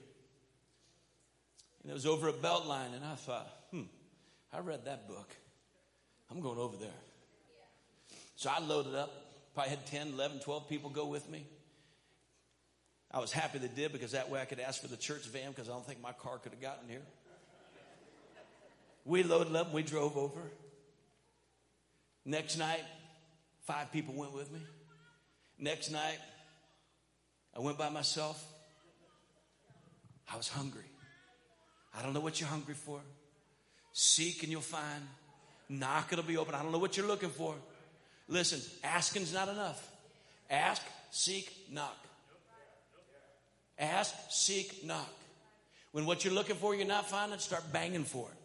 And 1.81 1.91
it 1.91 1.93
was 1.93 2.05
over 2.05 2.29
at 2.29 2.41
Beltline. 2.41 2.95
And 2.95 3.03
I 3.03 3.15
thought, 3.15 3.47
hmm, 3.71 3.83
I 4.53 4.59
read 4.59 4.85
that 4.85 5.09
book. 5.09 5.29
I'm 6.31 6.41
going 6.41 6.57
over 6.57 6.77
there. 6.77 6.89
So 8.37 8.49
I 8.49 8.59
loaded 8.59 8.95
up. 8.95 9.11
Probably 9.53 9.71
had 9.71 9.85
10, 9.85 10.13
11, 10.13 10.39
12 10.39 10.69
people 10.69 10.89
go 10.89 11.05
with 11.05 11.29
me. 11.29 11.45
I 13.13 13.19
was 13.19 13.31
happy 13.31 13.59
they 13.59 13.67
did 13.67 13.91
because 13.91 14.13
that 14.13 14.29
way 14.29 14.41
I 14.41 14.45
could 14.45 14.59
ask 14.59 14.81
for 14.81 14.87
the 14.87 14.97
church 14.97 15.25
van 15.27 15.51
because 15.51 15.69
I 15.69 15.73
don't 15.73 15.85
think 15.85 16.01
my 16.01 16.13
car 16.13 16.39
could 16.39 16.51
have 16.51 16.61
gotten 16.61 16.89
here. 16.89 17.03
We 19.05 19.21
loaded 19.21 19.55
up 19.55 19.67
and 19.67 19.75
we 19.75 19.83
drove 19.83 20.17
over. 20.17 20.41
Next 22.25 22.57
night, 22.57 22.83
five 23.67 23.91
people 23.91 24.15
went 24.15 24.33
with 24.33 24.51
me. 24.51 24.59
Next 25.59 25.91
night, 25.91 26.17
I 27.55 27.59
went 27.59 27.77
by 27.77 27.89
myself. 27.89 28.43
I 30.31 30.37
was 30.37 30.47
hungry. 30.47 30.85
I 31.95 32.01
don't 32.01 32.13
know 32.13 32.21
what 32.21 32.39
you're 32.39 32.49
hungry 32.49 32.73
for. 32.73 32.99
Seek 33.91 34.41
and 34.41 34.51
you'll 34.51 34.61
find. 34.61 35.03
Knock, 35.69 36.11
it'll 36.11 36.23
be 36.23 36.37
open. 36.37 36.55
I 36.55 36.63
don't 36.63 36.71
know 36.71 36.79
what 36.79 36.97
you're 36.97 37.07
looking 37.07 37.29
for. 37.29 37.53
Listen, 38.27 38.59
asking's 38.83 39.33
not 39.33 39.49
enough. 39.49 39.87
Ask, 40.49 40.81
seek, 41.11 41.51
knock. 41.69 41.97
Ask, 43.77 44.13
seek, 44.29 44.85
knock. 44.85 45.09
When 45.91 46.05
what 46.05 46.23
you're 46.23 46.33
looking 46.33 46.55
for 46.55 46.75
you're 46.75 46.85
not 46.85 47.09
finding, 47.09 47.39
start 47.39 47.71
banging 47.71 48.03
for 48.03 48.27
it. 48.29 48.37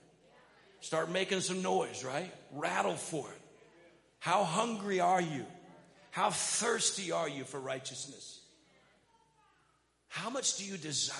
Start 0.80 1.10
making 1.10 1.40
some 1.40 1.62
noise, 1.62 2.04
right? 2.04 2.32
Rattle 2.52 2.94
for 2.94 3.28
it. 3.28 3.40
How 4.20 4.44
hungry 4.44 5.00
are 5.00 5.20
you? 5.20 5.44
How 6.10 6.30
thirsty 6.30 7.12
are 7.12 7.28
you 7.28 7.44
for 7.44 7.58
righteousness? 7.60 8.40
How 10.08 10.30
much 10.30 10.56
do 10.56 10.64
you 10.64 10.76
desire? 10.76 11.16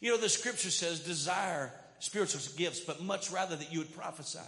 You 0.00 0.10
know, 0.10 0.16
the 0.16 0.28
scripture 0.28 0.70
says, 0.70 1.00
desire 1.00 1.72
spiritual 1.98 2.40
gifts, 2.56 2.80
but 2.80 3.02
much 3.02 3.30
rather 3.30 3.56
that 3.56 3.72
you 3.72 3.80
would 3.80 3.94
prophesy. 3.94 4.38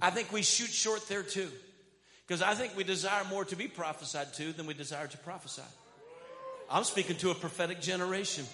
I 0.00 0.10
think 0.10 0.32
we 0.32 0.42
shoot 0.42 0.70
short 0.70 1.08
there 1.08 1.22
too. 1.22 1.50
Because 2.26 2.42
I 2.42 2.54
think 2.54 2.76
we 2.76 2.84
desire 2.84 3.24
more 3.30 3.44
to 3.44 3.56
be 3.56 3.68
prophesied 3.68 4.34
to 4.34 4.52
than 4.52 4.66
we 4.66 4.74
desire 4.74 5.06
to 5.06 5.18
prophesy. 5.18 5.62
I'm 6.70 6.84
speaking 6.84 7.16
to 7.16 7.30
a 7.30 7.34
prophetic 7.34 7.80
generation. 7.80 8.44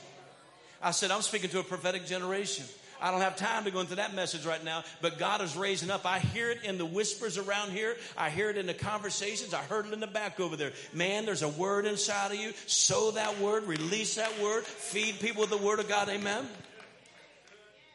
I 0.83 0.91
said, 0.91 1.11
I'm 1.11 1.23
speaking 1.23 1.51
to 1.51 1.61
a 1.61 1.65
prophetic 1.65 2.07
generation. 2.07 2.65
I 3.01 3.11
don't 3.11 3.21
have 3.21 3.37
time 3.37 3.65
to 3.65 3.73
go 3.73 3.81
into 3.81 3.97
that 3.97 4.15
message 4.15 4.47
right 4.47 4.63
now, 4.65 4.85
but 5.01 5.19
God 5.19 5.41
is 5.41 5.57
raising 5.57 5.91
up. 5.91 6.07
I 6.07 6.21
hear 6.21 6.51
it 6.51 6.63
in 6.63 6.79
the 6.79 6.87
whispers 6.87 7.37
around 7.37 7.73
here. 7.73 7.97
I 8.17 8.31
hear 8.31 8.49
it 8.49 8.57
in 8.57 8.67
the 8.67 8.75
conversations. 8.75 9.53
I 9.53 9.63
heard 9.63 9.87
it 9.87 9.93
in 9.93 9.99
the 9.99 10.07
back 10.07 10.39
over 10.39 10.55
there. 10.55 10.71
Man, 10.93 11.27
there's 11.27 11.43
a 11.43 11.49
word 11.49 11.85
inside 11.85 12.31
of 12.31 12.39
you. 12.39 12.53
Sow 12.67 13.11
that 13.13 13.41
word, 13.41 13.65
release 13.65 14.15
that 14.15 14.41
word, 14.41 14.65
feed 14.65 15.19
people 15.19 15.41
with 15.41 15.51
the 15.51 15.57
word 15.59 15.81
of 15.81 15.89
God. 15.89 16.09
Amen. 16.11 16.47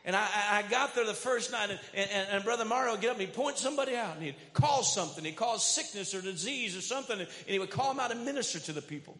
And 0.04 0.16
I, 0.16 0.28
I, 0.52 0.64
got 0.70 0.96
there 0.96 1.06
the 1.06 1.14
first 1.14 1.52
night, 1.52 1.70
and, 1.70 1.80
and, 1.94 2.28
and 2.32 2.44
Brother 2.44 2.64
Mario 2.64 2.94
would 2.94 3.02
get 3.02 3.10
up 3.10 3.18
and 3.18 3.28
he'd 3.28 3.36
point 3.36 3.58
somebody 3.58 3.94
out, 3.96 4.16
and 4.16 4.24
he'd 4.24 4.36
call 4.54 4.84
something. 4.84 5.24
He'd 5.24 5.36
call 5.36 5.58
sickness 5.58 6.14
or 6.14 6.22
disease 6.22 6.78
or 6.78 6.82
something, 6.82 7.20
and 7.20 7.30
he 7.46 7.60
would 7.60 7.70
call 7.70 7.90
them 7.90 8.00
out 8.00 8.12
and 8.12 8.24
minister 8.24 8.60
to 8.60 8.74
the 8.74 8.82
people. 8.82 9.18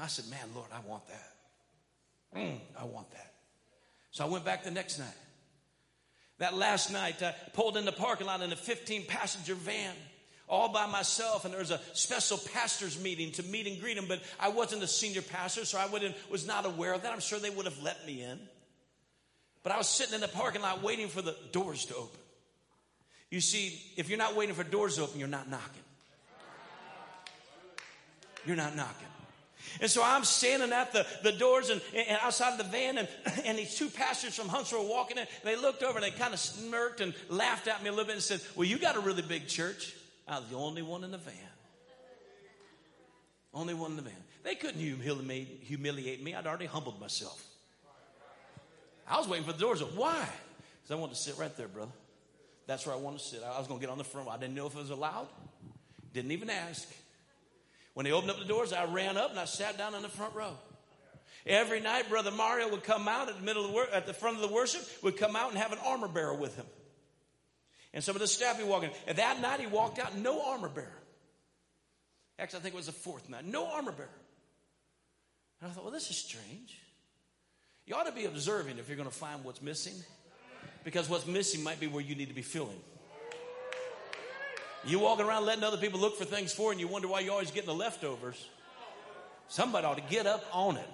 I 0.00 0.06
said, 0.06 0.26
Man, 0.30 0.48
Lord, 0.54 0.68
I 0.72 0.88
want 0.88 1.02
that. 1.08 2.38
Mm, 2.38 2.58
I 2.78 2.84
want 2.84 3.10
that. 3.12 3.32
So 4.10 4.24
I 4.24 4.28
went 4.28 4.44
back 4.44 4.64
the 4.64 4.70
next 4.70 4.98
night. 4.98 5.08
That 6.38 6.54
last 6.54 6.90
night, 6.90 7.22
I 7.22 7.34
pulled 7.52 7.76
in 7.76 7.84
the 7.84 7.92
parking 7.92 8.26
lot 8.26 8.40
in 8.40 8.52
a 8.52 8.56
15 8.56 9.06
passenger 9.06 9.54
van 9.54 9.92
all 10.48 10.68
by 10.68 10.86
myself, 10.86 11.44
and 11.44 11.54
there 11.54 11.60
was 11.60 11.70
a 11.70 11.80
special 11.92 12.36
pastor's 12.52 13.00
meeting 13.00 13.30
to 13.32 13.42
meet 13.44 13.68
and 13.68 13.80
greet 13.80 13.96
him, 13.96 14.06
but 14.08 14.20
I 14.38 14.48
wasn't 14.48 14.82
a 14.82 14.86
senior 14.88 15.22
pastor, 15.22 15.64
so 15.64 15.78
I 15.78 15.86
was 16.28 16.46
not 16.46 16.66
aware 16.66 16.92
of 16.92 17.02
that. 17.02 17.12
I'm 17.12 17.20
sure 17.20 17.38
they 17.38 17.50
would 17.50 17.66
have 17.66 17.80
let 17.82 18.04
me 18.04 18.22
in. 18.22 18.38
But 19.62 19.72
I 19.72 19.78
was 19.78 19.88
sitting 19.88 20.14
in 20.14 20.20
the 20.20 20.28
parking 20.28 20.62
lot 20.62 20.82
waiting 20.82 21.06
for 21.06 21.22
the 21.22 21.36
doors 21.52 21.84
to 21.86 21.94
open. 21.94 22.18
You 23.30 23.40
see, 23.40 23.80
if 23.96 24.08
you're 24.08 24.18
not 24.18 24.34
waiting 24.34 24.54
for 24.56 24.64
doors 24.64 24.96
to 24.96 25.02
open, 25.02 25.20
you're 25.20 25.28
not 25.28 25.48
knocking. 25.48 25.82
You're 28.44 28.56
not 28.56 28.74
knocking. 28.74 29.06
And 29.80 29.90
so 29.90 30.02
I'm 30.04 30.24
standing 30.24 30.72
at 30.72 30.92
the, 30.92 31.06
the 31.22 31.32
doors 31.32 31.70
and, 31.70 31.80
and 31.94 32.18
outside 32.22 32.52
of 32.52 32.58
the 32.58 32.64
van, 32.64 32.98
and, 32.98 33.08
and 33.44 33.58
these 33.58 33.74
two 33.74 33.88
pastors 33.88 34.34
from 34.34 34.48
Huntsville 34.48 34.88
walking 34.88 35.18
in. 35.18 35.26
they 35.44 35.56
looked 35.56 35.82
over 35.82 35.98
and 35.98 36.04
they 36.04 36.10
kind 36.10 36.34
of 36.34 36.40
smirked 36.40 37.00
and 37.00 37.14
laughed 37.28 37.68
at 37.68 37.82
me 37.82 37.88
a 37.88 37.92
little 37.92 38.06
bit 38.06 38.14
and 38.14 38.22
said, 38.22 38.40
Well, 38.56 38.66
you 38.66 38.78
got 38.78 38.96
a 38.96 39.00
really 39.00 39.22
big 39.22 39.48
church. 39.48 39.94
I 40.26 40.38
was 40.38 40.48
the 40.48 40.56
only 40.56 40.82
one 40.82 41.04
in 41.04 41.10
the 41.10 41.18
van. 41.18 41.34
Only 43.52 43.74
one 43.74 43.92
in 43.92 43.96
the 43.96 44.02
van. 44.02 44.12
They 44.42 44.54
couldn't 44.54 44.80
humiliate, 44.80 45.60
humiliate 45.62 46.22
me. 46.22 46.34
I'd 46.34 46.46
already 46.46 46.66
humbled 46.66 47.00
myself. 47.00 47.44
I 49.08 49.18
was 49.18 49.26
waiting 49.26 49.44
for 49.44 49.52
the 49.52 49.58
doors. 49.58 49.82
Why? 49.82 50.20
Because 50.20 50.90
I 50.92 50.94
wanted 50.94 51.16
to 51.16 51.20
sit 51.20 51.36
right 51.36 51.54
there, 51.56 51.66
brother. 51.66 51.90
That's 52.66 52.86
where 52.86 52.94
I 52.94 52.98
wanted 52.98 53.18
to 53.18 53.24
sit. 53.24 53.42
I 53.42 53.58
was 53.58 53.66
going 53.66 53.80
to 53.80 53.86
get 53.86 53.90
on 53.90 53.98
the 53.98 54.04
front. 54.04 54.28
I 54.28 54.38
didn't 54.38 54.54
know 54.54 54.66
if 54.66 54.74
it 54.76 54.78
was 54.78 54.90
allowed. 54.90 55.26
Didn't 56.14 56.30
even 56.30 56.48
ask. 56.48 56.88
When 58.00 58.06
they 58.06 58.12
opened 58.12 58.30
up 58.30 58.38
the 58.38 58.46
doors, 58.46 58.72
I 58.72 58.86
ran 58.86 59.18
up 59.18 59.28
and 59.28 59.38
I 59.38 59.44
sat 59.44 59.76
down 59.76 59.94
in 59.94 60.00
the 60.00 60.08
front 60.08 60.34
row. 60.34 60.56
Every 61.44 61.80
night, 61.80 62.08
Brother 62.08 62.30
Mario 62.30 62.70
would 62.70 62.82
come 62.82 63.06
out 63.06 63.28
at 63.28 63.36
the 63.36 63.42
middle 63.42 63.62
of 63.62 63.68
the 63.68 63.74
wor- 63.74 63.90
at 63.92 64.06
the 64.06 64.14
front 64.14 64.36
of 64.36 64.40
the 64.40 64.48
worship, 64.48 64.80
would 65.02 65.18
come 65.18 65.36
out 65.36 65.50
and 65.50 65.58
have 65.58 65.70
an 65.70 65.78
armor 65.84 66.08
bearer 66.08 66.32
with 66.32 66.56
him. 66.56 66.64
And 67.92 68.02
some 68.02 68.16
of 68.16 68.22
the 68.22 68.26
staff 68.26 68.58
would 68.58 68.66
walk 68.66 68.84
in. 68.84 68.90
And 69.06 69.18
that 69.18 69.42
night 69.42 69.60
he 69.60 69.66
walked 69.66 69.98
out, 69.98 70.16
no 70.16 70.46
armor 70.46 70.70
bearer. 70.70 70.98
Actually, 72.38 72.60
I 72.60 72.62
think 72.62 72.74
it 72.74 72.78
was 72.78 72.86
the 72.86 72.92
fourth 72.92 73.28
night, 73.28 73.44
no 73.44 73.66
armor 73.66 73.92
bearer. 73.92 74.08
And 75.60 75.70
I 75.70 75.74
thought, 75.74 75.84
well, 75.84 75.92
this 75.92 76.08
is 76.08 76.16
strange. 76.16 76.78
You 77.84 77.96
ought 77.96 78.06
to 78.06 78.12
be 78.12 78.24
observing 78.24 78.78
if 78.78 78.88
you're 78.88 78.96
going 78.96 79.10
to 79.10 79.14
find 79.14 79.44
what's 79.44 79.60
missing, 79.60 79.96
because 80.84 81.10
what's 81.10 81.26
missing 81.26 81.62
might 81.62 81.80
be 81.80 81.86
where 81.86 82.02
you 82.02 82.14
need 82.14 82.28
to 82.28 82.34
be 82.34 82.40
filling. 82.40 82.80
You 84.84 84.98
walking 84.98 85.26
around 85.26 85.44
letting 85.44 85.64
other 85.64 85.76
people 85.76 86.00
look 86.00 86.16
for 86.16 86.24
things 86.24 86.52
for, 86.52 86.72
and 86.72 86.80
you 86.80 86.88
wonder 86.88 87.08
why 87.08 87.20
you're 87.20 87.32
always 87.32 87.50
getting 87.50 87.68
the 87.68 87.74
leftovers. 87.74 88.48
Somebody 89.48 89.86
ought 89.86 89.96
to 89.96 90.14
get 90.14 90.26
up 90.26 90.44
on 90.52 90.76
it. 90.76 90.88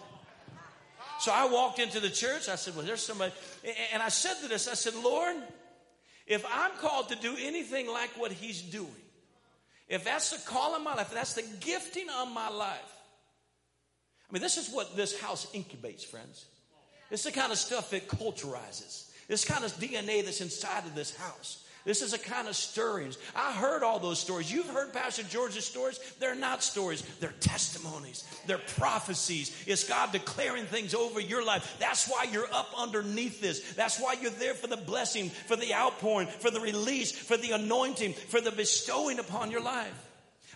So 1.20 1.33
I 1.33 1.46
walked 1.46 1.79
into 1.79 2.01
the 2.01 2.11
church. 2.11 2.49
I 2.49 2.57
said, 2.57 2.75
Well, 2.75 2.85
there's 2.85 3.03
somebody. 3.03 3.33
And 3.92 4.03
I 4.03 4.09
said 4.09 4.35
to 4.42 4.49
this, 4.49 4.68
I 4.68 4.75
said, 4.75 4.94
Lord, 5.03 5.37
if 6.27 6.44
I'm 6.53 6.72
called 6.79 7.11
to 7.11 7.16
do 7.16 7.37
anything 7.38 7.87
like 7.87 8.11
what 8.18 8.33
he's 8.33 8.61
doing, 8.61 8.90
if 9.88 10.05
that's 10.05 10.31
the 10.31 10.51
call 10.51 10.75
of 10.75 10.83
my 10.83 10.94
life, 10.94 11.09
if 11.09 11.14
that's 11.14 11.35
the 11.35 11.44
gifting 11.61 12.07
of 12.20 12.33
my 12.33 12.49
life, 12.49 12.92
I 14.29 14.33
mean, 14.33 14.42
this 14.42 14.57
is 14.57 14.68
what 14.70 14.96
this 14.96 15.20
house 15.20 15.46
incubates, 15.55 16.05
friends. 16.05 16.46
Is 17.11 17.22
the 17.22 17.31
kind 17.31 17.53
of 17.53 17.59
stuff 17.59 17.92
it 17.92 18.09
culturizes. 18.09 19.11
This 19.29 19.44
kind 19.44 19.64
of 19.64 19.72
DNA 19.75 20.25
that's 20.25 20.40
inside 20.40 20.85
of 20.87 20.94
this 20.96 21.14
house. 21.14 21.64
This 21.87 22.03
is 22.03 22.12
a 22.12 22.18
kind 22.18 22.49
of 22.49 22.57
stirrings. 22.57 23.16
I 23.37 23.53
heard 23.53 23.85
all 23.85 24.01
those 24.01 24.18
stories. 24.18 24.53
You've 24.53 24.68
heard 24.68 24.92
Pastor 24.92 25.22
George's 25.22 25.64
stories. 25.64 26.01
They're 26.18 26.35
not 26.35 26.64
stories, 26.64 27.03
they're 27.20 27.33
testimonies, 27.38 28.25
they're 28.44 28.59
prophecies. 28.59 29.57
It's 29.68 29.85
God 29.88 30.11
declaring 30.11 30.64
things 30.64 30.96
over 30.96 31.20
your 31.20 31.44
life. 31.44 31.77
That's 31.79 32.09
why 32.09 32.25
you're 32.25 32.53
up 32.53 32.75
underneath 32.77 33.40
this. 33.40 33.61
That's 33.75 34.01
why 34.01 34.16
you're 34.20 34.33
there 34.33 34.55
for 34.55 34.66
the 34.66 34.77
blessing, 34.77 35.31
for 35.31 35.55
the 35.55 35.72
outpouring, 35.72 36.27
for 36.27 36.51
the 36.51 36.61
release, 36.61 37.12
for 37.12 37.37
the 37.37 37.53
anointing, 37.53 38.14
for 38.14 38.40
the 38.40 38.51
bestowing 38.51 39.20
upon 39.20 39.53
your 39.53 39.62
life. 39.62 39.94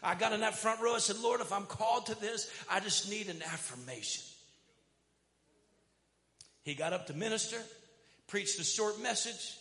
I 0.03 0.17
got 0.17 0.33
in 0.33 0.41
that 0.41 0.59
front 0.59 0.81
row. 0.81 0.97
I 0.97 0.99
said, 0.99 1.21
Lord, 1.21 1.41
if 1.41 1.53
I'm 1.53 1.67
called 1.67 2.07
to 2.07 2.21
this, 2.21 2.53
I 2.69 2.81
just 2.81 3.09
need 3.09 3.29
an 3.29 3.41
affirmation. 3.43 4.25
He 6.65 6.75
got 6.75 6.93
up 6.93 7.07
to 7.07 7.15
minister, 7.15 7.59
preached 8.27 8.59
a 8.59 8.65
short 8.65 9.01
message 9.01 9.60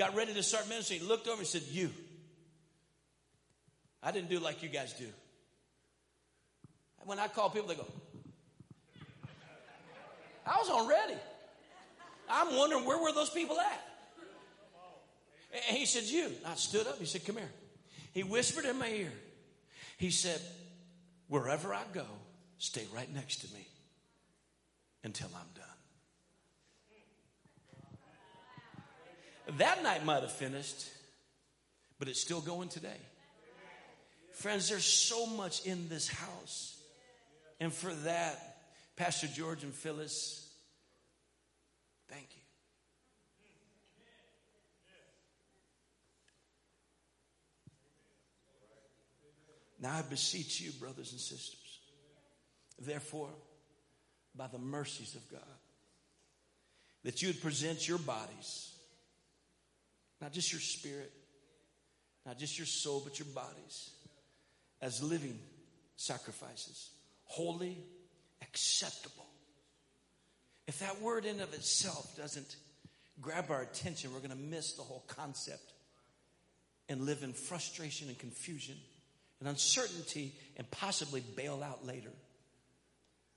got 0.00 0.16
ready 0.16 0.32
to 0.32 0.42
start 0.42 0.66
ministering. 0.66 1.00
He 1.02 1.06
looked 1.06 1.28
over 1.28 1.40
and 1.40 1.46
said, 1.46 1.60
You. 1.70 1.90
I 4.02 4.12
didn't 4.12 4.30
do 4.30 4.38
like 4.38 4.62
you 4.62 4.70
guys 4.70 4.94
do. 4.94 5.04
When 7.04 7.18
I 7.18 7.28
call 7.28 7.50
people, 7.50 7.68
they 7.68 7.74
go, 7.74 7.86
I 10.46 10.56
was 10.56 10.70
on 10.70 10.88
ready. 10.88 11.18
I'm 12.30 12.56
wondering 12.56 12.86
where 12.86 12.96
were 13.02 13.12
those 13.12 13.28
people 13.28 13.60
at? 13.60 13.82
And 15.68 15.76
he 15.76 15.84
said, 15.84 16.04
You. 16.04 16.32
I 16.46 16.54
stood 16.54 16.86
up. 16.86 16.98
He 16.98 17.04
said, 17.04 17.26
Come 17.26 17.36
here. 17.36 17.52
He 18.14 18.22
whispered 18.22 18.64
in 18.64 18.78
my 18.78 18.88
ear. 18.88 19.12
He 19.98 20.10
said, 20.10 20.40
Wherever 21.28 21.74
I 21.74 21.82
go, 21.92 22.06
stay 22.56 22.86
right 22.94 23.12
next 23.12 23.42
to 23.42 23.54
me 23.54 23.68
until 25.04 25.28
I'm 25.34 25.52
done. 25.54 25.69
That 29.58 29.82
night 29.82 30.04
might 30.04 30.22
have 30.22 30.32
finished, 30.32 30.88
but 31.98 32.08
it's 32.08 32.20
still 32.20 32.40
going 32.40 32.68
today. 32.68 33.00
Friends, 34.32 34.68
there's 34.68 34.84
so 34.84 35.26
much 35.26 35.66
in 35.66 35.88
this 35.88 36.08
house. 36.08 36.78
And 37.58 37.72
for 37.72 37.92
that, 37.92 38.56
Pastor 38.96 39.26
George 39.26 39.64
and 39.64 39.72
Phyllis, 39.74 40.48
thank 42.08 42.26
you. 42.30 42.42
Now 49.82 49.98
I 49.98 50.02
beseech 50.02 50.60
you, 50.60 50.72
brothers 50.72 51.12
and 51.12 51.20
sisters, 51.20 51.80
therefore, 52.78 53.30
by 54.34 54.46
the 54.46 54.58
mercies 54.58 55.14
of 55.14 55.30
God, 55.30 55.40
that 57.02 57.22
you 57.22 57.28
would 57.28 57.40
present 57.42 57.88
your 57.88 57.98
bodies, 57.98 58.69
not 60.20 60.32
just 60.32 60.52
your 60.52 60.60
spirit, 60.60 61.12
not 62.26 62.38
just 62.38 62.58
your 62.58 62.66
soul, 62.66 63.00
but 63.04 63.18
your 63.18 63.28
bodies, 63.34 63.90
as 64.82 65.02
living 65.02 65.38
sacrifices, 65.96 66.90
holy, 67.24 67.78
acceptable. 68.42 69.26
If 70.66 70.78
that 70.80 71.00
word 71.00 71.24
in 71.24 71.40
of 71.40 71.52
itself 71.54 72.16
doesn't 72.16 72.56
grab 73.20 73.50
our 73.50 73.62
attention, 73.62 74.12
we're 74.12 74.20
going 74.20 74.30
to 74.30 74.36
miss 74.36 74.74
the 74.74 74.82
whole 74.82 75.04
concept 75.08 75.72
and 76.88 77.02
live 77.02 77.22
in 77.22 77.32
frustration 77.32 78.08
and 78.08 78.18
confusion 78.18 78.76
and 79.40 79.48
uncertainty 79.48 80.34
and 80.56 80.70
possibly 80.70 81.22
bail 81.36 81.62
out 81.62 81.86
later. 81.86 82.10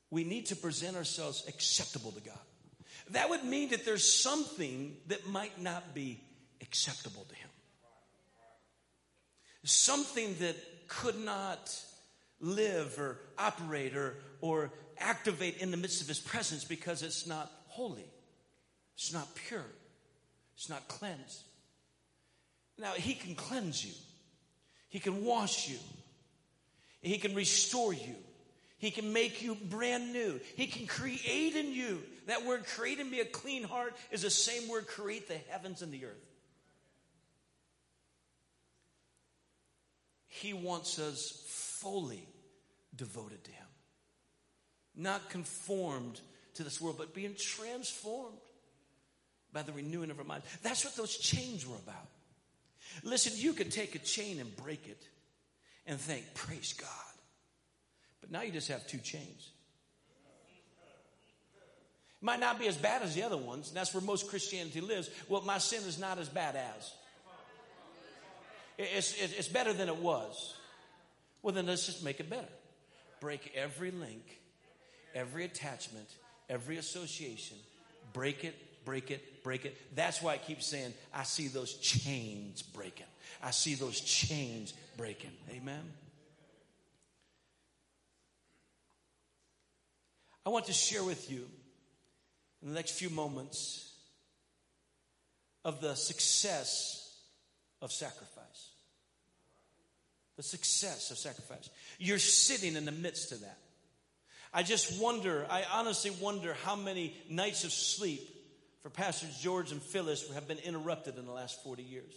We 0.10 0.24
need 0.24 0.48
to 0.48 0.56
present 0.56 0.96
ourselves 0.96 1.44
acceptable 1.48 2.12
to 2.12 2.22
God. 2.22 2.40
That 3.12 3.30
would 3.30 3.44
mean 3.44 3.70
that 3.70 3.86
there's 3.86 4.22
something 4.22 4.96
that 5.08 5.28
might 5.28 5.62
not 5.62 5.94
be 5.94 6.22
acceptable 6.64 7.26
to 7.30 7.36
Him. 7.36 7.50
Something 9.64 10.36
that 10.40 10.56
could 10.88 11.20
not 11.20 11.80
live 12.40 13.00
or 13.00 13.20
operate 13.38 13.96
or, 13.96 14.16
or 14.42 14.72
activate 14.98 15.58
in 15.58 15.72
the 15.72 15.78
midst 15.78 16.02
of 16.02 16.08
His 16.08 16.20
presence 16.20 16.64
because 16.66 17.04
it's 17.04 17.28
not 17.28 17.52
holy, 17.68 18.10
it's 18.96 19.14
not 19.14 19.34
pure, 19.36 19.66
it's 20.56 20.70
not 20.70 20.88
cleansed. 20.88 21.44
Now, 22.80 22.94
He 22.94 23.14
can 23.14 23.36
cleanse 23.36 23.86
you. 23.86 23.94
He 24.90 25.00
can 25.00 25.24
wash 25.24 25.70
you. 25.70 25.78
He 27.02 27.18
can 27.18 27.36
restore 27.36 27.94
you. 27.94 28.16
He 28.78 28.92
can 28.92 29.14
make 29.14 29.42
you 29.42 29.56
brand 29.56 30.12
new. 30.12 30.40
He 30.56 30.68
can 30.68 30.88
create 30.88 31.56
in 31.56 31.72
you. 31.72 32.02
That 32.28 32.46
word 32.46 32.66
create 32.66 33.00
in 33.00 33.10
me 33.10 33.22
a 33.22 33.26
clean 33.26 33.64
heart 33.64 33.96
is 34.12 34.24
the 34.24 34.30
same 34.30 34.70
word 34.70 34.88
create 34.88 35.28
the 35.28 35.38
heavens 35.50 35.82
and 35.82 35.92
the 35.92 36.06
earth. 36.06 36.22
He 40.44 40.52
wants 40.52 41.00
us 41.00 41.42
fully 41.48 42.28
devoted 42.94 43.46
to 43.46 43.52
Him, 43.52 43.66
not 44.94 45.30
conformed 45.30 46.20
to 46.56 46.66
this 46.66 46.82
world, 46.82 46.98
but 46.98 47.14
being 47.14 47.34
transformed 47.40 48.36
by 49.54 49.62
the 49.62 49.72
renewing 49.72 50.12
of 50.12 50.20
our 50.20 50.26
mind. 50.26 50.44
That's 50.62 50.84
what 50.84 50.98
those 50.98 51.16
chains 51.16 51.66
were 51.66 51.78
about. 51.78 52.10
Listen, 53.04 53.32
you 53.38 53.54
could 53.54 53.72
take 53.72 53.96
a 53.96 54.00
chain 54.00 54.42
and 54.42 54.54
break 54.58 54.86
it 54.90 55.02
and 55.88 55.98
think, 55.98 56.26
praise 56.34 56.74
God. 56.74 56.90
But 58.20 58.30
now 58.30 58.42
you 58.42 58.52
just 58.52 58.68
have 58.68 58.86
two 58.86 58.98
chains. 58.98 59.50
It 62.22 62.26
might 62.26 62.42
not 62.42 62.60
be 62.60 62.68
as 62.68 62.76
bad 62.76 63.02
as 63.02 63.16
the 63.16 63.24
other 63.24 63.38
ones, 63.38 63.70
and 63.70 63.78
that's 63.78 63.94
where 63.94 64.04
most 64.04 64.28
Christianity 64.28 64.82
lives. 64.82 65.10
Well, 65.30 65.42
my 65.44 65.60
sin 65.60 65.84
is 65.88 65.98
not 65.98 66.20
as 66.20 66.28
bad 66.28 66.58
as. 66.58 66.94
It's, 68.96 69.14
it's 69.20 69.48
better 69.48 69.74
than 69.74 69.88
it 69.88 69.98
was. 69.98 70.56
Well, 71.42 71.54
then 71.54 71.66
let's 71.66 71.86
just 71.86 72.04
make 72.04 72.20
it 72.20 72.30
better. 72.30 72.48
Break 73.20 73.52
every 73.56 73.92
link, 73.92 74.40
every 75.14 75.46
attachment, 75.46 76.08
every 76.50 76.78
association. 76.78 77.58
Break 78.14 78.44
it, 78.44 78.56
break 78.86 79.12
it, 79.12 79.44
break 79.44 79.66
it. 79.66 79.78
That's 79.96 80.22
why 80.22 80.34
I 80.34 80.38
keep 80.38 80.62
saying, 80.62 80.94
I 81.14 81.24
see 81.24 81.48
those 81.48 81.74
chains 81.76 82.62
breaking. 82.62 83.06
I 83.42 83.52
see 83.52 83.76
those 83.76 84.00
chains 84.00 84.74
breaking. 84.98 85.32
Amen. 85.52 85.84
I 90.46 90.50
want 90.50 90.66
to 90.66 90.74
share 90.74 91.04
with 91.04 91.32
you 91.32 91.46
in 92.62 92.70
the 92.70 92.76
next 92.76 92.92
few 92.92 93.10
moments 93.10 93.94
of 95.64 95.80
the 95.80 95.96
success 95.96 97.18
of 97.82 97.92
sacrifice. 97.92 98.33
The 100.36 100.44
success 100.44 101.12
of 101.12 101.18
sacrifice. 101.18 101.70
You're 102.00 102.20
sitting 102.20 102.76
in 102.76 102.86
the 102.86 102.92
midst 102.92 103.32
of 103.32 103.42
that. 103.42 103.58
I 104.54 104.64
just 104.64 105.02
wonder, 105.02 105.46
I 105.50 105.64
honestly 105.72 106.12
wonder 106.12 106.56
how 106.64 106.76
many 106.76 107.16
nights 107.30 107.64
of 107.64 107.72
sleep 107.72 108.22
for 108.82 108.90
Pastors 108.90 109.38
George 109.40 109.72
and 109.72 109.82
Phyllis 109.82 110.32
have 110.34 110.48
been 110.48 110.60
interrupted 110.60 111.18
in 111.18 111.26
the 111.26 111.32
last 111.32 111.64
40 111.64 111.84
years. 111.84 112.14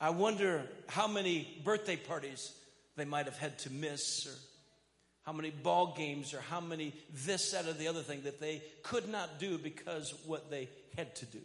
I 0.00 0.10
wonder 0.10 0.62
how 0.88 1.06
many 1.06 1.60
birthday 1.64 1.96
parties 1.96 2.52
they 2.96 3.04
might 3.04 3.26
have 3.26 3.38
had 3.38 3.58
to 3.60 3.70
miss, 3.70 4.26
or 4.26 4.34
how 5.22 5.32
many 5.32 5.50
ball 5.50 5.94
games, 5.96 6.34
or 6.34 6.40
how 6.40 6.60
many 6.60 6.94
this, 7.12 7.52
that, 7.52 7.66
or 7.66 7.72
the 7.72 7.88
other 7.88 8.02
thing 8.02 8.22
that 8.22 8.40
they 8.40 8.62
could 8.82 9.08
not 9.08 9.38
do 9.38 9.58
because 9.58 10.14
what 10.26 10.50
they 10.50 10.68
had 10.96 11.14
to 11.16 11.26
do. 11.26 11.40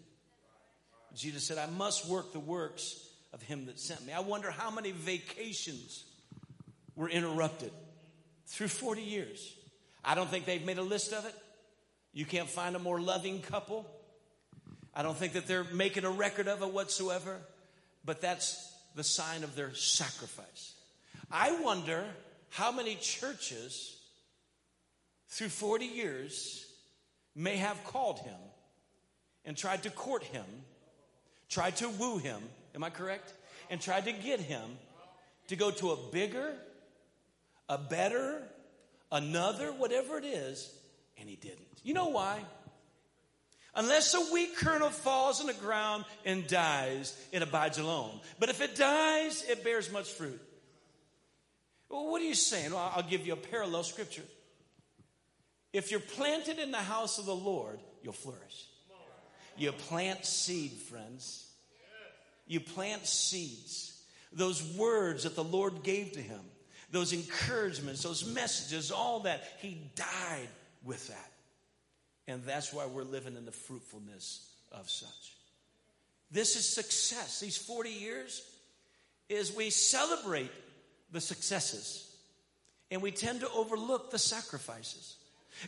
Jesus 1.15 1.45
said, 1.45 1.57
I 1.57 1.67
must 1.67 2.07
work 2.07 2.33
the 2.33 2.39
works 2.39 3.08
of 3.33 3.41
him 3.41 3.65
that 3.67 3.79
sent 3.79 4.05
me. 4.05 4.13
I 4.13 4.19
wonder 4.21 4.51
how 4.51 4.71
many 4.71 4.91
vacations 4.91 6.03
were 6.95 7.09
interrupted 7.09 7.71
through 8.47 8.67
40 8.67 9.01
years. 9.01 9.55
I 10.03 10.15
don't 10.15 10.29
think 10.29 10.45
they've 10.45 10.65
made 10.65 10.77
a 10.77 10.83
list 10.83 11.13
of 11.13 11.25
it. 11.25 11.35
You 12.13 12.25
can't 12.25 12.49
find 12.49 12.75
a 12.75 12.79
more 12.79 12.99
loving 12.99 13.41
couple. 13.41 13.85
I 14.93 15.03
don't 15.03 15.15
think 15.15 15.33
that 15.33 15.47
they're 15.47 15.63
making 15.65 16.05
a 16.05 16.09
record 16.09 16.47
of 16.47 16.61
it 16.61 16.73
whatsoever, 16.73 17.37
but 18.03 18.21
that's 18.21 18.73
the 18.95 19.03
sign 19.03 19.43
of 19.43 19.55
their 19.55 19.73
sacrifice. 19.73 20.73
I 21.31 21.61
wonder 21.61 22.03
how 22.49 22.71
many 22.71 22.95
churches 22.95 23.97
through 25.29 25.49
40 25.49 25.85
years 25.85 26.65
may 27.35 27.57
have 27.57 27.81
called 27.85 28.19
him 28.19 28.39
and 29.45 29.55
tried 29.55 29.83
to 29.83 29.91
court 29.91 30.23
him, 30.23 30.45
tried 31.47 31.75
to 31.77 31.89
woo 31.89 32.17
him, 32.17 32.41
am 32.75 32.83
I 32.83 32.89
correct? 32.89 33.33
And 33.69 33.79
tried 33.79 34.05
to 34.05 34.11
get 34.11 34.39
him 34.39 34.77
to 35.47 35.55
go 35.55 35.71
to 35.71 35.91
a 35.91 35.97
bigger, 36.11 36.53
a 37.67 37.77
better, 37.77 38.41
another, 39.11 39.71
whatever 39.71 40.17
it 40.17 40.25
is, 40.25 40.73
and 41.19 41.27
he 41.29 41.35
didn't. 41.35 41.67
You 41.83 41.93
know 41.93 42.07
why? 42.07 42.39
Unless 43.75 44.13
a 44.13 44.33
wheat 44.33 44.55
kernel 44.57 44.89
falls 44.89 45.39
on 45.41 45.47
the 45.47 45.53
ground 45.53 46.05
and 46.25 46.47
dies, 46.47 47.15
it 47.31 47.41
abides 47.41 47.77
alone. 47.77 48.19
But 48.39 48.49
if 48.49 48.61
it 48.61 48.75
dies, 48.75 49.45
it 49.47 49.63
bears 49.63 49.91
much 49.91 50.09
fruit. 50.09 50.41
Well, 51.89 52.11
what 52.11 52.21
are 52.21 52.25
you 52.25 52.35
saying? 52.35 52.71
Well, 52.71 52.91
I'll 52.95 53.03
give 53.03 53.25
you 53.25 53.33
a 53.33 53.37
parallel 53.37 53.83
scripture. 53.83 54.23
If 55.71 55.91
you're 55.91 55.99
planted 55.99 56.59
in 56.59 56.71
the 56.71 56.77
house 56.77 57.19
of 57.19 57.25
the 57.25 57.35
Lord, 57.35 57.79
you'll 58.03 58.13
flourish. 58.13 58.65
You 59.57 59.71
plant 59.71 60.25
seed, 60.25 60.71
friends. 60.71 61.48
You 62.49 62.59
plant 62.59 63.07
seeds. 63.07 64.03
Those 64.33 64.61
words 64.75 65.23
that 65.23 65.35
the 65.35 65.43
Lord 65.43 65.83
gave 65.83 66.11
to 66.13 66.19
him, 66.19 66.41
those 66.91 67.13
encouragements, 67.13 68.03
those 68.03 68.25
messages, 68.25 68.91
all 68.91 69.21
that, 69.21 69.43
he 69.59 69.79
died 69.95 70.49
with 70.83 71.07
that. 71.07 71.31
And 72.27 72.43
that's 72.43 72.73
why 72.73 72.85
we're 72.87 73.03
living 73.03 73.37
in 73.37 73.45
the 73.45 73.51
fruitfulness 73.51 74.51
of 74.71 74.89
such. 74.89 75.33
This 76.31 76.55
is 76.55 76.67
success. 76.67 77.39
These 77.39 77.57
40 77.57 77.89
years 77.89 78.43
is 79.29 79.55
we 79.55 79.69
celebrate 79.69 80.51
the 81.11 81.21
successes 81.21 82.11
and 82.91 83.01
we 83.01 83.11
tend 83.11 83.41
to 83.41 83.49
overlook 83.51 84.11
the 84.11 84.19
sacrifices. 84.19 85.15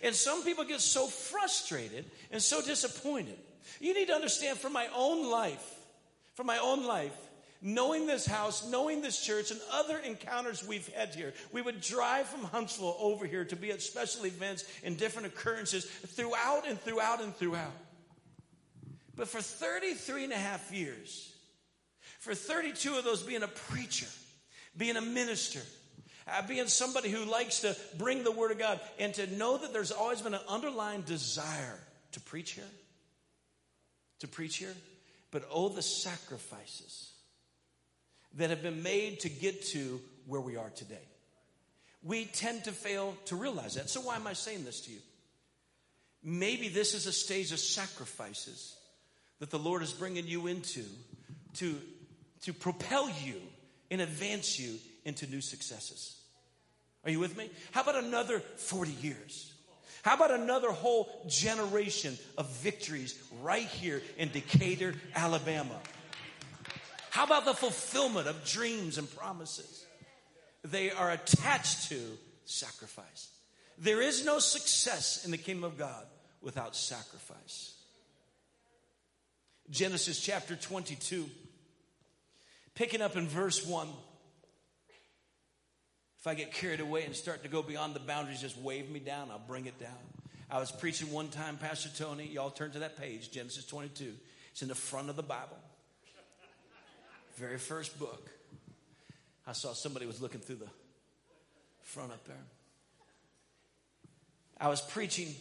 And 0.04 0.16
some 0.16 0.44
people 0.44 0.64
get 0.64 0.82
so 0.82 1.08
frustrated 1.08 2.06
and 2.32 2.42
so 2.42 2.62
disappointed 2.62 3.38
You 3.80 3.94
need 3.94 4.08
to 4.08 4.14
understand 4.14 4.58
from 4.58 4.74
my 4.74 4.88
own 4.96 5.30
life, 5.30 5.81
from 6.36 6.48
my 6.48 6.58
own 6.58 6.86
life, 6.86 7.16
knowing 7.62 8.08
this 8.08 8.26
house, 8.26 8.68
knowing 8.70 9.02
this 9.02 9.24
church, 9.24 9.52
and 9.52 9.60
other 9.72 9.98
encounters 10.00 10.66
we've 10.68 10.88
had 10.90 11.14
here, 11.14 11.34
we 11.52 11.62
would 11.62 11.82
drive 11.82 12.28
from 12.28 12.44
Huntsville 12.44 12.98
over 13.00 13.26
here 13.26 13.46
to 13.46 13.56
be 13.56 13.72
at 13.72 13.82
special 13.82 14.26
events 14.26 14.66
and 14.84 14.98
different 14.98 15.28
occurrences 15.28 15.86
throughout 15.86 16.68
and 16.68 16.80
throughout 16.82 17.22
and 17.22 17.36
throughout. 17.36 17.74
But 19.16 19.28
for 19.28 19.42
33 19.42 20.26
and 20.26 20.34
a 20.34 20.38
half 20.38 20.72
years, 20.72 21.34
for 22.20 22.34
32 22.34 22.96
of 22.96 23.04
those 23.04 23.22
being 23.22 23.44
a 23.44 23.48
preacher, 23.48 24.08
being 24.76 24.96
a 24.96 25.02
minister, 25.02 25.62
uh, 26.28 26.42
being 26.48 26.68
somebody 26.68 27.10
who 27.10 27.26
likes 27.26 27.62
to 27.62 27.76
bring 27.98 28.24
the 28.24 28.32
Word 28.32 28.52
of 28.52 28.60
God, 28.60 28.80
and 29.00 29.14
to 29.16 29.28
know 29.36 29.58
that 29.58 29.74
there's 29.74 29.92
always 29.92 30.22
been 30.22 30.34
an 30.34 30.42
underlying 30.48 31.02
desire 31.02 31.80
to 32.14 32.20
preach 32.22 32.52
here, 32.52 32.64
to 34.20 34.28
preach 34.28 34.58
here, 34.58 34.74
but 35.32 35.48
oh, 35.52 35.70
the 35.70 35.82
sacrifices 35.82 37.12
that 38.36 38.50
have 38.50 38.62
been 38.62 38.84
made 38.84 39.22
to 39.22 39.30
get 39.30 39.66
to 39.68 40.00
where 40.28 40.42
we 40.42 40.56
are 40.56 40.70
today. 40.70 41.08
We 42.04 42.26
tend 42.26 42.66
to 42.66 42.72
fail 42.72 43.16
to 43.26 43.36
realize 43.36 43.76
that. 43.76 43.90
So, 43.90 44.02
why 44.02 44.16
am 44.16 44.28
I 44.28 44.34
saying 44.34 44.66
this 44.66 44.82
to 44.82 44.92
you? 44.92 45.00
Maybe 46.24 46.68
this 46.68 46.94
is 46.94 47.08
a 47.08 47.12
stage 47.12 47.52
of 47.52 47.60
sacrifices 47.60 48.76
that 49.40 49.50
the 49.50 49.60
Lord 49.60 49.82
is 49.82 49.92
bringing 49.92 50.28
you 50.28 50.48
into 50.48 50.84
to, 51.56 51.76
to 52.44 52.54
propel 52.54 53.10
you 53.24 53.42
and 53.90 54.02
advance 54.02 54.60
you 54.60 54.78
into 55.04 55.28
new 55.28 55.42
successes. 55.42 56.16
Are 57.04 57.12
you 57.12 57.20
with 57.20 57.36
me? 57.38 57.50
How 57.72 57.82
about 57.82 58.04
another 58.04 58.40
40 58.40 58.92
years? 58.92 59.51
How 60.04 60.16
about 60.16 60.32
another 60.32 60.72
whole 60.72 61.10
generation 61.28 62.18
of 62.38 62.50
victories 62.58 63.22
right 63.42 63.68
here 63.68 64.02
in 64.18 64.30
Decatur, 64.30 64.96
Alabama? 65.16 65.80
How 67.12 67.26
about 67.26 67.46
the 67.46 67.54
fulfillment 67.54 68.28
of 68.28 68.46
dreams 68.46 68.98
and 68.98 69.14
promises? 69.16 69.86
They 70.64 70.92
are 70.92 71.12
attached 71.12 71.90
to 71.90 72.00
sacrifice. 72.46 73.30
There 73.78 74.02
is 74.02 74.26
no 74.26 74.40
success 74.40 75.26
in 75.26 75.32
the 75.32 75.38
kingdom 75.38 75.64
of 75.64 75.78
God 75.78 76.06
without 76.42 76.76
sacrifice. 76.76 77.76
Genesis 79.70 80.20
chapter 80.20 80.56
22, 80.56 81.30
picking 82.76 83.02
up 83.02 83.16
in 83.16 83.28
verse 83.28 83.66
1. 83.66 83.88
If 86.22 86.28
I 86.28 86.36
get 86.36 86.54
carried 86.54 86.82
away 86.82 87.04
and 87.04 87.16
start 87.16 87.42
to 87.42 87.50
go 87.50 87.64
beyond 87.64 87.96
the 87.96 88.00
boundaries, 88.00 88.40
just 88.40 88.56
wave 88.56 88.92
me 88.92 89.00
down. 89.00 89.32
I'll 89.32 89.40
bring 89.40 89.66
it 89.66 89.80
down. 89.80 89.90
I 90.52 90.60
was 90.60 90.72
preaching 90.72 91.12
one 91.12 91.30
time, 91.30 91.58
Pastor 91.58 91.90
Tony. 91.98 92.28
Y'all 92.28 92.52
turn 92.52 92.70
to 92.74 92.80
that 92.80 92.96
page, 92.96 93.32
Genesis 93.32 93.66
22. 93.66 94.14
It's 94.52 94.62
in 94.62 94.68
the 94.68 94.76
front 94.76 95.10
of 95.10 95.16
the 95.16 95.24
Bible. 95.24 95.58
Very 97.38 97.58
first 97.58 97.98
book. 97.98 98.30
I 99.48 99.54
saw 99.54 99.74
somebody 99.74 100.06
was 100.06 100.22
looking 100.22 100.42
through 100.42 100.58
the 100.58 100.68
front 101.82 102.12
up 102.12 102.24
there. 102.28 102.44
I 104.60 104.68
was 104.68 104.80
preaching, 104.80 105.34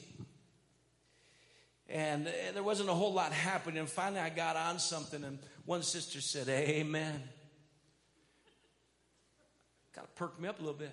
and 1.91 2.27
there 2.55 2.63
wasn't 2.63 2.89
a 2.89 2.95
whole 2.95 3.13
lot 3.13 3.33
happening. 3.33 3.81
And 3.81 3.89
finally, 3.89 4.23
I 4.23 4.31
got 4.31 4.57
on 4.57 4.79
something, 4.79 5.25
and 5.25 5.41
one 5.67 5.83
sister 5.83 6.23
said, 6.23 6.49
Amen. 6.49 7.23
Kind 10.01 10.09
of 10.09 10.17
perked 10.17 10.41
me 10.41 10.49
up 10.49 10.59
a 10.59 10.63
little 10.63 10.79
bit. 10.79 10.93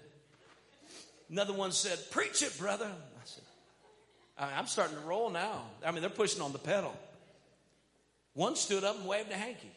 Another 1.29 1.53
one 1.53 1.71
said, 1.71 1.97
Preach 2.11 2.43
it, 2.43 2.57
brother. 2.59 2.87
I 2.87 3.23
said, 3.23 3.43
I'm 4.37 4.67
starting 4.67 4.97
to 4.97 5.03
roll 5.03 5.29
now. 5.29 5.61
I 5.85 5.91
mean, 5.91 6.01
they're 6.01 6.09
pushing 6.09 6.41
on 6.41 6.51
the 6.51 6.59
pedal. 6.59 6.93
One 8.33 8.57
stood 8.57 8.83
up 8.83 8.97
and 8.97 9.07
waved 9.07 9.31
a 9.31 9.35
hanky. 9.35 9.71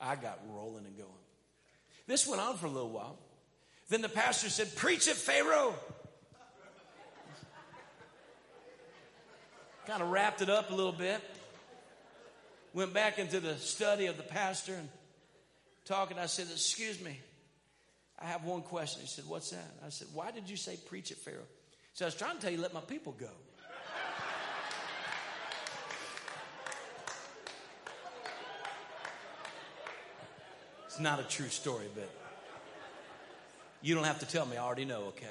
I 0.00 0.16
got 0.16 0.38
rolling 0.48 0.86
and 0.86 0.96
going. 0.96 1.10
This 2.06 2.26
went 2.26 2.40
on 2.40 2.56
for 2.56 2.64
a 2.64 2.70
little 2.70 2.88
while. 2.88 3.18
Then 3.90 4.00
the 4.00 4.08
pastor 4.08 4.48
said, 4.48 4.74
Preach 4.76 5.06
it, 5.06 5.16
Pharaoh. 5.16 5.74
kind 9.86 10.02
of 10.02 10.08
wrapped 10.08 10.40
it 10.40 10.48
up 10.48 10.70
a 10.70 10.74
little 10.74 10.90
bit. 10.90 11.20
Went 12.72 12.94
back 12.94 13.18
into 13.18 13.40
the 13.40 13.58
study 13.58 14.06
of 14.06 14.16
the 14.16 14.22
pastor 14.22 14.72
and 14.72 14.88
talking. 15.84 16.18
I 16.18 16.24
said, 16.24 16.46
Excuse 16.50 16.98
me. 17.02 17.20
I 18.20 18.26
have 18.26 18.44
one 18.44 18.62
question. 18.62 19.02
He 19.02 19.08
said, 19.08 19.24
What's 19.26 19.50
that? 19.50 19.70
I 19.84 19.88
said, 19.88 20.08
Why 20.12 20.30
did 20.30 20.48
you 20.48 20.56
say 20.56 20.76
preach 20.88 21.10
at 21.10 21.18
Pharaoh? 21.18 21.38
He 21.38 21.76
said, 21.94 22.04
I 22.04 22.08
was 22.08 22.14
trying 22.14 22.36
to 22.36 22.42
tell 22.42 22.50
you, 22.50 22.60
let 22.60 22.74
my 22.74 22.80
people 22.80 23.12
go. 23.18 23.30
It's 30.86 30.98
not 30.98 31.20
a 31.20 31.22
true 31.22 31.48
story, 31.48 31.86
but 31.94 32.10
you 33.80 33.94
don't 33.94 34.04
have 34.04 34.18
to 34.18 34.26
tell 34.26 34.44
me. 34.44 34.56
I 34.56 34.64
already 34.64 34.84
know, 34.84 35.04
okay? 35.08 35.26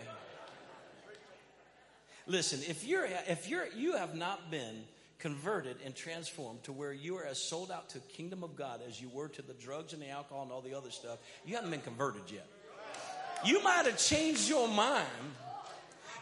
Listen, 2.28 2.60
if 2.67 2.86
you're 2.86 3.06
if 3.28 3.49
you're 3.49 3.67
you 3.75 3.97
have 3.97 4.15
not 4.15 4.49
been 4.49 4.84
converted 5.17 5.75
and 5.86 5.93
transformed 5.93 6.63
to 6.63 6.71
where 6.71 6.93
you 6.93 7.17
are 7.17 7.25
as 7.25 7.41
sold 7.41 7.71
out 7.71 7.89
to 7.89 7.99
kingdom 7.99 8.41
of 8.41 8.56
God 8.56 8.80
as 8.88 9.02
you 9.02 9.10
were 9.10 9.28
to 9.28 9.41
the 9.41 9.54
drugs 9.54 9.91
and 9.91 10.02
the 10.02 10.10
alcohol 10.10 10.43
and 10.43 10.52
all 10.52 10.62
the 10.62 10.73
other 10.73 10.91
stuff, 10.91 11.19
you 11.45 11.56
haven't 11.56 11.71
been 11.71 11.82
converted 11.82 12.21
yet. 12.32 12.47
You 13.45 13.63
might 13.63 13.86
have 13.86 13.97
changed 13.97 14.49
your 14.49 14.67
mind. 14.67 15.08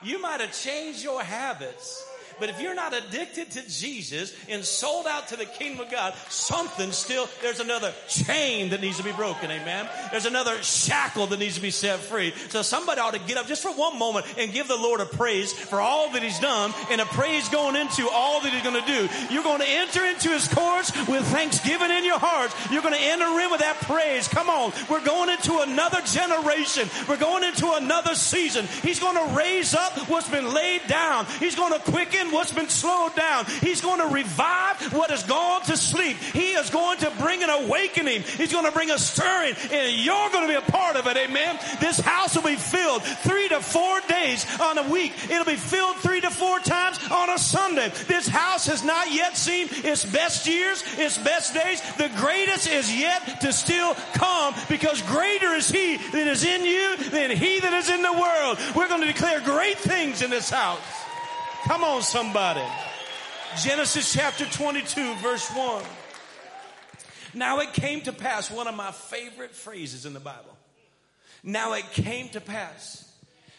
You 0.04 0.22
might 0.22 0.42
have 0.42 0.54
changed 0.54 1.04
your 1.04 1.24
habits 1.24 2.08
but 2.40 2.50
if 2.50 2.62
you're 2.62 2.76
not 2.76 2.94
addicted 2.94 3.52
to 3.52 3.68
Jesus 3.68 4.34
and 4.50 4.64
sold 4.64 5.08
out 5.08 5.30
to 5.30 5.36
the 5.36 5.46
kingdom 5.46 5.86
of 5.86 5.92
God, 5.92 6.14
something 6.30 6.92
still, 6.92 7.28
there's 7.42 7.60
another 7.60 7.94
chain 8.08 8.70
that 8.70 8.82
needs 8.82 8.98
to 8.98 9.04
be 9.04 9.12
broken. 9.12 9.52
Amen. 9.52 9.88
There's 10.12 10.26
another 10.26 10.62
shackle 10.62 11.28
that 11.28 11.40
needs 11.40 11.56
to 11.56 11.62
be 11.62 11.72
set 11.72 12.00
free. 12.00 12.34
So 12.50 12.62
somebody 12.62 13.02
ought 13.02 13.14
to 13.14 13.20
get 13.20 13.38
up 13.38 13.48
just 13.48 13.64
for 13.64 13.72
one 13.72 13.98
moment 13.98 14.26
and 14.38 14.54
give 14.54 14.68
the 14.68 14.78
Lord 14.78 15.02
a 15.02 15.06
praise 15.06 15.54
for 15.54 15.82
all 15.82 16.12
that 16.12 16.24
he's 16.24 16.40
done 16.40 16.74
and 16.92 17.02
a 17.02 17.06
praise 17.06 17.50
going 17.50 17.76
into 17.76 18.08
all 18.10 18.42
that 18.42 18.54
he's 18.54 18.64
going 18.64 18.82
to 18.82 18.88
do. 18.88 19.34
You're 19.34 19.44
going 19.44 19.62
to 19.62 19.68
enter 19.68 20.06
into 20.06 20.30
his 20.30 20.48
courts 20.48 20.92
with 21.08 21.26
thanksgiving 21.28 21.92
in 21.92 22.06
your 22.06 22.20
heart. 22.20 22.54
You're 22.72 22.82
going 22.82 22.94
to 22.94 23.02
enter 23.02 23.26
in 23.26 23.52
with 23.52 23.62
that 23.62 23.78
praise. 23.82 24.28
Come 24.28 24.50
on. 24.50 24.72
We're 24.90 25.04
going 25.04 25.30
into 25.30 25.60
another 25.60 26.02
generation. 26.02 26.90
We're 27.08 27.18
going 27.18 27.44
into 27.44 27.72
another 27.74 28.16
season. 28.16 28.66
He's 28.84 29.00
going 29.00 29.16
to 29.16 29.36
raise 29.36 29.74
up 29.74 29.98
what's 30.10 30.30
been 30.30 30.54
laid 30.54 30.82
down. 30.88 31.26
He's 31.40 31.56
going 31.56 31.74
to 31.74 31.80
quicken 31.80 32.27
what's 32.32 32.52
been 32.52 32.70
slowed 32.70 33.16
down. 33.16 33.46
He's 33.62 33.82
going 33.82 34.00
to 34.00 34.14
revive 34.14 34.94
what 34.94 35.10
has 35.10 35.24
gone 35.24 35.62
to 35.64 35.78
sleep. 35.78 36.18
He 36.18 36.52
is 36.52 36.70
going 36.70 37.00
to 37.00 37.12
bring 37.20 37.44
an 37.44 37.50
awakening. 37.50 38.22
He's 38.24 38.52
going 38.52 38.66
to 38.66 38.72
bring 38.72 38.92
a 38.92 38.98
stirring 38.98 39.56
and 39.72 39.96
you're 39.96 40.30
going 40.30 40.48
to 40.48 40.60
be 40.60 40.68
a 40.68 40.72
part 40.72 40.96
of 40.96 41.08
it. 41.08 41.18
Amen. 41.18 41.60
This 41.80 42.00
house 42.00 42.36
will 42.36 42.44
be 42.44 42.56
filled 42.56 43.04
three 43.04 43.48
to 43.50 43.60
four 43.62 44.00
days 44.08 44.46
on 44.60 44.78
a 44.78 44.90
week. 44.90 45.14
It'll 45.30 45.46
be 45.46 45.56
filled 45.56 45.98
three 45.98 46.22
to 46.22 46.30
four 46.30 46.60
times 46.60 47.00
on 47.12 47.30
a 47.30 47.38
Sunday. 47.38 47.90
This 48.08 48.28
house 48.28 48.68
has 48.68 48.84
not 48.84 49.12
yet 49.12 49.38
seen 49.38 49.68
its 49.72 50.06
best 50.06 50.48
years, 50.48 50.84
its 50.98 51.18
best 51.18 51.54
days. 51.54 51.82
The 51.98 52.12
greatest 52.18 52.68
is 52.70 52.94
yet 52.96 53.42
to 53.42 53.54
still 53.54 53.96
come 54.14 54.54
because 54.70 55.02
greater 55.04 55.54
is 55.54 55.70
he 55.70 55.98
that 55.98 56.28
is 56.28 56.44
in 56.44 56.64
you 56.64 56.98
than 57.10 57.32
he 57.32 57.60
that 57.60 57.74
is 57.74 57.90
in 57.90 58.02
the 58.02 58.14
world. 58.14 58.58
We're 58.76 58.90
going 58.90 59.02
to 59.02 59.08
declare 59.08 59.42
great 59.42 59.78
things 59.78 60.22
in 60.22 60.30
this 60.30 60.50
house. 60.50 61.07
Come 61.64 61.84
on, 61.84 62.02
somebody. 62.02 62.64
Genesis 63.62 64.14
chapter 64.14 64.46
22, 64.46 65.16
verse 65.16 65.50
1. 65.50 65.84
Now 67.34 67.60
it 67.60 67.74
came 67.74 68.02
to 68.02 68.14
pass, 68.14 68.50
one 68.52 68.68
of 68.68 68.76
my 68.76 68.92
favorite 68.92 69.56
phrases 69.56 70.06
in 70.06 70.14
the 70.14 70.20
Bible. 70.20 70.56
Now 71.44 71.74
it 71.74 71.90
came 71.92 72.30
to 72.30 72.42
pass 72.42 73.07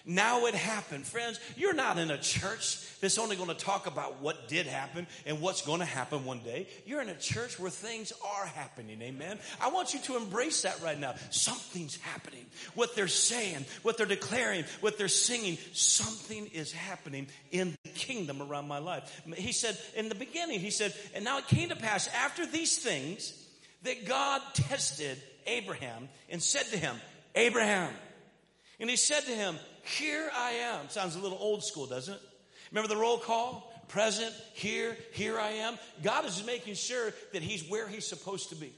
now 0.08 0.46
it 0.46 0.54
happened. 0.54 1.06
Friends, 1.06 1.38
you're 1.54 1.74
not 1.74 1.98
in 1.98 2.10
a 2.10 2.16
church 2.16 2.78
that's 3.00 3.18
only 3.18 3.36
going 3.36 3.50
to 3.50 3.54
talk 3.54 3.86
about 3.86 4.22
what 4.22 4.48
did 4.48 4.66
happen 4.66 5.06
and 5.26 5.42
what's 5.42 5.60
going 5.60 5.80
to 5.80 5.84
happen 5.84 6.24
one 6.24 6.38
day. 6.40 6.66
You're 6.86 7.02
in 7.02 7.10
a 7.10 7.14
church 7.14 7.60
where 7.60 7.70
things 7.70 8.10
are 8.26 8.46
happening. 8.46 9.02
Amen. 9.02 9.38
I 9.60 9.68
want 9.68 9.92
you 9.92 10.00
to 10.00 10.16
embrace 10.16 10.62
that 10.62 10.82
right 10.82 10.98
now. 10.98 11.14
Something's 11.28 11.96
happening. 11.96 12.46
What 12.74 12.96
they're 12.96 13.06
saying, 13.06 13.66
what 13.82 13.98
they're 13.98 14.06
declaring, 14.06 14.64
what 14.80 14.96
they're 14.96 15.08
singing, 15.08 15.58
something 15.74 16.46
is 16.46 16.72
happening 16.72 17.26
in 17.50 17.76
the 17.84 17.90
kingdom 17.90 18.40
around 18.40 18.66
my 18.66 18.78
life. 18.78 19.22
He 19.36 19.52
said, 19.52 19.78
in 19.94 20.08
the 20.08 20.14
beginning, 20.14 20.60
he 20.60 20.70
said, 20.70 20.94
and 21.14 21.22
now 21.22 21.36
it 21.36 21.48
came 21.48 21.68
to 21.68 21.76
pass 21.76 22.08
after 22.08 22.46
these 22.46 22.78
things 22.78 23.34
that 23.82 24.06
God 24.06 24.40
tested 24.54 25.18
Abraham 25.46 26.08
and 26.30 26.42
said 26.42 26.64
to 26.70 26.78
him, 26.78 26.96
Abraham, 27.34 27.92
and 28.80 28.88
he 28.88 28.96
said 28.96 29.20
to 29.24 29.32
him, 29.32 29.56
here 29.88 30.30
I 30.34 30.50
am. 30.50 30.88
Sounds 30.88 31.16
a 31.16 31.18
little 31.18 31.38
old 31.40 31.64
school, 31.64 31.86
doesn't 31.86 32.14
it? 32.14 32.20
Remember 32.70 32.88
the 32.88 33.00
roll 33.00 33.18
call? 33.18 33.72
Present, 33.88 34.34
here, 34.52 34.96
here 35.12 35.38
I 35.38 35.50
am. 35.50 35.78
God 36.02 36.26
is 36.26 36.44
making 36.44 36.74
sure 36.74 37.12
that 37.32 37.42
He's 37.42 37.66
where 37.68 37.88
He's 37.88 38.06
supposed 38.06 38.50
to 38.50 38.54
be. 38.54 38.72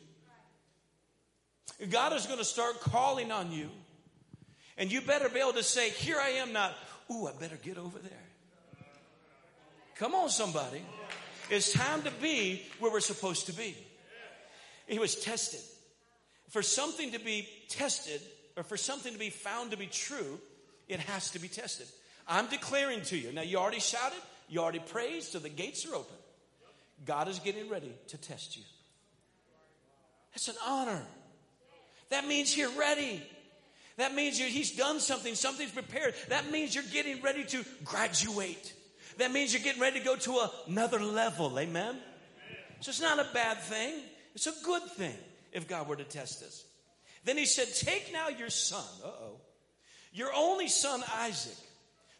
God 1.89 2.13
is 2.13 2.27
going 2.27 2.39
to 2.39 2.45
start 2.45 2.81
calling 2.81 3.33
on 3.33 3.51
you, 3.51 3.69
and 4.77 4.93
you 4.93 5.01
better 5.01 5.29
be 5.29 5.41
able 5.41 5.55
to 5.55 5.63
say, 5.63 5.91
Here 5.91 6.19
I 6.21 6.31
am, 6.31 6.53
not, 6.53 6.75
Ooh, 7.11 7.27
I 7.27 7.33
better 7.33 7.57
get 7.57 7.77
over 7.77 7.99
there. 7.99 8.13
Come 9.97 10.15
on, 10.15 10.29
somebody. 10.29 10.83
It's 11.51 11.73
time 11.73 12.03
to 12.03 12.11
be 12.23 12.63
where 12.79 12.93
we're 12.93 13.01
supposed 13.01 13.47
to 13.47 13.53
be. 13.53 13.77
He 14.87 14.99
was 14.99 15.17
tested. 15.17 15.61
For 16.51 16.63
something 16.63 17.13
to 17.13 17.19
be 17.19 17.49
tested, 17.69 18.21
or 18.57 18.63
for 18.63 18.77
something 18.77 19.13
to 19.13 19.19
be 19.19 19.31
found 19.31 19.73
to 19.73 19.77
be 19.77 19.87
true, 19.87 20.39
it 20.91 21.01
has 21.01 21.31
to 21.31 21.39
be 21.39 21.49
tested. 21.49 21.87
I'm 22.27 22.47
declaring 22.47 23.03
to 23.03 23.17
you. 23.17 23.33
Now, 23.33 23.43
you 23.43 23.59
already 23.59 23.81
shouted, 23.81 24.19
you 24.49 24.61
already 24.61 24.81
praised, 24.81 25.33
so 25.33 25.39
the 25.39 25.49
gates 25.49 25.87
are 25.87 25.95
open. 25.95 26.17
God 27.07 27.29
is 27.29 27.39
getting 27.39 27.69
ready 27.69 27.93
to 28.09 28.19
test 28.19 28.57
you. 28.57 28.63
That's 30.33 30.49
an 30.49 30.57
honor. 30.67 31.03
That 32.11 32.27
means 32.27 32.57
you're 32.57 32.77
ready. 32.79 33.23
That 33.97 34.15
means 34.15 34.39
he's 34.39 34.77
done 34.77 35.01
something, 35.01 35.35
something's 35.35 35.73
prepared. 35.73 36.15
That 36.29 36.51
means 36.51 36.75
you're 36.75 36.85
getting 36.93 37.23
ready 37.23 37.45
to 37.45 37.65
graduate. 37.85 38.73
That 39.19 39.33
means 39.33 39.53
you're 39.53 39.63
getting 39.63 39.81
ready 39.81 40.01
to 40.01 40.05
go 40.05 40.17
to 40.17 40.49
another 40.67 41.01
level. 41.01 41.59
Amen? 41.59 41.97
So 42.81 42.91
it's 42.91 43.01
not 43.01 43.19
a 43.19 43.27
bad 43.33 43.59
thing, 43.59 43.95
it's 44.35 44.47
a 44.47 44.55
good 44.65 44.83
thing 44.83 45.17
if 45.53 45.69
God 45.69 45.89
were 45.89 45.97
to 45.97 46.05
test 46.05 46.43
us. 46.43 46.65
Then 47.25 47.37
he 47.37 47.45
said, 47.45 47.69
Take 47.75 48.13
now 48.13 48.29
your 48.29 48.51
son, 48.51 48.85
uh 49.05 49.09
oh, 49.09 49.41
your 50.13 50.31
only 50.35 50.69
son 50.69 51.03
Isaac, 51.15 51.57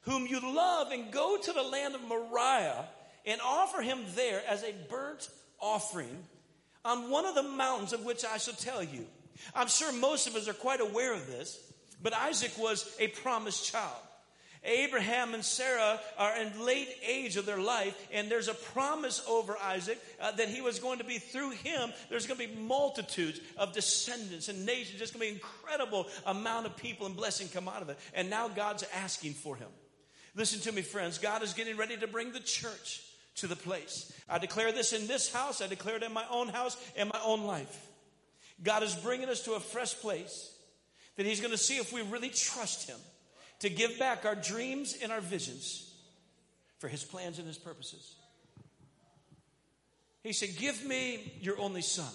whom 0.03 0.27
you 0.27 0.41
love, 0.41 0.91
and 0.93 1.13
go 1.13 1.37
to 1.37 1.53
the 1.53 1.63
land 1.63 1.95
of 1.95 2.03
Moriah 2.03 2.85
and 3.27 3.41
offer 3.45 3.83
him 3.83 4.01
there 4.15 4.43
as 4.49 4.63
a 4.63 4.75
burnt 4.89 5.29
offering 5.61 6.25
on 6.85 7.11
one 7.11 7.27
of 7.27 7.35
the 7.35 7.43
mountains 7.43 7.93
of 7.93 8.05
which 8.05 8.25
I 8.25 8.39
shall 8.39 8.55
tell 8.55 8.83
you. 8.83 9.07
I'm 9.55 9.69
sure 9.69 9.93
most 9.93 10.27
of 10.27 10.37
us 10.37 10.49
are 10.49 10.55
quite 10.55 10.81
aware 10.81 11.15
of 11.15 11.27
this, 11.27 11.59
but 12.03 12.15
Isaac 12.15 12.53
was 12.59 12.95
a 12.99 13.09
promised 13.09 13.71
child. 13.71 14.03
Abraham 14.65 15.33
and 15.33 15.45
Sarah 15.45 15.99
are 16.19 16.37
in 16.37 16.65
late 16.65 16.91
age 17.07 17.37
of 17.37 17.47
their 17.47 17.61
life, 17.61 17.97
and 18.13 18.31
there's 18.31 18.49
a 18.49 18.55
promise 18.55 19.25
over 19.27 19.57
Isaac 19.57 19.99
uh, 20.21 20.33
that 20.33 20.49
he 20.49 20.61
was 20.61 20.79
going 20.79 20.99
to 20.99 21.05
be 21.05 21.19
through 21.19 21.51
him. 21.51 21.93
There's 22.11 22.27
going 22.27 22.39
to 22.39 22.47
be 22.47 22.61
multitudes 22.61 23.41
of 23.57 23.73
descendants 23.73 24.49
and 24.49 24.67
nations. 24.67 24.99
There's 24.99 25.11
going 25.11 25.27
to 25.27 25.33
be 25.33 25.41
an 25.41 25.41
incredible 25.43 26.07
amount 26.27 26.67
of 26.67 26.77
people 26.77 27.07
and 27.07 27.17
blessing 27.17 27.49
come 27.49 27.69
out 27.69 27.81
of 27.81 27.89
it. 27.89 27.99
And 28.13 28.29
now 28.29 28.49
God's 28.49 28.85
asking 28.95 29.33
for 29.33 29.57
him. 29.57 29.69
Listen 30.35 30.61
to 30.61 30.73
me, 30.73 30.83
friends. 30.83 31.19
God 31.19 31.43
is 31.43 31.55
getting 31.55 31.77
ready 31.77 31.97
to 31.97 32.07
bring 32.07 32.33
the 32.33 32.41
church 32.41 33.03
to 33.37 33.47
the 33.47 33.57
place. 33.57 34.13
I 34.29 34.39
declare 34.39 34.73
this 34.73 34.93
in 34.93 35.07
this 35.07 35.33
house. 35.33 35.63
I 35.63 35.69
declare 35.69 35.97
it 35.97 36.03
in 36.03 36.13
my 36.13 36.25
own 36.31 36.49
house 36.49 36.77
and 36.97 37.09
my 37.09 37.21
own 37.25 37.45
life. 37.45 37.89
God 38.63 38.83
is 38.83 38.95
bringing 38.95 39.29
us 39.31 39.45
to 39.45 39.55
a 39.55 39.61
fresh 39.61 39.95
place 39.95 40.55
that 41.17 41.25
He's 41.25 41.41
going 41.41 41.53
to 41.53 41.59
see 41.59 41.79
if 41.79 41.93
we 41.93 42.03
really 42.03 42.29
trust 42.29 42.89
Him 42.89 42.99
to 43.61 43.71
give 43.71 43.99
back 43.99 44.25
our 44.25 44.35
dreams 44.35 44.97
and 45.03 45.13
our 45.13 45.21
visions 45.21 45.93
for 46.79 46.89
His 46.89 47.05
plans 47.05 47.39
and 47.39 47.47
His 47.47 47.59
purposes. 47.59 48.17
He 50.23 50.33
said, 50.33 50.51
Give 50.59 50.85
me 50.85 51.33
your 51.41 51.59
only 51.59 51.83
Son. 51.83 52.13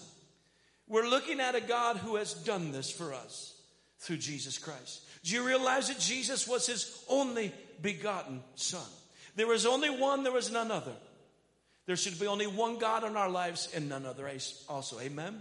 We're 0.88 1.08
looking 1.08 1.40
at 1.40 1.54
a 1.54 1.60
God 1.60 1.96
who 1.96 2.16
has 2.16 2.34
done 2.34 2.70
this 2.70 2.90
for 2.90 3.12
us 3.12 3.60
through 3.98 4.18
Jesus 4.18 4.58
Christ. 4.58 5.02
Do 5.24 5.34
you 5.34 5.44
realize 5.44 5.88
that 5.88 5.98
Jesus 5.98 6.46
was 6.46 6.66
His 6.66 7.04
only 7.08 7.52
begotten 7.82 8.42
Son? 8.54 8.86
There 9.34 9.46
was 9.46 9.66
only 9.66 9.90
one, 9.90 10.22
there 10.22 10.32
was 10.32 10.50
none 10.50 10.70
other. 10.70 10.94
There 11.86 11.96
should 11.96 12.18
be 12.18 12.26
only 12.26 12.46
one 12.46 12.78
God 12.78 13.04
in 13.04 13.16
our 13.16 13.28
lives 13.28 13.68
and 13.74 13.88
none 13.88 14.06
other 14.06 14.30
also. 14.68 14.98
Amen? 15.00 15.40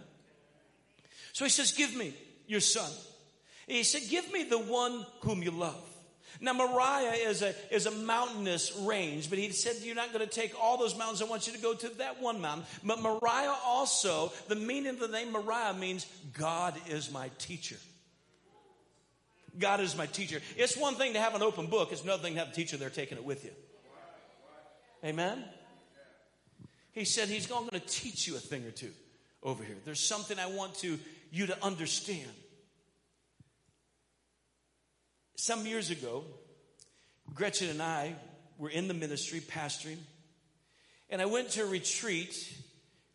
So 1.33 1.43
he 1.43 1.49
says, 1.49 1.71
Give 1.71 1.95
me 1.95 2.13
your 2.47 2.59
son. 2.59 2.89
He 3.67 3.83
said, 3.83 4.03
Give 4.09 4.31
me 4.31 4.43
the 4.43 4.59
one 4.59 5.05
whom 5.21 5.41
you 5.41 5.51
love. 5.51 5.83
Now, 6.41 6.53
Moriah 6.53 7.13
is 7.13 7.41
a, 7.41 7.53
is 7.71 7.85
a 7.85 7.91
mountainous 7.91 8.75
range, 8.81 9.29
but 9.29 9.39
he 9.39 9.49
said, 9.51 9.75
You're 9.81 9.95
not 9.95 10.13
going 10.13 10.25
to 10.25 10.31
take 10.31 10.53
all 10.61 10.77
those 10.77 10.97
mountains. 10.97 11.21
I 11.21 11.25
want 11.25 11.47
you 11.47 11.53
to 11.53 11.59
go 11.59 11.73
to 11.73 11.89
that 11.97 12.21
one 12.21 12.41
mountain. 12.41 12.65
But 12.83 13.01
Moriah 13.01 13.55
also, 13.65 14.31
the 14.47 14.55
meaning 14.55 14.93
of 14.93 14.99
the 14.99 15.07
name 15.07 15.31
Moriah 15.31 15.73
means 15.73 16.05
God 16.33 16.75
is 16.87 17.11
my 17.11 17.29
teacher. 17.37 17.77
God 19.57 19.79
is 19.79 19.97
my 19.97 20.05
teacher. 20.05 20.41
It's 20.57 20.75
one 20.75 20.95
thing 20.95 21.13
to 21.13 21.19
have 21.19 21.35
an 21.35 21.41
open 21.41 21.67
book, 21.67 21.91
it's 21.91 22.03
another 22.03 22.23
thing 22.23 22.33
to 22.33 22.39
have 22.39 22.49
a 22.49 22.55
teacher 22.55 22.77
there 22.77 22.89
taking 22.89 23.17
it 23.17 23.23
with 23.23 23.45
you. 23.45 23.51
Amen? 25.03 25.43
He 26.91 27.05
said 27.05 27.27
he's 27.27 27.47
going 27.47 27.69
to 27.69 27.79
teach 27.79 28.27
you 28.27 28.35
a 28.35 28.39
thing 28.39 28.65
or 28.65 28.71
two 28.71 28.91
over 29.43 29.63
here. 29.63 29.75
There's 29.85 29.99
something 29.99 30.39
I 30.39 30.47
want 30.47 30.75
to 30.75 30.97
you 31.31 31.47
to 31.47 31.63
understand. 31.63 32.31
Some 35.35 35.65
years 35.65 35.89
ago, 35.89 36.23
Gretchen 37.33 37.69
and 37.69 37.81
I 37.81 38.15
were 38.57 38.69
in 38.69 38.87
the 38.87 38.93
ministry 38.93 39.41
pastoring, 39.41 39.97
and 41.09 41.21
I 41.21 41.25
went 41.25 41.51
to 41.51 41.63
a 41.63 41.65
retreat 41.65 42.33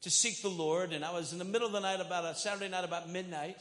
to 0.03 0.11
seek 0.11 0.43
the 0.43 0.49
Lord, 0.49 0.93
and 0.93 1.05
I 1.05 1.13
was 1.13 1.33
in 1.33 1.39
the 1.39 1.45
middle 1.45 1.67
of 1.67 1.73
the 1.73 1.81
night, 1.81 2.01
about 2.01 2.25
a 2.25 2.35
Saturday 2.35 2.69
night, 2.69 2.85
about 2.85 3.09
midnight, 3.09 3.57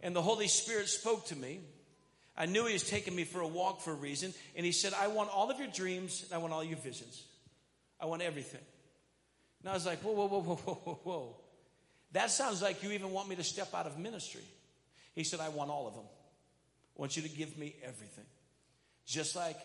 and 0.00 0.14
the 0.14 0.22
Holy 0.22 0.48
Spirit 0.48 0.88
spoke 0.88 1.26
to 1.26 1.36
me. 1.36 1.60
I 2.36 2.46
knew 2.46 2.66
He 2.66 2.72
was 2.72 2.88
taking 2.88 3.14
me 3.14 3.24
for 3.24 3.40
a 3.40 3.48
walk 3.48 3.80
for 3.80 3.92
a 3.92 3.96
reason, 3.96 4.32
and 4.56 4.64
He 4.64 4.72
said, 4.72 4.92
I 4.94 5.08
want 5.08 5.30
all 5.30 5.50
of 5.50 5.58
your 5.58 5.68
dreams, 5.68 6.24
and 6.24 6.32
I 6.32 6.38
want 6.38 6.52
all 6.52 6.64
your 6.64 6.78
visions. 6.78 7.24
I 8.00 8.06
want 8.06 8.22
everything. 8.22 8.62
And 9.60 9.70
I 9.70 9.74
was 9.74 9.86
like, 9.86 10.00
whoa, 10.00 10.12
whoa, 10.12 10.26
whoa, 10.26 10.40
whoa, 10.40 10.56
whoa, 10.56 10.74
whoa, 10.74 11.00
whoa. 11.02 11.36
That 12.12 12.30
sounds 12.30 12.62
like 12.62 12.82
you 12.82 12.90
even 12.92 13.10
want 13.10 13.28
me 13.28 13.36
to 13.36 13.44
step 13.44 13.74
out 13.74 13.86
of 13.86 13.98
ministry. 13.98 14.42
He 15.14 15.24
said, 15.24 15.40
I 15.40 15.48
want 15.50 15.70
all 15.70 15.86
of 15.86 15.94
them. 15.94 16.04
I 16.96 17.00
want 17.00 17.16
you 17.16 17.22
to 17.22 17.28
give 17.28 17.56
me 17.58 17.74
everything. 17.82 18.24
Just 19.06 19.34
like 19.34 19.56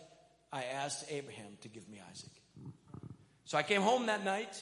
I 0.51 0.63
asked 0.63 1.05
Abraham 1.09 1.57
to 1.61 1.69
give 1.69 1.87
me 1.89 2.01
Isaac. 2.09 2.31
So 3.45 3.57
I 3.57 3.63
came 3.63 3.81
home 3.81 4.07
that 4.07 4.23
night. 4.25 4.61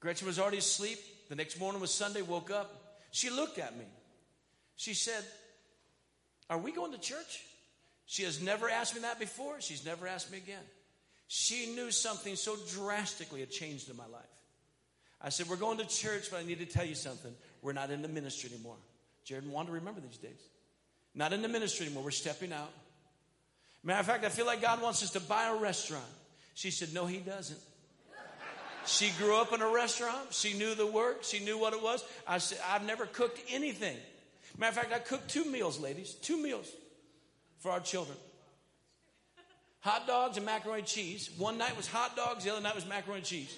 Gretchen 0.00 0.26
was 0.26 0.38
already 0.38 0.58
asleep. 0.58 0.98
The 1.30 1.34
next 1.34 1.58
morning 1.58 1.80
was 1.80 1.92
Sunday, 1.92 2.22
woke 2.22 2.50
up. 2.50 2.98
She 3.10 3.30
looked 3.30 3.58
at 3.58 3.76
me. 3.78 3.86
She 4.76 4.92
said, 4.92 5.24
Are 6.50 6.58
we 6.58 6.72
going 6.72 6.92
to 6.92 6.98
church? 6.98 7.44
She 8.06 8.24
has 8.24 8.42
never 8.42 8.68
asked 8.68 8.94
me 8.94 9.00
that 9.02 9.18
before. 9.18 9.60
She's 9.60 9.84
never 9.86 10.06
asked 10.06 10.30
me 10.30 10.38
again. 10.38 10.62
She 11.28 11.74
knew 11.74 11.90
something 11.90 12.36
so 12.36 12.56
drastically 12.74 13.40
had 13.40 13.50
changed 13.50 13.88
in 13.88 13.96
my 13.96 14.06
life. 14.06 14.22
I 15.20 15.30
said, 15.30 15.48
We're 15.48 15.56
going 15.56 15.78
to 15.78 15.86
church, 15.86 16.30
but 16.30 16.40
I 16.40 16.44
need 16.44 16.58
to 16.58 16.66
tell 16.66 16.84
you 16.84 16.94
something. 16.94 17.32
We're 17.62 17.72
not 17.72 17.90
in 17.90 18.02
the 18.02 18.08
ministry 18.08 18.50
anymore. 18.52 18.76
Jared 19.24 19.48
wanted 19.48 19.68
to 19.68 19.72
remember 19.74 20.00
these 20.00 20.18
days. 20.18 20.40
Not 21.14 21.32
in 21.32 21.42
the 21.42 21.48
ministry 21.48 21.86
anymore. 21.86 22.04
We're 22.04 22.10
stepping 22.10 22.52
out. 22.52 22.70
Matter 23.82 24.00
of 24.00 24.06
fact, 24.06 24.24
I 24.24 24.28
feel 24.28 24.46
like 24.46 24.62
God 24.62 24.82
wants 24.82 25.02
us 25.02 25.10
to 25.10 25.20
buy 25.20 25.46
a 25.46 25.54
restaurant. 25.54 26.04
She 26.54 26.70
said, 26.70 26.92
No, 26.92 27.06
He 27.06 27.18
doesn't. 27.18 27.60
She 28.86 29.10
grew 29.18 29.36
up 29.36 29.52
in 29.54 29.62
a 29.62 29.68
restaurant. 29.68 30.32
She 30.34 30.52
knew 30.52 30.74
the 30.74 30.86
work. 30.86 31.24
She 31.24 31.42
knew 31.42 31.58
what 31.58 31.72
it 31.72 31.82
was. 31.82 32.04
I 32.26 32.36
said, 32.36 32.58
I've 32.68 32.84
never 32.84 33.06
cooked 33.06 33.40
anything. 33.50 33.96
Matter 34.58 34.70
of 34.70 34.76
fact, 34.76 34.92
I 34.92 34.98
cooked 34.98 35.28
two 35.28 35.44
meals, 35.46 35.80
ladies. 35.80 36.14
Two 36.14 36.36
meals 36.36 36.70
for 37.60 37.70
our 37.70 37.80
children 37.80 38.16
hot 39.84 40.06
dogs 40.06 40.38
and 40.38 40.46
macaroni 40.46 40.78
and 40.78 40.88
cheese. 40.88 41.30
One 41.36 41.58
night 41.58 41.76
was 41.76 41.86
hot 41.86 42.16
dogs, 42.16 42.44
the 42.44 42.50
other 42.50 42.62
night 42.62 42.74
was 42.74 42.86
macaroni 42.86 43.18
and 43.18 43.26
cheese. 43.26 43.54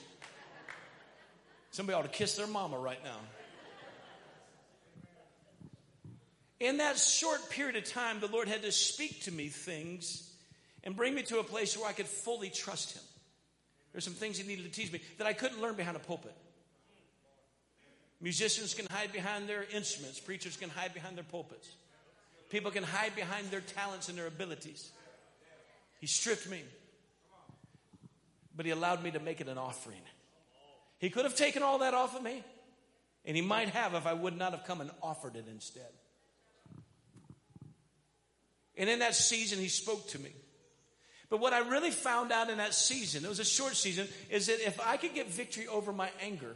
Somebody 1.71 1.97
ought 1.97 2.03
to 2.03 2.09
kiss 2.09 2.35
their 2.35 2.49
mama 2.49 2.79
right 2.79 3.03
now. 3.05 3.19
In 6.59 6.79
that 6.79 6.99
short 6.99 7.51
period 7.51 7.77
of 7.77 7.85
time, 7.85 8.21
the 8.21 8.29
Lord 8.29 8.49
had 8.49 8.63
to 8.63 8.73
speak 8.73 9.23
to 9.25 9.33
me 9.33 9.49
things 9.49 10.31
and 10.85 10.97
bring 10.97 11.15
me 11.15 11.23
to 11.25 11.39
a 11.39 11.45
place 11.45 11.77
where 11.77 11.89
I 11.89 11.93
could 11.93 12.07
fully 12.07 12.49
trust 12.49 12.95
Him. 12.95 13.03
There's 13.93 14.05
some 14.05 14.15
things 14.15 14.39
He 14.39 14.47
needed 14.47 14.65
to 14.65 14.71
teach 14.71 14.91
me 14.93 15.01
that 15.19 15.27
I 15.27 15.35
couldn't 15.35 15.61
learn 15.61 15.75
behind 15.75 15.97
a 15.97 16.01
pulpit. 16.01 16.35
Musicians 18.21 18.73
can 18.73 18.87
hide 18.87 19.13
behind 19.13 19.49
their 19.49 19.67
instruments, 19.75 20.19
preachers 20.19 20.57
can 20.57 20.71
hide 20.71 20.95
behind 20.95 21.17
their 21.17 21.25
pulpits. 21.25 21.69
People 22.49 22.71
can 22.71 22.85
hide 22.85 23.15
behind 23.15 23.51
their 23.51 23.61
talents 23.61 24.09
and 24.09 24.17
their 24.17 24.27
abilities. 24.27 24.91
He 26.01 26.07
stripped 26.07 26.49
me, 26.49 26.63
but 28.57 28.65
He 28.65 28.73
allowed 28.73 29.03
me 29.03 29.11
to 29.11 29.21
make 29.21 29.43
it 29.43 29.49
an 29.49 29.59
offering. 29.59 30.01
He 30.99 31.11
could 31.11 31.25
have 31.25 31.37
taken 31.37 31.63
all 31.63 31.81
that 31.81 31.93
off 31.93 32.17
of 32.17 32.23
me, 32.23 32.43
and 33.27 33.37
He 33.37 33.43
might 33.43 33.69
have 33.71 33.93
if 33.95 34.07
I 34.07 34.15
would 34.15 34.39
not 34.39 34.53
have 34.53 34.65
come 34.65 34.81
and 34.81 34.91
offered 35.03 35.37
it 35.37 35.47
instead. 35.51 35.93
And 38.77 38.91
in 38.91 38.99
that 38.99 39.15
season, 39.15 39.59
He 39.59 39.69
spoke 39.69 40.09
to 40.09 40.19
me. 40.19 40.31
But 41.29 41.41
what 41.41 41.53
I 41.53 41.69
really 41.69 41.91
found 41.91 42.31
out 42.31 42.51
in 42.51 42.59
that 42.59 42.75
season, 42.75 43.25
it 43.25 43.29
was 43.29 43.41
a 43.41 43.45
short 43.45 43.75
season, 43.75 44.07
is 44.31 44.47
that 44.47 44.61
if 44.65 44.79
I 44.81 44.97
could 44.97 45.15
get 45.15 45.29
victory 45.29 45.67
over 45.67 45.93
my 45.93 46.11
anger, 46.23 46.55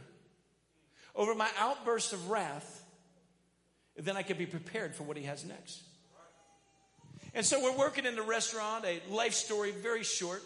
over 1.15 1.35
my 1.35 1.49
outburst 1.59 2.13
of 2.13 2.29
wrath, 2.29 2.83
then 3.97 4.15
I 4.15 4.23
could 4.23 4.37
be 4.37 4.45
prepared 4.45 4.95
for 4.95 5.03
what 5.03 5.17
He 5.17 5.23
has 5.23 5.43
next. 5.45 5.81
And 7.33 7.45
so 7.45 7.61
we're 7.61 7.77
working 7.77 8.05
in 8.05 8.15
the 8.15 8.21
restaurant, 8.21 8.85
a 8.85 9.01
life 9.09 9.33
story, 9.33 9.71
very 9.71 10.03
short. 10.03 10.43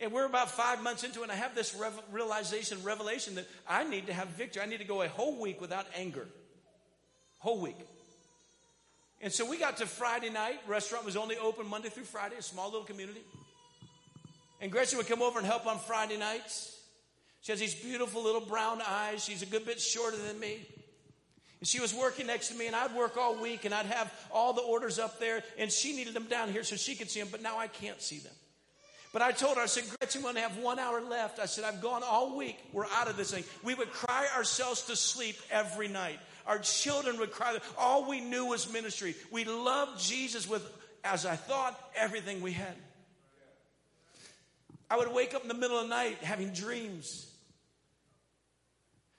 And 0.00 0.12
we're 0.12 0.26
about 0.26 0.50
five 0.50 0.82
months 0.82 1.02
into 1.02 1.20
it, 1.20 1.22
and 1.24 1.32
I 1.32 1.36
have 1.36 1.56
this 1.56 1.74
rev- 1.74 2.00
realization, 2.12 2.82
revelation 2.84 3.34
that 3.34 3.48
I 3.68 3.82
need 3.82 4.06
to 4.06 4.12
have 4.12 4.28
victory. 4.28 4.62
I 4.62 4.66
need 4.66 4.78
to 4.78 4.84
go 4.84 5.02
a 5.02 5.08
whole 5.08 5.40
week 5.40 5.60
without 5.60 5.86
anger. 5.96 6.28
Whole 7.38 7.60
week. 7.60 7.76
And 9.20 9.32
so 9.32 9.48
we 9.48 9.58
got 9.58 9.78
to 9.78 9.86
Friday 9.86 10.30
night. 10.30 10.60
Restaurant 10.66 11.04
was 11.04 11.16
only 11.16 11.36
open 11.36 11.66
Monday 11.66 11.88
through 11.88 12.04
Friday, 12.04 12.36
a 12.38 12.42
small 12.42 12.66
little 12.66 12.84
community. 12.84 13.22
And 14.60 14.70
Gretchen 14.70 14.98
would 14.98 15.08
come 15.08 15.22
over 15.22 15.38
and 15.38 15.46
help 15.46 15.66
on 15.66 15.78
Friday 15.78 16.16
nights. 16.16 16.76
She 17.40 17.52
has 17.52 17.60
these 17.60 17.74
beautiful 17.74 18.22
little 18.22 18.40
brown 18.40 18.80
eyes. 18.86 19.24
She's 19.24 19.42
a 19.42 19.46
good 19.46 19.64
bit 19.64 19.80
shorter 19.80 20.16
than 20.16 20.38
me. 20.38 20.66
And 21.60 21.66
she 21.66 21.80
was 21.80 21.92
working 21.92 22.28
next 22.28 22.48
to 22.48 22.54
me, 22.54 22.68
and 22.68 22.76
I'd 22.76 22.94
work 22.94 23.16
all 23.16 23.34
week, 23.34 23.64
and 23.64 23.74
I'd 23.74 23.86
have 23.86 24.12
all 24.30 24.52
the 24.52 24.62
orders 24.62 24.98
up 25.00 25.18
there, 25.18 25.42
and 25.58 25.72
she 25.72 25.96
needed 25.96 26.14
them 26.14 26.26
down 26.26 26.52
here 26.52 26.62
so 26.62 26.76
she 26.76 26.94
could 26.94 27.10
see 27.10 27.18
them, 27.18 27.28
but 27.32 27.42
now 27.42 27.58
I 27.58 27.66
can't 27.66 28.00
see 28.00 28.18
them. 28.18 28.32
But 29.12 29.22
I 29.22 29.32
told 29.32 29.56
her, 29.56 29.62
I 29.62 29.66
said, 29.66 29.84
Gretchen, 29.98 30.22
we 30.22 30.28
only 30.28 30.42
have 30.42 30.58
one 30.58 30.78
hour 30.78 31.00
left. 31.00 31.40
I 31.40 31.46
said, 31.46 31.64
I've 31.64 31.80
gone 31.80 32.02
all 32.04 32.36
week. 32.36 32.58
We're 32.72 32.86
out 32.92 33.08
of 33.08 33.16
this 33.16 33.32
thing. 33.32 33.42
We 33.64 33.74
would 33.74 33.90
cry 33.90 34.28
ourselves 34.36 34.82
to 34.82 34.96
sleep 34.96 35.36
every 35.50 35.88
night. 35.88 36.18
Our 36.48 36.58
children 36.58 37.18
would 37.18 37.30
cry. 37.30 37.58
All 37.76 38.08
we 38.08 38.20
knew 38.20 38.46
was 38.46 38.72
ministry. 38.72 39.14
We 39.30 39.44
loved 39.44 40.00
Jesus 40.00 40.48
with, 40.48 40.66
as 41.04 41.26
I 41.26 41.36
thought, 41.36 41.78
everything 41.94 42.40
we 42.40 42.52
had. 42.52 42.74
I 44.90 44.96
would 44.96 45.12
wake 45.12 45.34
up 45.34 45.42
in 45.42 45.48
the 45.48 45.54
middle 45.54 45.76
of 45.76 45.82
the 45.84 45.94
night 45.94 46.24
having 46.24 46.54
dreams 46.54 47.30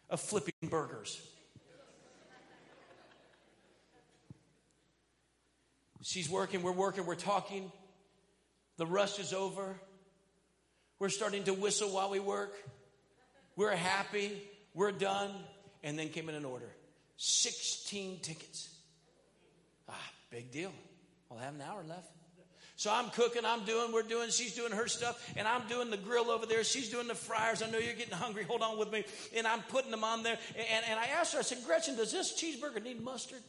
of 0.10 0.20
flipping 0.20 0.54
burgers. 0.64 1.22
She's 6.02 6.28
working, 6.28 6.64
we're 6.64 6.72
working, 6.72 7.06
we're 7.06 7.14
talking. 7.14 7.72
The 8.78 8.88
rush 8.88 9.20
is 9.20 9.34
over. 9.34 9.80
We're 10.98 11.10
starting 11.10 11.44
to 11.44 11.54
whistle 11.54 11.92
while 11.92 12.10
we 12.10 12.20
work. 12.20 12.56
We're 13.56 13.76
happy. 13.76 14.42
We're 14.74 14.92
done. 14.92 15.30
And 15.84 16.00
then 16.00 16.10
came 16.10 16.28
in 16.28 16.36
an 16.36 16.46
order 16.46 16.70
16 17.22 18.22
tickets. 18.22 18.70
Ah, 19.90 20.12
big 20.32 20.52
deal. 20.52 20.72
I'll 21.30 21.38
have 21.38 21.54
an 21.54 21.62
hour 21.62 21.84
left. 21.84 22.08
So 22.78 22.90
I'm 22.94 23.10
cooking, 23.10 23.44
I'm 23.44 23.66
doing, 23.66 23.92
we're 23.92 24.04
doing, 24.04 24.30
she's 24.30 24.56
doing 24.56 24.72
her 24.72 24.88
stuff, 24.88 25.34
and 25.36 25.46
I'm 25.46 25.68
doing 25.68 25.92
the 25.92 25.98
grill 25.98 26.32
over 26.32 26.46
there. 26.46 26.64
She's 26.64 26.90
doing 26.90 27.10
the 27.10 27.16
fryers. 27.16 27.62
I 27.62 27.70
know 27.70 27.78
you're 27.78 27.94
getting 27.94 28.14
hungry. 28.14 28.44
Hold 28.46 28.62
on 28.62 28.80
with 28.80 28.90
me. 28.90 29.04
And 29.36 29.46
I'm 29.46 29.60
putting 29.64 29.92
them 29.92 30.06
on 30.06 30.24
there. 30.24 30.38
And, 30.56 30.86
and 30.90 30.98
I 30.98 31.08
asked 31.08 31.34
her, 31.34 31.40
I 31.40 31.42
said, 31.42 31.58
Gretchen, 31.66 31.98
does 31.98 32.14
this 32.14 32.42
cheeseburger 32.42 32.82
need 32.82 33.04
mustard? 33.04 33.42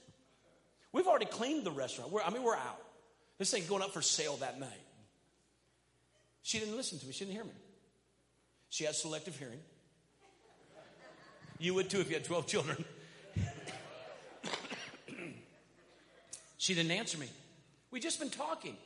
We've 0.91 1.07
already 1.07 1.27
cleaned 1.27 1.65
the 1.65 1.71
restaurant. 1.71 2.11
We're, 2.11 2.23
I 2.23 2.31
mean, 2.31 2.43
we're 2.43 2.57
out. 2.57 2.83
This 3.39 3.53
thing's 3.53 3.69
going 3.69 3.83
up 3.83 3.93
for 3.93 4.03
sale 4.03 4.35
that 4.39 4.59
night. 4.59 4.69
She 6.43 6.59
didn't 6.59 6.77
listen 6.77 6.99
to 6.99 7.07
me. 7.07 7.13
She 7.13 7.21
didn't 7.25 7.37
hear 7.37 7.45
me. 7.45 7.55
She 8.69 8.83
has 8.83 9.01
selective 9.01 9.39
hearing. 9.39 9.61
You 11.61 11.75
would 11.75 11.89
too 11.89 12.01
if 12.01 12.09
you 12.09 12.15
had 12.15 12.25
12 12.25 12.49
children. 12.49 12.85
she 16.61 16.75
didn't 16.75 16.91
answer 16.91 17.17
me. 17.17 17.27
We 17.91 18.01
just 18.01 18.21
been 18.21 18.29
talking. 18.29 18.77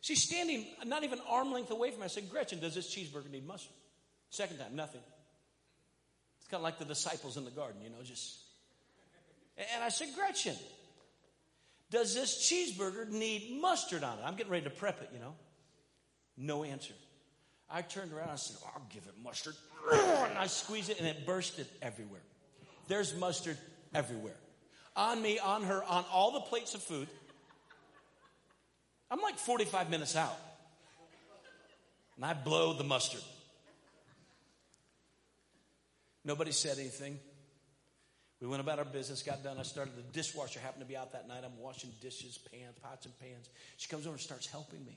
She's 0.00 0.20
standing 0.20 0.66
not 0.84 1.04
even 1.04 1.20
arm 1.28 1.52
length 1.52 1.70
away 1.70 1.92
from 1.92 2.00
me. 2.00 2.06
I 2.06 2.08
said, 2.08 2.28
Gretchen, 2.28 2.58
does 2.58 2.74
this 2.74 2.92
cheeseburger 2.92 3.30
need 3.30 3.46
mustard? 3.46 3.72
Second 4.30 4.58
time, 4.58 4.74
nothing. 4.74 5.00
It's 6.40 6.48
kind 6.48 6.58
of 6.58 6.64
like 6.64 6.80
the 6.80 6.84
disciples 6.84 7.36
in 7.36 7.44
the 7.44 7.52
garden, 7.52 7.82
you 7.84 7.88
know, 7.88 8.02
just. 8.02 8.36
And 9.56 9.84
I 9.84 9.90
said, 9.90 10.08
Gretchen, 10.16 10.56
does 11.92 12.16
this 12.16 12.50
cheeseburger 12.50 13.08
need 13.08 13.60
mustard 13.60 14.02
on 14.02 14.18
it? 14.18 14.22
I'm 14.24 14.34
getting 14.34 14.50
ready 14.50 14.64
to 14.64 14.70
prep 14.70 15.00
it, 15.00 15.10
you 15.14 15.20
know. 15.20 15.34
No 16.36 16.64
answer. 16.64 16.94
I 17.70 17.82
turned 17.82 18.12
around 18.12 18.24
and 18.24 18.32
I 18.32 18.36
said, 18.36 18.56
oh, 18.64 18.70
I'll 18.74 18.86
give 18.92 19.04
it 19.06 19.14
mustard. 19.22 19.54
And 19.92 20.36
I 20.36 20.48
squeezed 20.48 20.90
it 20.90 20.98
and 20.98 21.06
it 21.06 21.24
bursted 21.24 21.68
everywhere. 21.80 22.22
There's 22.88 23.16
mustard 23.16 23.56
everywhere. 23.94 24.34
On 24.96 25.20
me, 25.22 25.38
on 25.38 25.62
her, 25.62 25.84
on 25.84 26.04
all 26.12 26.32
the 26.32 26.40
plates 26.40 26.74
of 26.74 26.82
food. 26.82 27.08
I'm 29.10 29.20
like 29.20 29.36
45 29.38 29.90
minutes 29.90 30.16
out. 30.16 30.38
And 32.16 32.24
I 32.24 32.34
blow 32.34 32.74
the 32.74 32.84
mustard. 32.84 33.22
Nobody 36.24 36.52
said 36.52 36.78
anything. 36.78 37.18
We 38.40 38.46
went 38.46 38.60
about 38.60 38.78
our 38.78 38.84
business, 38.84 39.22
got 39.22 39.42
done. 39.42 39.58
I 39.58 39.62
started, 39.62 39.96
the 39.96 40.02
dishwasher 40.12 40.60
happened 40.60 40.82
to 40.82 40.88
be 40.88 40.96
out 40.96 41.12
that 41.12 41.28
night. 41.28 41.42
I'm 41.44 41.58
washing 41.58 41.90
dishes, 42.00 42.38
pans, 42.38 42.74
pots, 42.82 43.04
and 43.06 43.18
pans. 43.20 43.48
She 43.76 43.88
comes 43.88 44.06
over 44.06 44.14
and 44.14 44.20
starts 44.20 44.46
helping 44.46 44.84
me. 44.84 44.96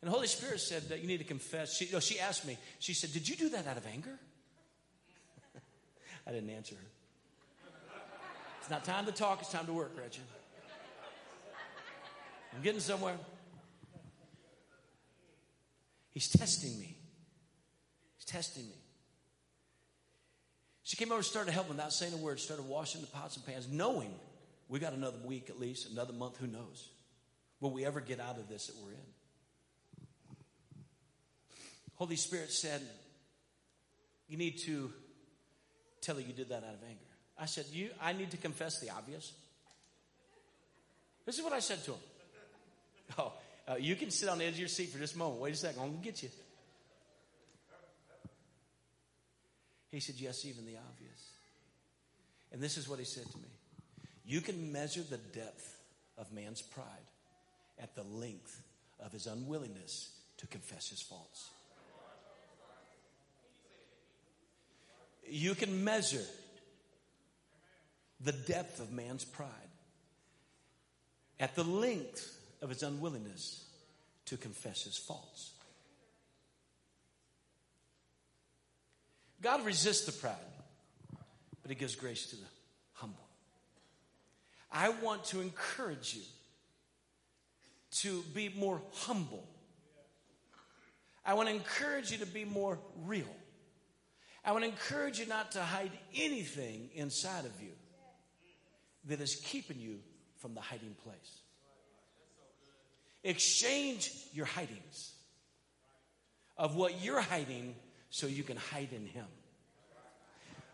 And 0.00 0.10
the 0.10 0.14
Holy 0.14 0.26
Spirit 0.26 0.60
said 0.60 0.88
that 0.88 1.00
you 1.00 1.06
need 1.06 1.18
to 1.18 1.24
confess. 1.24 1.76
She, 1.76 1.88
no, 1.92 2.00
she 2.00 2.18
asked 2.18 2.46
me, 2.46 2.58
she 2.78 2.94
said, 2.94 3.12
Did 3.12 3.28
you 3.28 3.36
do 3.36 3.48
that 3.50 3.66
out 3.66 3.76
of 3.76 3.86
anger? 3.86 4.18
I 6.26 6.32
didn't 6.32 6.50
answer 6.50 6.74
her. 6.74 8.00
It's 8.60 8.70
not 8.70 8.84
time 8.84 9.06
to 9.06 9.12
talk, 9.12 9.40
it's 9.40 9.52
time 9.52 9.66
to 9.66 9.72
work, 9.72 9.94
Gretchen. 9.94 10.24
I'm 12.54 12.62
getting 12.62 12.80
somewhere. 12.80 13.16
He's 16.12 16.28
testing 16.28 16.78
me. 16.78 16.96
He's 18.16 18.24
testing 18.24 18.64
me. 18.64 18.76
She 20.84 20.96
came 20.96 21.08
over 21.08 21.16
and 21.16 21.24
started 21.24 21.50
helping 21.52 21.72
without 21.72 21.92
saying 21.92 22.12
a 22.12 22.16
word, 22.16 22.38
started 22.38 22.66
washing 22.68 23.00
the 23.00 23.06
pots 23.08 23.36
and 23.36 23.44
pans, 23.44 23.66
knowing 23.68 24.14
we 24.68 24.78
got 24.78 24.92
another 24.92 25.18
week 25.24 25.50
at 25.50 25.58
least, 25.58 25.90
another 25.90 26.12
month, 26.12 26.36
who 26.36 26.46
knows? 26.46 26.90
Will 27.60 27.70
we 27.70 27.84
ever 27.84 28.00
get 28.00 28.20
out 28.20 28.38
of 28.38 28.48
this 28.48 28.66
that 28.68 28.76
we're 28.84 28.92
in? 28.92 29.14
Holy 31.94 32.16
Spirit 32.16 32.52
said, 32.52 32.82
You 34.28 34.36
need 34.36 34.58
to 34.58 34.92
tell 36.00 36.16
her 36.16 36.20
you 36.20 36.32
did 36.32 36.50
that 36.50 36.58
out 36.58 36.74
of 36.74 36.82
anger. 36.86 37.00
I 37.38 37.46
said, 37.46 37.64
You 37.72 37.90
I 38.00 38.12
need 38.12 38.30
to 38.32 38.36
confess 38.36 38.78
the 38.80 38.90
obvious. 38.90 39.32
This 41.24 41.38
is 41.38 41.44
what 41.44 41.52
I 41.52 41.60
said 41.60 41.82
to 41.84 41.92
him. 41.92 42.00
Oh, 43.18 43.32
uh, 43.68 43.76
you 43.76 43.96
can 43.96 44.10
sit 44.10 44.28
on 44.28 44.38
the 44.38 44.44
edge 44.44 44.54
of 44.54 44.58
your 44.58 44.68
seat 44.68 44.90
for 44.90 44.98
just 44.98 45.14
a 45.14 45.18
moment. 45.18 45.40
Wait 45.40 45.54
a 45.54 45.56
second, 45.56 45.80
I'm 45.80 45.90
gonna 45.92 46.02
get 46.02 46.22
you. 46.22 46.28
He 49.90 50.00
said, 50.00 50.16
Yes, 50.18 50.44
even 50.44 50.66
the 50.66 50.76
obvious. 50.76 51.30
And 52.52 52.60
this 52.60 52.76
is 52.76 52.88
what 52.88 52.98
he 52.98 53.04
said 53.04 53.30
to 53.30 53.38
me 53.38 53.48
You 54.24 54.40
can 54.40 54.72
measure 54.72 55.02
the 55.02 55.18
depth 55.18 55.80
of 56.18 56.32
man's 56.32 56.62
pride 56.62 56.86
at 57.78 57.94
the 57.94 58.02
length 58.02 58.60
of 59.00 59.12
his 59.12 59.26
unwillingness 59.26 60.10
to 60.38 60.46
confess 60.46 60.88
his 60.88 61.00
faults. 61.00 61.50
You 65.26 65.54
can 65.54 65.84
measure 65.84 66.24
the 68.20 68.32
depth 68.32 68.80
of 68.80 68.92
man's 68.92 69.24
pride 69.24 69.48
at 71.40 71.54
the 71.54 71.64
length 71.64 72.36
of 72.64 72.70
his 72.70 72.82
unwillingness 72.82 73.62
to 74.24 74.38
confess 74.38 74.84
his 74.84 74.96
faults. 74.96 75.52
God 79.42 79.66
resists 79.66 80.06
the 80.06 80.12
proud, 80.12 80.34
but 81.60 81.70
he 81.70 81.74
gives 81.74 81.94
grace 81.94 82.26
to 82.30 82.36
the 82.36 82.46
humble. 82.94 83.28
I 84.72 84.88
want 84.88 85.26
to 85.26 85.42
encourage 85.42 86.14
you 86.14 86.22
to 87.98 88.22
be 88.34 88.48
more 88.48 88.80
humble. 88.94 89.46
I 91.24 91.34
want 91.34 91.50
to 91.50 91.54
encourage 91.54 92.10
you 92.10 92.18
to 92.18 92.26
be 92.26 92.46
more 92.46 92.78
real. 93.04 93.36
I 94.42 94.52
want 94.52 94.64
to 94.64 94.70
encourage 94.70 95.18
you 95.18 95.26
not 95.26 95.52
to 95.52 95.60
hide 95.60 95.92
anything 96.16 96.88
inside 96.94 97.44
of 97.44 97.52
you 97.62 97.72
that 99.08 99.20
is 99.20 99.36
keeping 99.36 99.78
you 99.78 99.98
from 100.38 100.54
the 100.54 100.60
hiding 100.62 100.96
place. 101.04 101.43
Exchange 103.24 104.12
your 104.32 104.46
hidings 104.46 105.12
of 106.56 106.76
what 106.76 107.02
you're 107.02 107.20
hiding 107.20 107.74
so 108.10 108.26
you 108.26 108.42
can 108.42 108.56
hide 108.56 108.90
in 108.92 109.06
Him. 109.06 109.26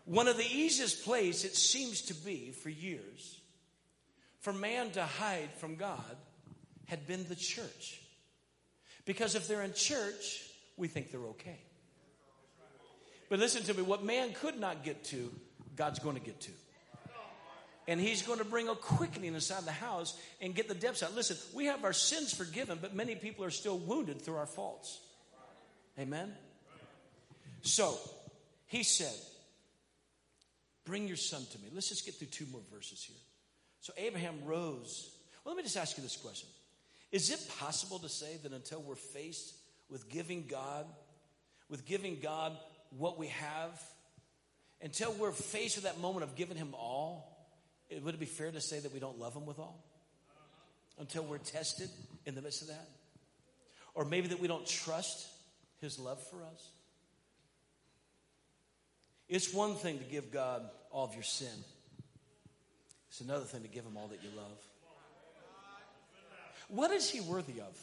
One 0.05 0.27
of 0.27 0.37
the 0.37 0.45
easiest 0.45 1.05
places 1.05 1.45
it 1.45 1.55
seems 1.55 2.01
to 2.03 2.13
be 2.13 2.51
for 2.51 2.69
years 2.69 3.39
for 4.41 4.51
man 4.51 4.89
to 4.91 5.03
hide 5.03 5.49
from 5.57 5.75
God 5.75 6.17
had 6.85 7.07
been 7.07 7.25
the 7.29 7.35
church. 7.35 8.01
Because 9.05 9.35
if 9.35 9.47
they're 9.47 9.61
in 9.61 9.73
church, 9.73 10.43
we 10.77 10.87
think 10.87 11.11
they're 11.11 11.21
okay. 11.21 11.59
But 13.29 13.39
listen 13.39 13.63
to 13.63 13.73
me, 13.73 13.81
what 13.81 14.03
man 14.03 14.33
could 14.33 14.59
not 14.59 14.83
get 14.83 15.03
to, 15.05 15.31
God's 15.75 15.99
going 15.99 16.15
to 16.15 16.21
get 16.21 16.41
to. 16.41 16.51
And 17.87 17.99
he's 17.99 18.21
going 18.21 18.39
to 18.39 18.45
bring 18.45 18.69
a 18.69 18.75
quickening 18.75 19.33
inside 19.33 19.65
the 19.65 19.71
house 19.71 20.17
and 20.39 20.53
get 20.53 20.67
the 20.67 20.75
depths 20.75 21.01
out. 21.01 21.15
Listen, 21.15 21.37
we 21.53 21.65
have 21.65 21.83
our 21.83 21.93
sins 21.93 22.33
forgiven, 22.33 22.77
but 22.81 22.95
many 22.95 23.15
people 23.15 23.43
are 23.43 23.49
still 23.49 23.77
wounded 23.77 24.21
through 24.21 24.35
our 24.35 24.45
faults. 24.45 24.99
Amen? 25.99 26.33
So, 27.61 27.97
he 28.67 28.83
said, 28.83 29.13
Bring 30.85 31.07
your 31.07 31.17
son 31.17 31.45
to 31.51 31.59
me. 31.59 31.69
Let's 31.73 31.89
just 31.89 32.05
get 32.05 32.15
through 32.15 32.27
two 32.27 32.47
more 32.51 32.61
verses 32.73 33.03
here. 33.03 33.17
So, 33.81 33.93
Abraham 33.97 34.35
rose. 34.45 35.11
Well, 35.43 35.53
let 35.53 35.57
me 35.57 35.63
just 35.63 35.77
ask 35.77 35.97
you 35.97 36.03
this 36.03 36.17
question 36.17 36.49
Is 37.11 37.29
it 37.31 37.39
possible 37.59 37.99
to 37.99 38.09
say 38.09 38.37
that 38.43 38.51
until 38.51 38.81
we're 38.81 38.95
faced 38.95 39.53
with 39.89 40.09
giving 40.09 40.45
God, 40.47 40.85
with 41.69 41.85
giving 41.85 42.19
God 42.19 42.57
what 42.97 43.17
we 43.17 43.27
have, 43.27 43.81
until 44.81 45.13
we're 45.13 45.31
faced 45.31 45.77
with 45.77 45.85
that 45.85 45.99
moment 45.99 46.23
of 46.23 46.35
giving 46.35 46.57
Him 46.57 46.73
all, 46.73 47.30
would 48.03 48.13
it 48.13 48.19
be 48.19 48.25
fair 48.25 48.51
to 48.51 48.61
say 48.61 48.79
that 48.79 48.93
we 48.93 48.99
don't 48.99 49.19
love 49.19 49.35
Him 49.35 49.45
with 49.45 49.59
all? 49.59 49.83
Until 50.99 51.23
we're 51.23 51.39
tested 51.39 51.89
in 52.25 52.35
the 52.35 52.41
midst 52.41 52.61
of 52.61 52.67
that? 52.69 52.87
Or 53.93 54.05
maybe 54.05 54.27
that 54.29 54.39
we 54.39 54.47
don't 54.47 54.65
trust 54.65 55.27
his 55.81 55.97
love 55.99 56.21
for 56.29 56.43
us. 56.43 56.69
It's 59.27 59.53
one 59.53 59.75
thing 59.75 59.97
to 59.97 60.05
give 60.05 60.31
God 60.31 60.63
all 60.91 61.05
of 61.05 61.13
your 61.13 61.23
sin. 61.23 61.47
It's 63.09 63.21
another 63.21 63.45
thing 63.45 63.63
to 63.63 63.67
give 63.67 63.83
him 63.83 63.97
all 63.97 64.07
that 64.07 64.23
you 64.23 64.29
love. 64.37 64.57
What 66.69 66.91
is 66.91 67.09
he 67.09 67.19
worthy 67.19 67.59
of? 67.59 67.77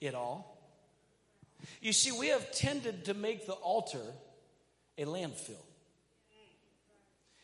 It 0.00 0.14
all. 0.14 0.58
You 1.80 1.92
see, 1.92 2.12
we 2.12 2.28
have 2.28 2.52
tended 2.52 3.06
to 3.06 3.14
make 3.14 3.46
the 3.46 3.52
altar 3.52 4.04
a 4.98 5.04
landfill 5.04 5.64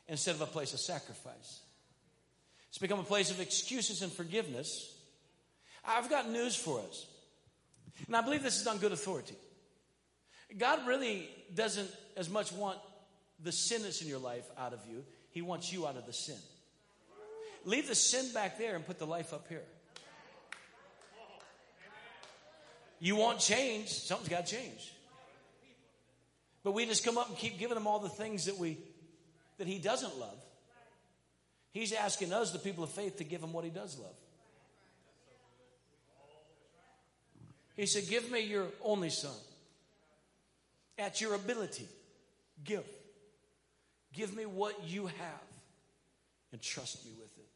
instead 0.09 0.35
of 0.35 0.43
a 0.43 0.47
place 0.47 0.74
of 0.74 0.81
sacrifice. 0.81 1.61
It's 2.70 2.78
become 2.78 3.00
a 3.00 3.04
place 3.04 3.30
of 3.30 3.40
excuses 3.40 4.02
and 4.02 4.10
forgiveness. 4.10 4.96
I've 5.84 6.08
got 6.08 6.30
news 6.30 6.56
for 6.56 6.80
us. 6.80 7.06
And 8.06 8.16
I 8.16 8.22
believe 8.22 8.42
this 8.42 8.60
is 8.60 8.66
on 8.66 8.78
good 8.78 8.92
authority. 8.92 9.34
God 10.56 10.86
really 10.86 11.28
doesn't 11.54 11.90
as 12.16 12.30
much 12.30 12.52
want 12.52 12.78
the 13.42 13.52
sin 13.52 13.82
that's 13.82 14.02
in 14.02 14.08
your 14.08 14.18
life 14.18 14.44
out 14.58 14.72
of 14.72 14.80
you, 14.90 15.04
He 15.30 15.42
wants 15.42 15.72
you 15.72 15.86
out 15.86 15.96
of 15.96 16.06
the 16.06 16.12
sin. 16.12 16.36
Leave 17.64 17.88
the 17.88 17.94
sin 17.94 18.32
back 18.32 18.58
there 18.58 18.74
and 18.74 18.86
put 18.86 18.98
the 18.98 19.06
life 19.06 19.32
up 19.32 19.46
here. 19.48 19.62
You 23.00 23.16
want 23.16 23.38
change, 23.38 23.88
something's 23.88 24.28
got 24.28 24.46
to 24.46 24.56
change. 24.56 24.92
But 26.62 26.72
we 26.72 26.84
just 26.84 27.04
come 27.04 27.16
up 27.16 27.28
and 27.28 27.36
keep 27.36 27.58
giving 27.58 27.76
him 27.76 27.86
all 27.86 27.98
the 27.98 28.10
things 28.10 28.44
that 28.44 28.58
we 28.58 28.78
that 29.58 29.66
he 29.66 29.78
doesn't 29.78 30.18
love. 30.18 30.38
He's 31.72 31.92
asking 31.92 32.32
us, 32.32 32.50
the 32.50 32.58
people 32.58 32.82
of 32.82 32.90
faith, 32.90 33.16
to 33.18 33.24
give 33.24 33.42
him 33.42 33.52
what 33.52 33.64
he 33.64 33.70
does 33.70 33.98
love. 33.98 34.14
He 37.76 37.86
said, 37.86 38.08
Give 38.08 38.30
me 38.30 38.40
your 38.40 38.66
only 38.82 39.10
son. 39.10 39.34
At 40.98 41.20
your 41.20 41.34
ability, 41.34 41.88
give. 42.62 42.84
Give 44.12 44.36
me 44.36 44.44
what 44.44 44.74
you 44.86 45.06
have 45.06 45.50
and 46.52 46.60
trust 46.60 47.04
me 47.04 47.12
with 47.18 47.30
it. 47.38 47.48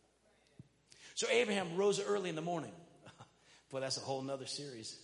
So 1.14 1.26
Abraham 1.30 1.76
rose 1.76 2.00
early 2.00 2.30
in 2.30 2.36
the 2.36 2.42
morning. 2.42 2.72
Boy, 3.70 3.80
that's 3.80 3.96
a 3.96 4.00
whole 4.00 4.22
nother 4.22 4.46
series. 4.46 4.96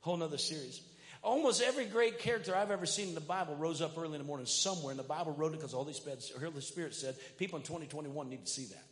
Whole 0.00 0.16
nother 0.16 0.38
series. 0.38 0.80
Almost 1.22 1.62
every 1.62 1.84
great 1.84 2.18
character 2.18 2.56
I've 2.56 2.70
ever 2.70 2.86
seen 2.86 3.08
in 3.08 3.14
the 3.14 3.20
Bible 3.20 3.54
rose 3.54 3.82
up 3.82 3.96
early 3.98 4.14
in 4.14 4.18
the 4.18 4.26
morning 4.26 4.46
somewhere, 4.46 4.90
and 4.90 4.98
the 4.98 5.04
Bible 5.04 5.32
wrote 5.32 5.52
it 5.52 5.58
because 5.58 5.74
all 5.74 5.84
these 5.84 6.00
beds 6.00 6.28
hear 6.28 6.38
the 6.38 6.46
Holy 6.46 6.62
Spirit 6.62 6.94
said 6.94 7.14
people 7.38 7.58
in 7.58 7.62
2021 7.62 8.30
need 8.30 8.46
to 8.46 8.50
see 8.50 8.64
that. 8.66 8.84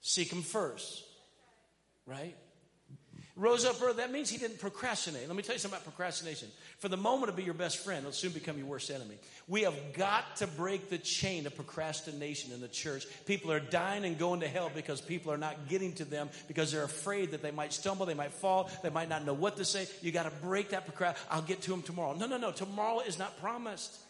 Seek 0.00 0.32
Him 0.32 0.40
first, 0.40 1.04
right? 2.06 2.34
Rose 3.40 3.64
up 3.64 3.80
early. 3.82 3.94
That 3.94 4.12
means 4.12 4.28
he 4.28 4.36
didn't 4.36 4.58
procrastinate. 4.58 5.26
Let 5.26 5.34
me 5.34 5.42
tell 5.42 5.54
you 5.54 5.58
something 5.58 5.78
about 5.78 5.86
procrastination. 5.86 6.48
For 6.78 6.88
the 6.88 6.98
moment 6.98 7.30
to 7.30 7.36
be 7.36 7.42
your 7.42 7.54
best 7.54 7.78
friend, 7.78 8.00
it'll 8.00 8.12
soon 8.12 8.32
become 8.32 8.58
your 8.58 8.66
worst 8.66 8.90
enemy. 8.90 9.14
We 9.48 9.62
have 9.62 9.94
got 9.94 10.36
to 10.36 10.46
break 10.46 10.90
the 10.90 10.98
chain 10.98 11.46
of 11.46 11.56
procrastination 11.56 12.52
in 12.52 12.60
the 12.60 12.68
church. 12.68 13.06
People 13.24 13.50
are 13.50 13.58
dying 13.58 14.04
and 14.04 14.18
going 14.18 14.40
to 14.40 14.46
hell 14.46 14.70
because 14.74 15.00
people 15.00 15.32
are 15.32 15.38
not 15.38 15.70
getting 15.70 15.94
to 15.94 16.04
them 16.04 16.28
because 16.48 16.70
they're 16.70 16.84
afraid 16.84 17.30
that 17.30 17.40
they 17.40 17.50
might 17.50 17.72
stumble, 17.72 18.04
they 18.04 18.12
might 18.12 18.32
fall, 18.32 18.68
they 18.82 18.90
might 18.90 19.08
not 19.08 19.24
know 19.24 19.32
what 19.32 19.56
to 19.56 19.64
say. 19.64 19.86
You 20.02 20.12
got 20.12 20.24
to 20.24 20.46
break 20.46 20.68
that 20.70 20.84
procrastination. 20.84 21.28
I'll 21.30 21.40
get 21.40 21.62
to 21.62 21.72
him 21.72 21.80
tomorrow. 21.80 22.12
No, 22.12 22.26
no, 22.26 22.36
no. 22.36 22.52
Tomorrow 22.52 23.00
is 23.00 23.18
not 23.18 23.40
promised. 23.40 24.00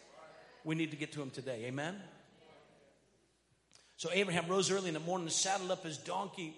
We 0.65 0.75
need 0.75 0.91
to 0.91 0.97
get 0.97 1.13
to 1.13 1.21
him 1.21 1.29
today. 1.29 1.63
Amen? 1.67 1.95
So 3.95 4.09
Abraham 4.11 4.47
rose 4.49 4.69
early 4.69 4.89
in 4.89 4.93
the 4.93 4.99
morning 4.99 5.27
and 5.27 5.31
saddled 5.31 5.71
up 5.71 5.85
his 5.85 5.97
donkey 5.97 6.53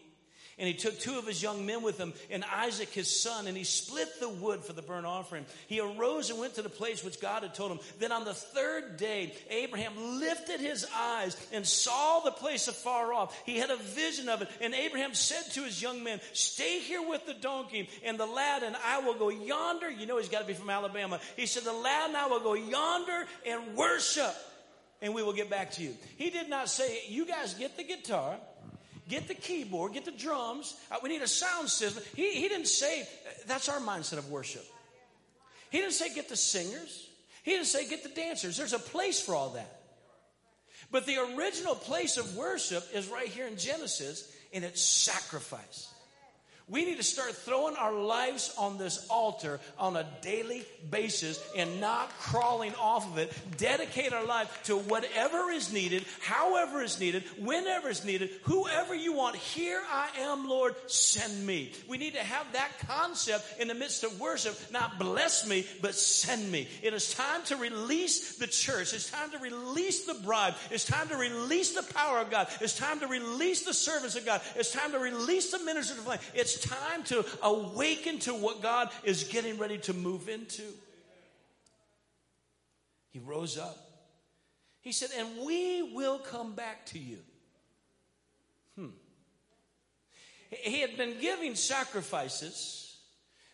and 0.57 0.67
he 0.67 0.73
took 0.73 0.99
two 0.99 1.17
of 1.17 1.25
his 1.25 1.41
young 1.41 1.65
men 1.65 1.81
with 1.81 1.97
him 1.97 2.13
and 2.29 2.43
Isaac 2.43 2.89
his 2.89 3.21
son, 3.21 3.47
and 3.47 3.57
he 3.57 3.63
split 3.63 4.19
the 4.19 4.29
wood 4.29 4.63
for 4.63 4.73
the 4.73 4.81
burnt 4.81 5.05
offering. 5.05 5.45
He 5.67 5.79
arose 5.79 6.29
and 6.29 6.39
went 6.39 6.55
to 6.55 6.61
the 6.61 6.69
place 6.69 7.03
which 7.03 7.19
God 7.19 7.43
had 7.43 7.55
told 7.55 7.71
him. 7.71 7.79
Then 7.99 8.11
on 8.11 8.25
the 8.25 8.33
third 8.33 8.97
day, 8.97 9.33
Abraham 9.49 10.19
lifted 10.19 10.59
his 10.59 10.85
eyes 10.95 11.35
and 11.51 11.65
saw 11.65 12.19
the 12.19 12.31
place 12.31 12.67
afar 12.67 13.13
off. 13.13 13.41
He 13.45 13.57
had 13.57 13.71
a 13.71 13.77
vision 13.77 14.29
of 14.29 14.41
it. 14.41 14.49
And 14.61 14.73
Abraham 14.73 15.13
said 15.13 15.43
to 15.53 15.61
his 15.61 15.81
young 15.81 16.03
men, 16.03 16.19
Stay 16.33 16.79
here 16.79 17.07
with 17.07 17.25
the 17.25 17.33
donkey 17.33 17.89
and 18.03 18.19
the 18.19 18.25
lad, 18.25 18.63
and 18.63 18.75
I 18.85 18.99
will 18.99 19.15
go 19.15 19.29
yonder. 19.29 19.89
You 19.89 20.05
know 20.05 20.17
he's 20.17 20.29
got 20.29 20.41
to 20.41 20.47
be 20.47 20.53
from 20.53 20.69
Alabama. 20.69 21.19
He 21.35 21.45
said, 21.45 21.63
The 21.63 21.73
lad 21.73 22.09
and 22.09 22.17
I 22.17 22.27
will 22.27 22.39
go 22.39 22.53
yonder 22.53 23.25
and 23.45 23.75
worship, 23.75 24.35
and 25.01 25.13
we 25.13 25.23
will 25.23 25.33
get 25.33 25.49
back 25.49 25.71
to 25.73 25.83
you. 25.83 25.95
He 26.17 26.29
did 26.29 26.49
not 26.49 26.69
say, 26.69 27.01
You 27.07 27.25
guys 27.25 27.53
get 27.55 27.75
the 27.75 27.83
guitar 27.83 28.37
get 29.09 29.27
the 29.27 29.33
keyboard, 29.33 29.93
get 29.93 30.05
the 30.05 30.11
drums. 30.11 30.75
Uh, 30.91 30.97
we 31.03 31.09
need 31.09 31.21
a 31.21 31.27
sound 31.27 31.69
system. 31.69 32.03
He, 32.15 32.31
he 32.33 32.47
didn't 32.47 32.67
say, 32.67 33.07
that's 33.47 33.69
our 33.69 33.79
mindset 33.79 34.17
of 34.17 34.29
worship. 34.29 34.65
He 35.69 35.79
didn't 35.79 35.93
say, 35.93 36.13
get 36.13 36.29
the 36.29 36.35
singers. 36.35 37.09
He 37.43 37.51
didn't 37.51 37.67
say, 37.67 37.87
get 37.87 38.03
the 38.03 38.09
dancers. 38.09 38.57
There's 38.57 38.73
a 38.73 38.79
place 38.79 39.19
for 39.19 39.35
all 39.35 39.51
that. 39.51 39.81
But 40.91 41.05
the 41.05 41.17
original 41.35 41.75
place 41.75 42.17
of 42.17 42.35
worship 42.35 42.83
is 42.93 43.07
right 43.07 43.27
here 43.27 43.47
in 43.47 43.57
Genesis, 43.57 44.31
and 44.53 44.63
it's 44.63 44.81
sacrifice. 44.81 45.92
We 46.69 46.85
need 46.85 46.97
to 46.97 47.03
start 47.03 47.35
throwing 47.35 47.75
our 47.75 47.93
lives 47.93 48.53
on 48.57 48.77
this 48.77 49.05
altar 49.09 49.59
on 49.77 49.97
a 49.97 50.07
daily 50.21 50.63
basis 50.89 51.43
and 51.57 51.81
not 51.81 52.09
crawling 52.19 52.73
off 52.75 53.05
of 53.11 53.17
it. 53.17 53.33
Dedicate 53.57 54.13
our 54.13 54.25
life 54.25 54.63
to 54.63 54.77
whatever 54.77 55.51
is 55.51 55.73
needed, 55.73 56.05
however 56.21 56.81
is 56.81 57.01
needed, 57.01 57.23
whenever 57.37 57.89
is 57.89 58.05
needed, 58.05 58.29
whoever 58.43 58.95
you 58.95 59.11
want. 59.13 59.35
Here 59.35 59.81
I 59.91 60.07
am, 60.19 60.47
Lord, 60.47 60.75
send 60.87 61.45
me. 61.45 61.73
We 61.89 61.97
need 61.97 62.13
to 62.13 62.23
have 62.23 62.51
that 62.53 62.71
concept 62.87 63.59
in 63.59 63.67
the 63.67 63.75
midst 63.75 64.05
of 64.05 64.19
worship, 64.21 64.57
not 64.71 64.97
bless 64.97 65.45
me, 65.45 65.67
but 65.81 65.95
send 65.95 66.49
me. 66.49 66.69
It 66.81 66.93
is 66.93 67.13
time 67.13 67.43
to 67.45 67.57
release 67.57 68.37
the 68.37 68.47
church. 68.47 68.93
It's 68.93 69.11
time 69.11 69.31
to 69.31 69.37
release 69.37 70.05
the 70.05 70.13
bride. 70.13 70.55
It's 70.71 70.85
time 70.85 71.09
to 71.09 71.17
release 71.17 71.73
the 71.73 71.93
power 71.93 72.19
of 72.19 72.31
God. 72.31 72.47
It's 72.61 72.77
time 72.77 73.01
to 73.01 73.07
release 73.07 73.63
the 73.63 73.73
service 73.73 74.15
of 74.15 74.25
God. 74.25 74.39
It's 74.55 74.71
time 74.71 74.93
to 74.93 74.99
release 74.99 75.51
the 75.51 75.59
ministry 75.59 75.97
of 75.97 76.05
flame. 76.05 76.19
It's 76.33 76.52
it's 76.53 76.65
time 76.65 77.03
to 77.05 77.25
awaken 77.41 78.19
to 78.19 78.33
what 78.33 78.61
God 78.61 78.89
is 79.03 79.25
getting 79.25 79.57
ready 79.57 79.77
to 79.79 79.93
move 79.93 80.29
into. 80.29 80.63
He 83.11 83.19
rose 83.19 83.57
up. 83.57 83.77
He 84.81 84.91
said, 84.91 85.09
And 85.17 85.45
we 85.45 85.93
will 85.93 86.19
come 86.19 86.53
back 86.55 86.85
to 86.87 86.99
you. 86.99 87.19
Hmm. 88.75 88.87
He 90.49 90.81
had 90.81 90.97
been 90.97 91.19
giving 91.19 91.55
sacrifices, 91.55 92.97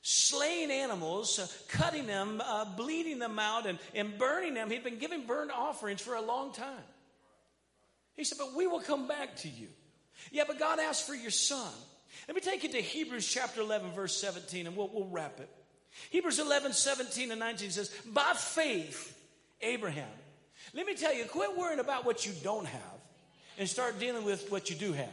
slaying 0.01 0.71
animals, 0.71 1.39
uh, 1.39 1.47
cutting 1.67 2.07
them, 2.07 2.41
uh, 2.43 2.65
bleeding 2.75 3.19
them 3.19 3.37
out, 3.37 3.65
and, 3.65 3.79
and 3.93 4.17
burning 4.17 4.53
them. 4.53 4.69
He'd 4.69 4.83
been 4.83 4.97
giving 4.97 5.25
burnt 5.25 5.51
offerings 5.51 6.01
for 6.01 6.15
a 6.15 6.21
long 6.21 6.51
time. 6.53 6.83
He 8.15 8.23
said, 8.23 8.37
But 8.37 8.55
we 8.55 8.65
will 8.65 8.81
come 8.81 9.07
back 9.07 9.35
to 9.37 9.49
you. 9.49 9.67
Yeah, 10.31 10.43
but 10.47 10.59
God 10.59 10.79
asked 10.79 11.07
for 11.07 11.15
your 11.15 11.31
son. 11.31 11.71
Let 12.29 12.35
me 12.35 12.41
take 12.41 12.61
you 12.61 12.69
to 12.69 12.79
Hebrews 12.79 13.27
chapter 13.27 13.59
11, 13.59 13.89
verse 13.93 14.15
17, 14.15 14.67
and 14.67 14.77
we'll, 14.77 14.91
we'll 14.93 15.07
wrap 15.07 15.39
it. 15.39 15.49
Hebrews 16.11 16.37
11, 16.37 16.73
17 16.73 17.31
and 17.31 17.39
19 17.39 17.71
says, 17.71 17.89
By 18.05 18.33
faith, 18.35 19.19
Abraham. 19.61 20.11
Let 20.75 20.85
me 20.85 20.93
tell 20.93 21.11
you, 21.11 21.25
quit 21.25 21.57
worrying 21.57 21.79
about 21.79 22.05
what 22.05 22.27
you 22.27 22.33
don't 22.43 22.67
have 22.67 22.99
and 23.57 23.67
start 23.67 23.99
dealing 23.99 24.25
with 24.25 24.51
what 24.51 24.69
you 24.69 24.75
do 24.75 24.93
have. 24.93 25.09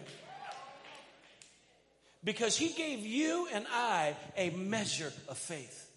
Because 2.22 2.54
he 2.54 2.68
gave 2.68 2.98
you 2.98 3.48
and 3.50 3.64
I 3.72 4.14
a 4.36 4.50
measure 4.50 5.10
of 5.26 5.38
faith. 5.38 5.90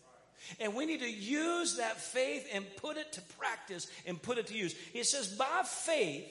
And 0.61 0.73
we 0.73 0.85
need 0.85 1.01
to 1.01 1.11
use 1.11 1.75
that 1.79 1.99
faith 1.99 2.47
and 2.53 2.63
put 2.77 2.95
it 2.95 3.11
to 3.11 3.21
practice 3.37 3.87
and 4.05 4.21
put 4.21 4.37
it 4.37 4.47
to 4.47 4.53
use. 4.53 4.73
He 4.93 5.03
says, 5.03 5.27
by 5.27 5.63
faith, 5.65 6.23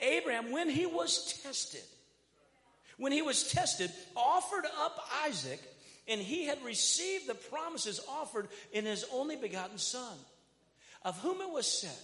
Abraham, 0.00 0.52
when 0.52 0.68
he 0.68 0.84
was 0.84 1.40
tested, 1.42 1.80
when 2.98 3.12
he 3.12 3.22
was 3.22 3.50
tested, 3.50 3.90
offered 4.14 4.64
up 4.82 4.98
Isaac, 5.24 5.60
and 6.06 6.20
he 6.20 6.44
had 6.44 6.62
received 6.64 7.26
the 7.26 7.34
promises 7.34 8.00
offered 8.08 8.48
in 8.72 8.84
his 8.84 9.04
only 9.12 9.36
begotten 9.36 9.78
son, 9.78 10.16
of 11.02 11.18
whom 11.20 11.40
it 11.40 11.50
was 11.50 11.66
said, 11.66 11.96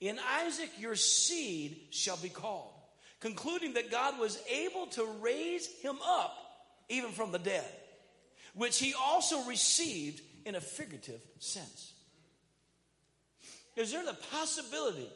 In 0.00 0.18
Isaac 0.44 0.70
your 0.78 0.96
seed 0.96 1.78
shall 1.90 2.16
be 2.16 2.28
called, 2.28 2.72
concluding 3.20 3.74
that 3.74 3.90
God 3.90 4.18
was 4.18 4.38
able 4.50 4.86
to 4.88 5.06
raise 5.20 5.68
him 5.80 5.96
up 6.04 6.36
even 6.88 7.12
from 7.12 7.32
the 7.32 7.38
dead, 7.38 7.64
which 8.54 8.78
he 8.78 8.92
also 8.94 9.44
received 9.44 10.20
in 10.44 10.56
a 10.56 10.60
figurative 10.60 11.20
sense. 11.38 11.92
Is 13.76 13.92
there 13.92 14.04
the 14.04 14.16
possibility 14.32 15.08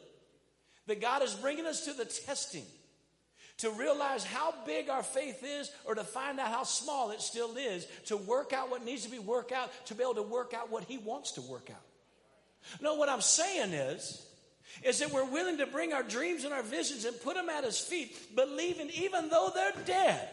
that 0.87 1.01
God 1.01 1.23
is 1.23 1.33
bringing 1.35 1.65
us 1.65 1.85
to 1.85 1.93
the 1.93 2.05
testing? 2.05 2.65
To 3.59 3.71
realize 3.71 4.23
how 4.23 4.53
big 4.65 4.89
our 4.89 5.03
faith 5.03 5.43
is 5.43 5.71
or 5.85 5.95
to 5.95 6.03
find 6.03 6.39
out 6.39 6.47
how 6.47 6.63
small 6.63 7.11
it 7.11 7.21
still 7.21 7.55
is, 7.57 7.85
to 8.05 8.17
work 8.17 8.53
out 8.53 8.71
what 8.71 8.83
needs 8.83 9.03
to 9.03 9.11
be 9.11 9.19
worked 9.19 9.51
out, 9.51 9.69
to 9.85 9.95
be 9.95 10.03
able 10.03 10.15
to 10.15 10.23
work 10.23 10.53
out 10.53 10.71
what 10.71 10.83
He 10.83 10.97
wants 10.97 11.33
to 11.33 11.41
work 11.41 11.69
out. 11.69 12.81
No, 12.81 12.95
what 12.95 13.09
I'm 13.09 13.21
saying 13.21 13.71
is, 13.71 14.25
is 14.83 14.99
that 14.99 15.11
we're 15.11 15.29
willing 15.29 15.57
to 15.57 15.65
bring 15.65 15.93
our 15.93 16.03
dreams 16.03 16.43
and 16.43 16.53
our 16.53 16.63
visions 16.63 17.05
and 17.05 17.19
put 17.21 17.35
them 17.35 17.49
at 17.49 17.63
His 17.63 17.79
feet, 17.79 18.35
believing 18.35 18.89
even 18.95 19.29
though 19.29 19.51
they're 19.53 19.85
dead, 19.85 20.29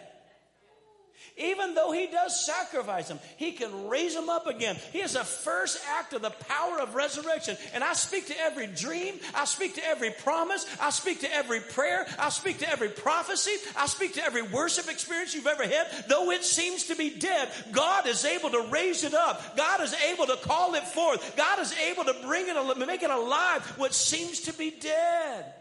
Even 1.36 1.74
though 1.74 1.92
he 1.92 2.06
does 2.06 2.46
sacrifice 2.46 3.08
them, 3.08 3.18
he 3.36 3.52
can 3.52 3.88
raise 3.88 4.14
them 4.14 4.30
up 4.30 4.46
again. 4.46 4.76
He 4.92 5.00
is 5.00 5.12
the 5.12 5.24
first 5.24 5.78
act 5.98 6.14
of 6.14 6.22
the 6.22 6.30
power 6.30 6.80
of 6.80 6.94
resurrection. 6.94 7.58
And 7.74 7.84
I 7.84 7.92
speak 7.92 8.28
to 8.28 8.40
every 8.40 8.66
dream. 8.66 9.16
I 9.34 9.44
speak 9.44 9.74
to 9.74 9.86
every 9.86 10.10
promise. 10.10 10.64
I 10.80 10.88
speak 10.90 11.20
to 11.20 11.34
every 11.34 11.60
prayer. 11.60 12.06
I 12.18 12.30
speak 12.30 12.58
to 12.60 12.70
every 12.70 12.88
prophecy. 12.88 13.52
I 13.76 13.86
speak 13.86 14.14
to 14.14 14.24
every 14.24 14.42
worship 14.42 14.90
experience 14.90 15.34
you've 15.34 15.46
ever 15.46 15.66
had. 15.66 15.88
Though 16.08 16.30
it 16.30 16.42
seems 16.42 16.84
to 16.84 16.96
be 16.96 17.10
dead, 17.10 17.50
God 17.70 18.06
is 18.06 18.24
able 18.24 18.50
to 18.50 18.68
raise 18.70 19.04
it 19.04 19.12
up. 19.12 19.56
God 19.56 19.82
is 19.82 19.94
able 20.10 20.26
to 20.26 20.36
call 20.36 20.74
it 20.74 20.84
forth. 20.84 21.36
God 21.36 21.58
is 21.58 21.74
able 21.90 22.04
to 22.04 22.14
bring 22.24 22.46
it, 22.48 22.78
make 22.78 23.02
it 23.02 23.10
alive, 23.10 23.62
what 23.76 23.92
seems 23.92 24.40
to 24.42 24.54
be 24.54 24.70
dead. 24.70 25.52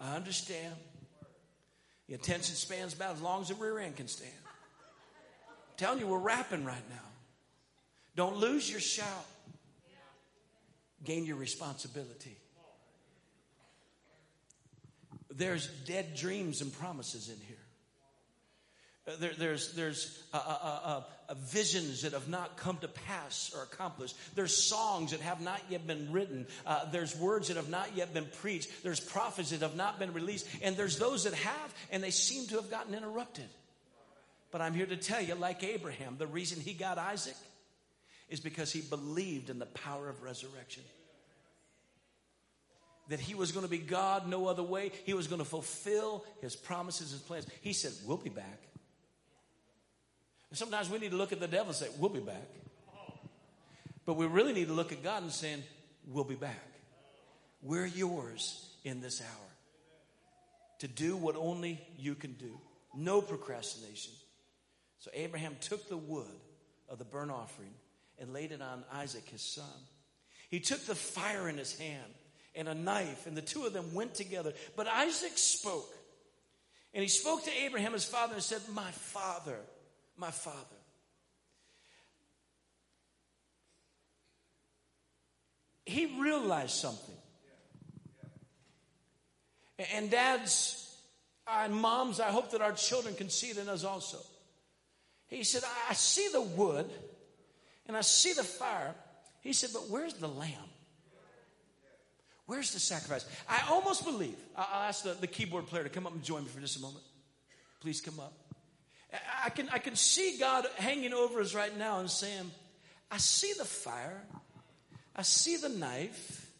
I 0.00 0.16
understand. 0.16 0.74
The 2.08 2.14
attention 2.14 2.54
span's 2.54 2.94
about 2.94 3.16
as 3.16 3.22
long 3.22 3.42
as 3.42 3.48
the 3.48 3.54
rear 3.54 3.78
end 3.78 3.96
can 3.96 4.08
stand. 4.08 4.32
I'm 4.46 5.76
telling 5.76 5.98
you, 5.98 6.06
we're 6.06 6.18
wrapping 6.18 6.64
right 6.64 6.88
now. 6.88 6.96
Don't 8.14 8.36
lose 8.36 8.70
your 8.70 8.80
shout. 8.80 9.26
Gain 11.04 11.26
your 11.26 11.36
responsibility. 11.36 12.36
There's 15.30 15.66
dead 15.66 16.14
dreams 16.14 16.62
and 16.62 16.72
promises 16.72 17.28
in 17.28 17.36
here. 17.46 17.56
Uh, 19.06 19.16
there, 19.20 19.32
there's 19.38 19.74
there's 19.74 20.22
uh, 20.32 20.36
uh, 20.36 20.80
uh, 20.84 21.02
visions 21.34 22.02
that 22.02 22.12
have 22.12 22.28
not 22.28 22.56
come 22.56 22.76
to 22.78 22.88
pass 22.88 23.52
or 23.54 23.62
accomplished. 23.62 24.16
There's 24.34 24.56
songs 24.56 25.10
that 25.10 25.20
have 25.20 25.40
not 25.40 25.60
yet 25.68 25.86
been 25.86 26.12
written. 26.12 26.46
Uh, 26.64 26.90
there's 26.90 27.16
words 27.16 27.48
that 27.48 27.56
have 27.56 27.68
not 27.68 27.96
yet 27.96 28.14
been 28.14 28.28
preached. 28.40 28.70
There's 28.82 29.00
prophets 29.00 29.50
that 29.50 29.62
have 29.62 29.76
not 29.76 29.98
been 29.98 30.12
released. 30.12 30.46
And 30.62 30.76
there's 30.76 30.98
those 30.98 31.24
that 31.24 31.34
have, 31.34 31.74
and 31.90 32.02
they 32.02 32.10
seem 32.10 32.46
to 32.48 32.56
have 32.56 32.70
gotten 32.70 32.94
interrupted. 32.94 33.48
But 34.52 34.60
I'm 34.60 34.74
here 34.74 34.86
to 34.86 34.96
tell 34.96 35.20
you, 35.20 35.34
like 35.34 35.64
Abraham, 35.64 36.16
the 36.18 36.26
reason 36.26 36.60
he 36.60 36.72
got 36.72 36.98
Isaac 36.98 37.36
is 38.28 38.40
because 38.40 38.72
he 38.72 38.80
believed 38.80 39.50
in 39.50 39.58
the 39.58 39.66
power 39.66 40.08
of 40.08 40.22
resurrection 40.22 40.82
that 43.08 43.20
he 43.20 43.34
was 43.34 43.52
going 43.52 43.64
to 43.64 43.70
be 43.70 43.78
God 43.78 44.28
no 44.28 44.46
other 44.46 44.62
way. 44.62 44.92
He 45.04 45.14
was 45.14 45.26
going 45.26 45.38
to 45.40 45.44
fulfill 45.44 46.24
his 46.40 46.56
promises 46.56 47.10
his 47.10 47.20
plans. 47.20 47.46
He 47.60 47.72
said, 47.72 47.92
We'll 48.04 48.16
be 48.16 48.30
back. 48.30 48.62
And 50.50 50.58
sometimes 50.58 50.88
we 50.88 50.98
need 50.98 51.10
to 51.10 51.16
look 51.16 51.32
at 51.32 51.40
the 51.40 51.48
devil 51.48 51.68
and 51.68 51.76
say, 51.76 51.88
We'll 51.98 52.10
be 52.10 52.20
back. 52.20 52.48
But 54.04 54.14
we 54.14 54.26
really 54.26 54.52
need 54.52 54.68
to 54.68 54.72
look 54.72 54.92
at 54.92 55.02
God 55.02 55.22
and 55.22 55.32
saying, 55.32 55.62
We'll 56.06 56.24
be 56.24 56.36
back. 56.36 56.62
We're 57.62 57.86
yours 57.86 58.64
in 58.84 59.00
this 59.00 59.20
hour 59.20 59.46
to 60.78 60.88
do 60.88 61.16
what 61.16 61.36
only 61.36 61.80
you 61.98 62.14
can 62.14 62.34
do. 62.34 62.60
No 62.94 63.20
procrastination. 63.20 64.12
So 64.98 65.10
Abraham 65.14 65.56
took 65.60 65.88
the 65.88 65.96
wood 65.96 66.26
of 66.88 66.98
the 66.98 67.04
burnt 67.04 67.30
offering 67.30 67.74
and 68.18 68.32
laid 68.32 68.52
it 68.52 68.62
on 68.62 68.84
Isaac, 68.92 69.28
his 69.28 69.42
son. 69.42 69.64
He 70.48 70.60
took 70.60 70.84
the 70.86 70.94
fire 70.94 71.48
in 71.48 71.58
his 71.58 71.76
hand 71.78 72.12
and 72.54 72.68
a 72.68 72.74
knife, 72.74 73.26
and 73.26 73.36
the 73.36 73.42
two 73.42 73.64
of 73.64 73.72
them 73.72 73.94
went 73.94 74.14
together. 74.14 74.52
But 74.76 74.86
Isaac 74.86 75.36
spoke, 75.36 75.92
and 76.94 77.02
he 77.02 77.08
spoke 77.08 77.44
to 77.44 77.50
Abraham, 77.64 77.92
his 77.92 78.04
father, 78.04 78.34
and 78.34 78.42
said, 78.42 78.62
My 78.72 78.90
father, 78.90 79.58
my 80.16 80.30
father. 80.30 80.56
He 85.84 86.20
realized 86.20 86.70
something. 86.70 87.14
And 89.94 90.10
dads 90.10 90.96
and 91.46 91.74
moms, 91.74 92.18
I 92.18 92.30
hope 92.30 92.50
that 92.52 92.60
our 92.60 92.72
children 92.72 93.14
can 93.14 93.28
see 93.28 93.48
it 93.48 93.58
in 93.58 93.68
us 93.68 93.84
also. 93.84 94.18
He 95.28 95.44
said, 95.44 95.62
I 95.88 95.94
see 95.94 96.28
the 96.32 96.40
wood 96.40 96.90
and 97.86 97.96
I 97.96 98.00
see 98.00 98.32
the 98.32 98.42
fire. 98.42 98.94
He 99.42 99.52
said, 99.52 99.70
but 99.72 99.88
where's 99.88 100.14
the 100.14 100.28
lamb? 100.28 100.50
Where's 102.46 102.72
the 102.72 102.80
sacrifice? 102.80 103.26
I 103.48 103.62
almost 103.70 104.04
believe. 104.04 104.36
I'll 104.56 104.84
ask 104.84 105.02
the, 105.02 105.14
the 105.14 105.26
keyboard 105.26 105.66
player 105.66 105.82
to 105.82 105.88
come 105.88 106.06
up 106.06 106.14
and 106.14 106.22
join 106.22 106.44
me 106.44 106.48
for 106.48 106.60
just 106.60 106.76
a 106.76 106.80
moment. 106.80 107.04
Please 107.80 108.00
come 108.00 108.20
up. 108.20 108.32
I 109.44 109.50
can, 109.50 109.68
I 109.70 109.78
can 109.78 109.96
see 109.96 110.36
God 110.38 110.66
hanging 110.76 111.12
over 111.12 111.40
us 111.40 111.54
right 111.54 111.76
now 111.76 112.00
and 112.00 112.10
saying, 112.10 112.50
I 113.10 113.18
see 113.18 113.52
the 113.56 113.64
fire. 113.64 114.22
I 115.14 115.22
see 115.22 115.56
the 115.56 115.68
knife. 115.68 116.50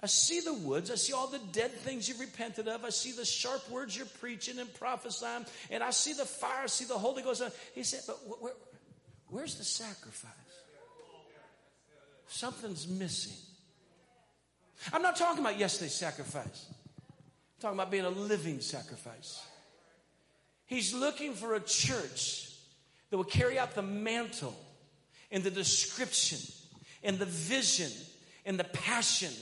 I 0.00 0.06
see 0.06 0.40
the 0.40 0.54
woods. 0.54 0.90
I 0.90 0.94
see 0.94 1.12
all 1.12 1.26
the 1.26 1.40
dead 1.52 1.72
things 1.72 2.08
you've 2.08 2.20
repented 2.20 2.68
of. 2.68 2.84
I 2.84 2.88
see 2.88 3.12
the 3.12 3.24
sharp 3.24 3.68
words 3.70 3.96
you're 3.96 4.06
preaching 4.06 4.58
and 4.58 4.72
prophesying. 4.74 5.44
And 5.70 5.82
I 5.82 5.90
see 5.90 6.14
the 6.14 6.24
fire. 6.24 6.62
I 6.64 6.66
see 6.66 6.86
the 6.86 6.98
Holy 6.98 7.22
Ghost. 7.22 7.42
He 7.74 7.82
said, 7.82 8.00
but 8.06 8.16
where, 8.40 8.54
where's 9.28 9.56
the 9.56 9.64
sacrifice? 9.64 10.32
Something's 12.28 12.88
missing. 12.88 13.36
I'm 14.92 15.02
not 15.02 15.16
talking 15.16 15.40
about 15.40 15.58
yesterday's 15.58 15.94
sacrifice. 15.94 16.66
I'm 16.70 17.60
talking 17.60 17.78
about 17.78 17.90
being 17.90 18.04
a 18.06 18.10
living 18.10 18.60
sacrifice. 18.60 19.42
He's 20.70 20.94
looking 20.94 21.34
for 21.34 21.56
a 21.56 21.60
church 21.60 22.48
that 23.10 23.16
will 23.16 23.24
carry 23.24 23.58
out 23.58 23.74
the 23.74 23.82
mantle 23.82 24.56
and 25.32 25.42
the 25.42 25.50
description 25.50 26.38
and 27.02 27.18
the 27.18 27.26
vision 27.26 27.90
and 28.46 28.56
the 28.56 28.62
passion 28.62 29.32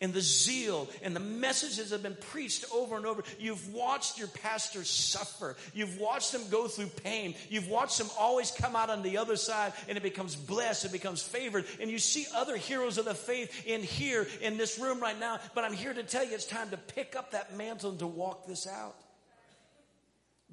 and 0.00 0.14
the 0.14 0.20
zeal 0.20 0.88
and 1.02 1.16
the 1.16 1.20
messages 1.20 1.90
have 1.90 2.04
been 2.04 2.16
preached 2.30 2.66
over 2.72 2.96
and 2.96 3.04
over. 3.04 3.24
You've 3.40 3.74
watched 3.74 4.16
your 4.16 4.28
pastors 4.28 4.88
suffer. 4.88 5.56
You've 5.74 5.98
watched 5.98 6.30
them 6.30 6.42
go 6.52 6.68
through 6.68 6.86
pain. 7.02 7.34
You've 7.48 7.68
watched 7.68 7.98
them 7.98 8.10
always 8.16 8.52
come 8.52 8.76
out 8.76 8.88
on 8.88 9.02
the 9.02 9.18
other 9.18 9.34
side 9.34 9.72
and 9.88 9.98
it 9.98 10.04
becomes 10.04 10.36
blessed, 10.36 10.84
it 10.84 10.92
becomes 10.92 11.20
favored. 11.20 11.64
And 11.80 11.90
you 11.90 11.98
see 11.98 12.26
other 12.32 12.56
heroes 12.56 12.96
of 12.96 13.06
the 13.06 13.14
faith 13.14 13.66
in 13.66 13.82
here, 13.82 14.24
in 14.40 14.56
this 14.56 14.78
room 14.78 15.00
right 15.00 15.18
now. 15.18 15.40
But 15.52 15.64
I'm 15.64 15.72
here 15.72 15.92
to 15.94 16.04
tell 16.04 16.24
you 16.24 16.36
it's 16.36 16.46
time 16.46 16.70
to 16.70 16.76
pick 16.76 17.16
up 17.16 17.32
that 17.32 17.56
mantle 17.56 17.90
and 17.90 17.98
to 17.98 18.06
walk 18.06 18.46
this 18.46 18.68
out. 18.68 18.94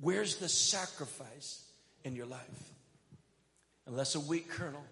Where's 0.02 0.38
the 0.38 0.50
sacrifice 0.50 1.64
in 2.04 2.16
your 2.16 2.26
life? 2.26 2.40
Unless 3.86 4.16
a 4.16 4.20
wheat 4.20 4.50
kernel 4.50 4.84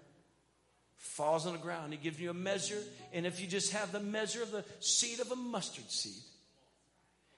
falls 1.02 1.46
on 1.46 1.54
the 1.54 1.60
ground. 1.60 1.92
He 1.92 1.98
gives 1.98 2.20
you 2.20 2.30
a 2.30 2.34
measure, 2.34 2.82
and 3.12 3.26
if 3.26 3.42
you 3.42 3.48
just 3.48 3.74
have 3.74 3.92
the 3.92 4.00
measure 4.00 4.44
of 4.44 4.52
the 4.52 4.64
seed 4.80 5.20
of 5.20 5.32
a 5.32 5.36
mustard 5.36 5.90
seed, 5.90 6.22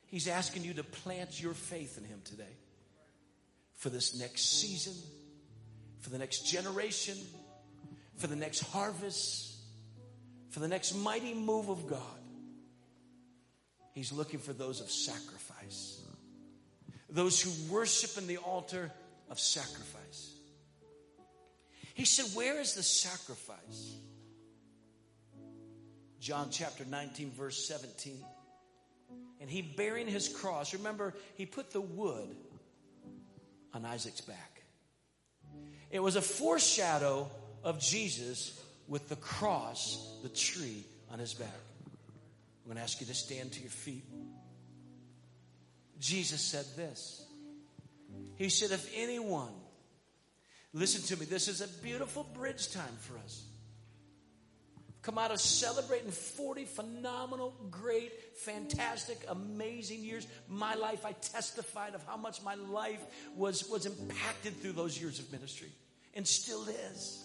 He's 0.08 0.28
asking 0.28 0.64
you 0.64 0.76
to 0.76 0.84
plant 0.84 1.42
your 1.42 1.54
faith 1.56 1.98
in 1.98 2.04
Him 2.04 2.22
today 2.24 2.56
for 3.78 3.90
this 3.90 4.20
next 4.20 4.60
season, 4.60 4.94
for 6.02 6.12
the 6.12 6.20
next 6.20 6.46
generation, 6.46 7.18
for 8.18 8.28
the 8.28 8.36
next 8.36 8.60
harvest, 8.60 9.56
for 10.52 10.60
the 10.60 10.68
next 10.68 10.94
mighty 10.94 11.34
move 11.34 11.70
of 11.70 11.88
God. 11.88 12.00
He's 13.94 14.12
looking 14.12 14.40
for 14.40 14.54
those 14.54 14.82
of 14.82 14.92
sacrifice, 14.92 16.03
those 17.14 17.40
who 17.40 17.74
worship 17.74 18.18
in 18.18 18.28
the 18.28 18.38
altar 18.38 18.92
of 19.30 19.40
sacrifice. 19.40 20.34
He 21.94 22.06
said, 22.06 22.26
Where 22.36 22.60
is 22.60 22.74
the 22.74 22.84
sacrifice? 22.84 23.96
John 26.20 26.48
chapter 26.52 26.84
19, 26.86 27.32
verse 27.32 27.68
17. 27.68 28.18
And 29.40 29.50
he 29.50 29.62
bearing 29.62 30.08
his 30.08 30.28
cross, 30.28 30.74
remember, 30.74 31.14
he 31.36 31.46
put 31.46 31.72
the 31.72 31.82
wood 31.82 32.36
on 33.74 33.86
Isaac's 33.86 34.22
back. 34.22 34.64
It 35.92 36.02
was 36.02 36.16
a 36.16 36.22
foreshadow 36.22 37.30
of 37.64 37.80
Jesus 37.80 38.60
with 38.88 39.10
the 39.10 39.16
cross, 39.18 40.18
the 40.24 40.30
tree 40.30 40.86
on 41.12 41.20
his 41.20 41.34
back. 41.34 41.50
I'm 41.88 42.66
going 42.66 42.78
to 42.78 42.84
ask 42.84 43.02
you 43.02 43.08
to 43.08 43.14
stand 43.14 43.52
to 43.54 43.62
your 43.62 43.70
feet. 43.70 44.06
Jesus 46.04 46.42
said 46.42 46.66
this 46.76 47.26
He 48.36 48.50
said, 48.50 48.72
If 48.72 48.92
anyone 48.96 49.54
Listen 50.74 51.04
to 51.04 51.20
me. 51.20 51.28
This 51.28 51.48
is 51.48 51.62
a 51.62 51.68
beautiful 51.84 52.24
bridge 52.34 52.72
time 52.72 52.98
for 53.00 53.18
us. 53.20 53.44
Come 55.04 55.18
out 55.18 55.32
of 55.32 55.40
celebrating 55.40 56.10
40 56.10 56.66
phenomenal, 56.66 57.54
great, 57.70 58.12
fantastic, 58.38 59.18
amazing 59.30 60.00
years. 60.00 60.26
My 60.48 60.76
life, 60.76 61.06
I 61.06 61.12
testified 61.12 61.94
of 61.94 62.04
how 62.08 62.18
much 62.18 62.42
my 62.42 62.56
life 62.56 63.04
was, 63.36 63.70
was 63.70 63.86
impacted 63.86 64.60
through 64.62 64.72
those 64.72 65.00
years 65.00 65.20
of 65.20 65.32
ministry 65.32 65.68
and 66.16 66.26
still 66.26 66.66
is. 66.68 67.24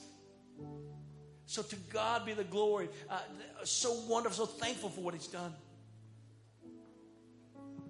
So 1.46 1.62
to 1.62 1.76
God 1.90 2.26
be 2.26 2.34
the 2.34 2.44
glory. 2.44 2.88
Uh, 3.08 3.20
so 3.64 3.92
wonderful, 4.08 4.44
so 4.44 4.52
thankful 4.52 4.90
for 4.90 5.00
what 5.00 5.14
He's 5.14 5.28
done. 5.28 5.54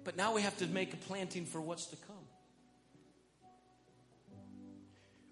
But 0.09 0.17
now 0.17 0.33
we 0.33 0.41
have 0.41 0.57
to 0.57 0.65
make 0.65 0.91
a 0.91 0.97
planting 0.97 1.45
for 1.45 1.61
what's 1.61 1.85
to 1.85 1.95
come. 1.95 2.15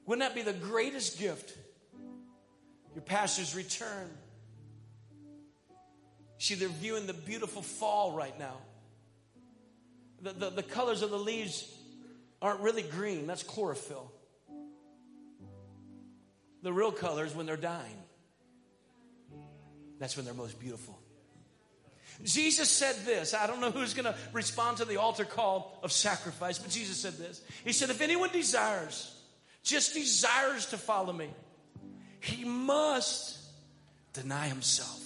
Wouldn't 0.06 0.22
that 0.22 0.36
be 0.36 0.44
the 0.44 0.56
greatest 0.56 1.18
gift? 1.18 1.58
Your 2.94 3.02
pastor's 3.02 3.56
return. 3.56 4.08
See, 6.38 6.54
they're 6.54 6.68
viewing 6.68 7.08
the 7.08 7.16
beautiful 7.16 7.64
fall 7.64 8.12
right 8.12 8.38
now. 8.38 8.58
The, 10.22 10.34
the, 10.34 10.50
the 10.52 10.62
colors 10.62 11.02
of 11.02 11.10
the 11.10 11.18
leaves 11.18 11.68
aren't 12.40 12.60
really 12.60 12.84
green, 12.84 13.26
that's 13.26 13.42
chlorophyll. 13.42 14.12
The 16.62 16.72
real 16.72 16.92
colors, 16.92 17.34
when 17.34 17.48
they're 17.48 17.58
dying. 17.58 17.98
That's 19.98 20.16
when 20.16 20.26
they're 20.26 20.36
most 20.36 20.60
beautiful. 20.60 21.00
Jesus 22.24 22.70
said 22.70 22.96
this. 23.06 23.34
I 23.34 23.48
don't 23.48 23.62
know 23.62 23.72
who's 23.72 23.94
going 23.94 24.06
to 24.06 24.16
respond 24.34 24.78
to 24.78 24.86
the 24.86 24.98
altar 24.98 25.26
call 25.26 25.78
of 25.84 25.92
sacrifice, 25.92 26.58
but 26.58 26.72
Jesus 26.72 26.98
said 26.98 27.14
this. 27.14 27.42
He 27.64 27.74
said, 27.74 27.90
If 27.90 28.02
anyone 28.02 28.32
desires, 28.32 29.16
just 29.64 29.94
desires 29.94 30.68
to 30.68 30.78
follow 30.78 31.14
me, 31.14 31.30
he 32.20 32.44
must 32.44 33.40
deny 34.14 34.48
himself, 34.48 35.04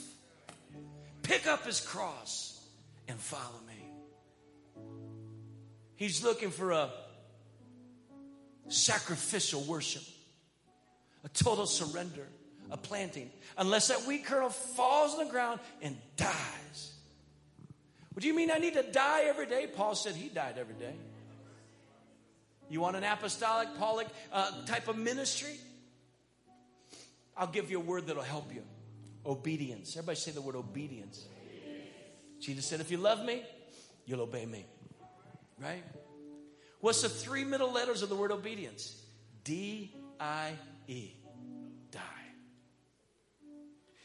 pick 1.22 1.48
up 1.48 1.66
his 1.66 1.82
cross, 1.82 2.62
and 3.08 3.20
follow 3.20 3.60
me. 3.68 3.72
He's 5.96 6.24
looking 6.24 6.50
for 6.50 6.72
a 6.72 6.90
sacrificial 8.70 9.62
worship, 9.62 10.04
a 11.24 11.30
total 11.30 11.66
surrender, 11.66 12.28
a 12.72 12.78
planting, 12.78 13.30
unless 13.58 13.90
that 13.90 14.08
wheat 14.08 14.26
kernel 14.26 14.50
falls 14.50 15.14
on 15.14 15.26
the 15.26 15.32
ground 15.32 15.60
and 15.82 15.98
dies. 16.16 16.94
What 18.14 18.22
do 18.22 18.28
you 18.28 18.36
mean 18.36 18.52
I 18.52 18.58
need 18.58 18.74
to 18.74 18.84
die 18.84 19.24
every 19.26 19.46
day? 19.46 19.68
Paul 19.74 19.96
said 19.96 20.16
he 20.16 20.28
died 20.28 20.56
every 20.58 20.76
day. 20.76 20.94
You 22.70 22.82
want 22.82 22.96
an 22.96 23.04
apostolic, 23.04 23.70
Paulic 23.78 24.08
uh, 24.32 24.66
type 24.66 24.88
of 24.88 24.98
ministry? 24.98 25.56
I'll 27.36 27.48
give 27.48 27.72
you 27.72 27.78
a 27.78 27.84
word 27.84 28.08
that'll 28.08 28.22
help 28.24 28.54
you. 28.54 28.64
Obedience. 29.26 29.96
Everybody 29.96 30.18
say 30.18 30.32
the 30.32 30.42
word 30.42 30.56
obedience. 30.56 31.26
Jesus 32.40 32.66
said, 32.66 32.82
if 32.82 32.92
you 32.92 32.98
love 32.98 33.24
me, 33.24 33.44
you'll 34.06 34.22
obey 34.22 34.46
me. 34.46 34.66
Right? 35.60 35.84
What's 36.80 37.02
the 37.02 37.10
three 37.10 37.44
middle 37.44 37.72
letters 37.72 38.02
of 38.02 38.10
the 38.10 38.16
word 38.16 38.32
obedience? 38.32 39.00
D 39.44 39.94
I 40.20 40.52
E. 40.88 41.12
Die. 41.92 42.00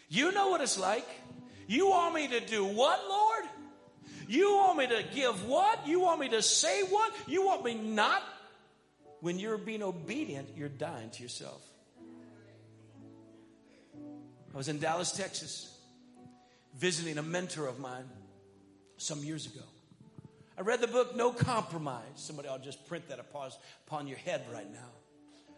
You 0.08 0.32
know 0.32 0.48
what 0.48 0.60
it's 0.60 0.78
like. 0.78 1.06
You 1.66 1.88
want 1.88 2.14
me 2.14 2.28
to 2.28 2.40
do 2.40 2.64
what, 2.64 3.00
Lord? 3.08 3.35
You 4.28 4.56
want 4.56 4.78
me 4.78 4.86
to 4.88 5.04
give 5.14 5.46
what? 5.46 5.86
You 5.86 6.00
want 6.00 6.20
me 6.20 6.28
to 6.30 6.42
say 6.42 6.82
what? 6.82 7.12
You 7.26 7.46
want 7.46 7.64
me 7.64 7.74
not? 7.74 8.22
When 9.20 9.38
you're 9.38 9.58
being 9.58 9.82
obedient, 9.82 10.50
you're 10.56 10.68
dying 10.68 11.10
to 11.10 11.22
yourself. 11.22 11.62
I 14.52 14.56
was 14.56 14.68
in 14.68 14.78
Dallas, 14.78 15.12
Texas, 15.12 15.76
visiting 16.76 17.18
a 17.18 17.22
mentor 17.22 17.66
of 17.66 17.78
mine 17.78 18.04
some 18.96 19.22
years 19.22 19.46
ago. 19.46 19.64
I 20.58 20.62
read 20.62 20.80
the 20.80 20.86
book 20.86 21.14
No 21.14 21.30
Compromise. 21.30 22.02
Somebody, 22.14 22.48
I'll 22.48 22.58
just 22.58 22.86
print 22.88 23.08
that 23.08 23.18
upon 23.18 24.08
your 24.08 24.16
head 24.18 24.42
right 24.52 24.70
now. 24.72 24.88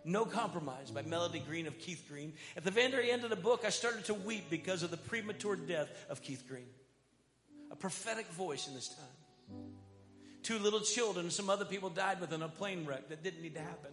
No 0.04 0.24
Compromise 0.24 0.90
by 0.90 1.02
Melody 1.02 1.40
Green 1.40 1.66
of 1.66 1.78
Keith 1.78 2.04
Green. 2.08 2.32
At 2.56 2.64
the 2.64 2.70
very 2.70 3.10
end 3.10 3.24
of 3.24 3.30
the 3.30 3.36
book, 3.36 3.62
I 3.64 3.70
started 3.70 4.04
to 4.06 4.14
weep 4.14 4.50
because 4.50 4.82
of 4.82 4.90
the 4.90 4.96
premature 4.96 5.54
death 5.54 5.88
of 6.08 6.22
Keith 6.22 6.44
Green. 6.48 6.66
A 7.70 7.76
prophetic 7.76 8.26
voice 8.32 8.68
in 8.68 8.74
this 8.74 8.88
time. 8.88 9.60
Two 10.42 10.58
little 10.58 10.80
children 10.80 11.30
some 11.30 11.50
other 11.50 11.64
people 11.64 11.90
died 11.90 12.20
within 12.20 12.42
a 12.42 12.48
plane 12.48 12.86
wreck 12.86 13.08
that 13.08 13.22
didn't 13.22 13.42
need 13.42 13.54
to 13.54 13.60
happen. 13.60 13.90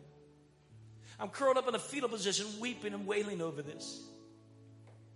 I'm 1.20 1.30
curled 1.30 1.58
up 1.58 1.68
in 1.68 1.76
a 1.76 1.80
fetal 1.80 2.10
position, 2.10 2.46
weeping 2.60 2.94
and 2.94 3.08
wailing 3.08 3.42
over 3.42 3.62
this. 3.62 4.02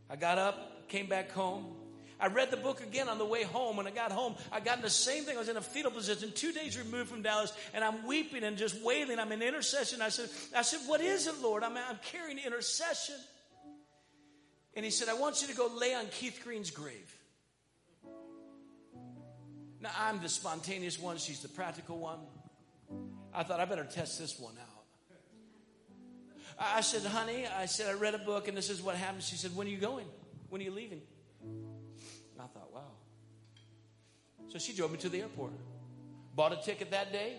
I 0.10 0.16
got 0.16 0.38
up, 0.38 0.88
came 0.88 1.08
back 1.08 1.32
home, 1.32 1.76
I 2.20 2.28
read 2.28 2.52
the 2.52 2.58
book 2.58 2.82
again 2.82 3.08
on 3.08 3.18
the 3.18 3.26
way 3.26 3.44
home. 3.44 3.78
When 3.78 3.88
I 3.88 3.92
got 3.92 4.12
home, 4.12 4.36
I 4.52 4.60
got 4.60 4.78
in 4.78 4.84
the 4.84 4.90
same 4.90 5.24
thing. 5.24 5.38
I 5.38 5.40
was 5.40 5.48
in 5.48 5.56
a 5.56 5.62
fetal 5.62 5.92
position, 5.92 6.32
two 6.36 6.52
days 6.52 6.78
removed 6.78 7.10
from 7.10 7.22
Dallas, 7.22 7.54
and 7.74 7.84
I'm 7.84 8.06
weeping 8.06 8.44
and 8.44 8.58
just 8.58 8.82
wailing. 8.84 9.20
I'm 9.20 9.32
in 9.32 9.42
intercession. 9.42 10.02
I 10.02 10.10
said, 10.10 10.30
I 10.56 10.64
said, 10.64 10.82
what 10.86 11.00
is 11.00 11.28
it, 11.28 11.36
Lord? 11.42 11.64
I'm, 11.64 11.78
I'm 11.78 12.00
carrying 12.04 12.38
intercession. 12.38 13.16
And 14.76 14.84
he 14.84 14.92
said, 14.92 15.08
I 15.08 15.14
want 15.14 15.42
you 15.42 15.48
to 15.48 15.56
go 15.56 15.70
lay 15.80 15.94
on 15.94 16.08
Keith 16.08 16.42
Green's 16.44 16.72
grave. 16.72 17.16
Now, 19.82 19.92
I'm 19.98 20.22
the 20.22 20.30
spontaneous 20.30 21.00
one. 21.00 21.18
She's 21.18 21.40
the 21.40 21.48
practical 21.48 22.00
one. 22.00 22.20
I 23.34 23.44
thought 23.44 23.60
I 23.60 23.66
better 23.66 23.86
test 23.86 24.20
this 24.20 24.40
one 24.40 24.54
out. 24.60 24.80
I 26.60 26.82
said, 26.82 27.04
honey, 27.04 27.46
I 27.48 27.66
said, 27.68 27.90
I 27.90 27.94
read 27.98 28.16
a 28.16 28.20
book 28.20 28.50
and 28.50 28.58
this 28.58 28.70
is 28.70 28.82
what 28.82 28.96
happened. 28.96 29.24
She 29.24 29.38
said, 29.38 29.56
when 29.56 29.68
are 29.68 29.70
you 29.70 29.78
going? 29.78 30.06
When 30.50 30.60
are 30.60 30.64
you 30.64 30.72
leaving? 30.72 31.02
And 31.42 32.42
I 32.42 32.48
thought, 32.48 32.74
wow. 32.74 32.92
So 34.50 34.60
she 34.60 34.74
drove 34.74 34.92
me 34.92 34.98
to 34.98 35.10
the 35.10 35.22
airport, 35.22 35.54
bought 36.36 36.52
a 36.52 36.58
ticket 36.58 36.92
that 36.92 37.14
day, 37.14 37.34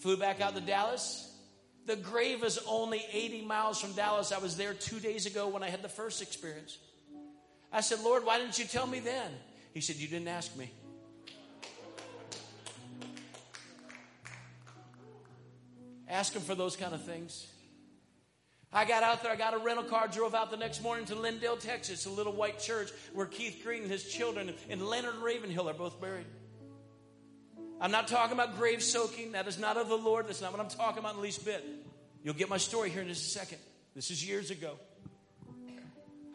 flew 0.00 0.16
back 0.16 0.40
out 0.40 0.56
to 0.56 0.60
Dallas. 0.60 1.32
The 1.86 1.94
grave 1.94 2.42
is 2.42 2.58
only 2.66 3.04
80 3.12 3.44
miles 3.44 3.80
from 3.80 3.92
Dallas. 3.92 4.32
I 4.32 4.38
was 4.38 4.56
there 4.56 4.74
two 4.74 4.98
days 4.98 5.26
ago 5.26 5.48
when 5.48 5.62
I 5.62 5.68
had 5.68 5.82
the 5.82 5.88
first 5.88 6.20
experience. 6.20 6.78
I 7.72 7.80
said, 7.82 8.00
Lord, 8.00 8.24
why 8.24 8.38
didn't 8.38 8.58
you 8.58 8.64
tell 8.64 8.86
me 8.86 8.98
then? 8.98 9.30
He 9.72 9.80
said, 9.80 9.96
You 9.96 10.08
didn't 10.08 10.28
ask 10.28 10.56
me. 10.56 10.70
Ask 16.08 16.34
him 16.34 16.42
for 16.42 16.54
those 16.54 16.76
kind 16.76 16.94
of 16.94 17.04
things. 17.04 17.46
I 18.72 18.84
got 18.84 19.02
out 19.02 19.22
there, 19.22 19.32
I 19.32 19.36
got 19.36 19.54
a 19.54 19.58
rental 19.58 19.84
car, 19.84 20.08
drove 20.08 20.34
out 20.34 20.50
the 20.50 20.56
next 20.56 20.82
morning 20.82 21.06
to 21.06 21.14
Lindale, 21.14 21.58
Texas, 21.58 22.04
a 22.04 22.10
little 22.10 22.34
white 22.34 22.58
church 22.58 22.90
where 23.14 23.26
Keith 23.26 23.62
Green 23.64 23.82
and 23.82 23.90
his 23.90 24.04
children 24.04 24.52
and 24.68 24.82
Leonard 24.82 25.16
Ravenhill 25.16 25.68
are 25.68 25.74
both 25.74 26.00
buried. 26.00 26.26
I'm 27.80 27.90
not 27.90 28.08
talking 28.08 28.32
about 28.32 28.58
grave 28.58 28.82
soaking. 28.82 29.32
That 29.32 29.46
is 29.46 29.58
not 29.58 29.76
of 29.76 29.88
the 29.88 29.96
Lord. 29.96 30.28
That's 30.28 30.42
not 30.42 30.52
what 30.52 30.60
I'm 30.60 30.68
talking 30.68 30.98
about 30.98 31.12
in 31.12 31.16
the 31.18 31.22
least 31.22 31.44
bit. 31.44 31.64
You'll 32.22 32.34
get 32.34 32.48
my 32.48 32.56
story 32.56 32.90
here 32.90 33.02
in 33.02 33.08
just 33.08 33.26
a 33.26 33.30
second. 33.30 33.58
This 33.94 34.10
is 34.10 34.26
years 34.26 34.50
ago. 34.50 34.74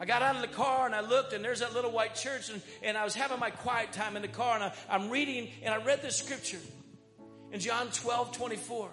I 0.00 0.06
got 0.06 0.22
out 0.22 0.34
of 0.34 0.42
the 0.42 0.48
car 0.48 0.86
and 0.86 0.94
I 0.94 1.02
looked, 1.02 1.34
and 1.34 1.44
there's 1.44 1.60
that 1.60 1.72
little 1.72 1.92
white 1.92 2.14
church, 2.16 2.50
and, 2.50 2.60
and 2.82 2.96
I 2.96 3.04
was 3.04 3.14
having 3.14 3.38
my 3.38 3.50
quiet 3.50 3.92
time 3.92 4.16
in 4.16 4.22
the 4.22 4.28
car, 4.28 4.56
and 4.56 4.64
I, 4.64 4.72
I'm 4.90 5.08
reading, 5.08 5.48
and 5.62 5.72
I 5.72 5.84
read 5.84 6.02
this 6.02 6.16
scripture 6.16 6.58
in 7.52 7.60
John 7.60 7.88
12 7.88 8.32
24. 8.32 8.90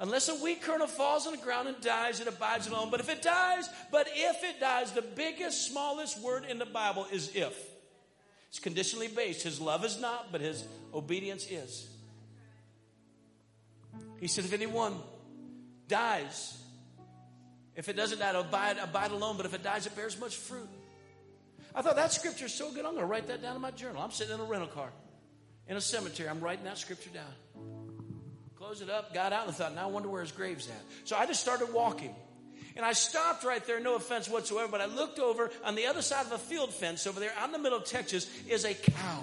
Unless 0.00 0.28
a 0.28 0.34
wheat 0.36 0.60
kernel 0.60 0.88
falls 0.88 1.26
on 1.26 1.32
the 1.36 1.42
ground 1.42 1.68
and 1.68 1.80
dies, 1.80 2.20
it 2.20 2.26
abides 2.26 2.66
alone. 2.66 2.90
But 2.90 3.00
if 3.00 3.08
it 3.08 3.22
dies, 3.22 3.68
but 3.92 4.08
if 4.12 4.42
it 4.42 4.58
dies, 4.58 4.92
the 4.92 5.02
biggest, 5.02 5.68
smallest 5.68 6.20
word 6.20 6.44
in 6.46 6.58
the 6.58 6.66
Bible 6.66 7.06
is 7.12 7.34
if. 7.34 7.56
It's 8.48 8.58
conditionally 8.58 9.08
based. 9.08 9.42
His 9.42 9.60
love 9.60 9.84
is 9.84 10.00
not, 10.00 10.32
but 10.32 10.40
his 10.40 10.64
obedience 10.92 11.46
is. 11.48 11.88
He 14.20 14.26
said, 14.26 14.44
if 14.44 14.52
anyone 14.52 14.94
dies, 15.86 16.56
if 17.76 17.88
it 17.88 17.96
doesn't 17.96 18.18
die, 18.18 18.30
abide, 18.30 18.78
abide 18.78 19.10
alone, 19.10 19.36
but 19.36 19.46
if 19.46 19.54
it 19.54 19.62
dies, 19.62 19.86
it 19.86 19.94
bears 19.94 20.18
much 20.18 20.36
fruit. 20.36 20.68
I 21.74 21.82
thought 21.82 21.96
that 21.96 22.12
scripture 22.12 22.46
is 22.46 22.54
so 22.54 22.70
good, 22.70 22.84
I'm 22.84 22.92
going 22.92 22.98
to 22.98 23.06
write 23.06 23.26
that 23.28 23.42
down 23.42 23.56
in 23.56 23.62
my 23.62 23.72
journal. 23.72 24.02
I'm 24.02 24.12
sitting 24.12 24.34
in 24.34 24.40
a 24.40 24.44
rental 24.44 24.68
car 24.68 24.90
in 25.68 25.76
a 25.76 25.80
cemetery. 25.80 26.28
I'm 26.28 26.40
writing 26.40 26.64
that 26.64 26.78
scripture 26.78 27.10
down. 27.10 27.24
Closed 28.74 28.90
it 28.90 28.92
up, 28.92 29.14
got 29.14 29.32
out, 29.32 29.46
and 29.46 29.54
thought, 29.54 29.72
now 29.76 29.84
I 29.84 29.86
wonder 29.86 30.08
where 30.08 30.20
his 30.20 30.32
grave's 30.32 30.66
at. 30.66 30.82
So 31.04 31.14
I 31.14 31.26
just 31.26 31.40
started 31.40 31.72
walking. 31.72 32.12
And 32.74 32.84
I 32.84 32.92
stopped 32.92 33.44
right 33.44 33.64
there, 33.64 33.78
no 33.78 33.94
offense 33.94 34.28
whatsoever, 34.28 34.66
but 34.68 34.80
I 34.80 34.86
looked 34.86 35.20
over 35.20 35.52
on 35.64 35.76
the 35.76 35.86
other 35.86 36.02
side 36.02 36.26
of 36.26 36.32
a 36.32 36.38
field 36.38 36.74
fence 36.74 37.06
over 37.06 37.20
there, 37.20 37.30
out 37.38 37.46
in 37.46 37.52
the 37.52 37.60
middle 37.60 37.78
of 37.78 37.84
Texas, 37.84 38.28
is 38.48 38.64
a 38.64 38.74
cow 38.74 39.22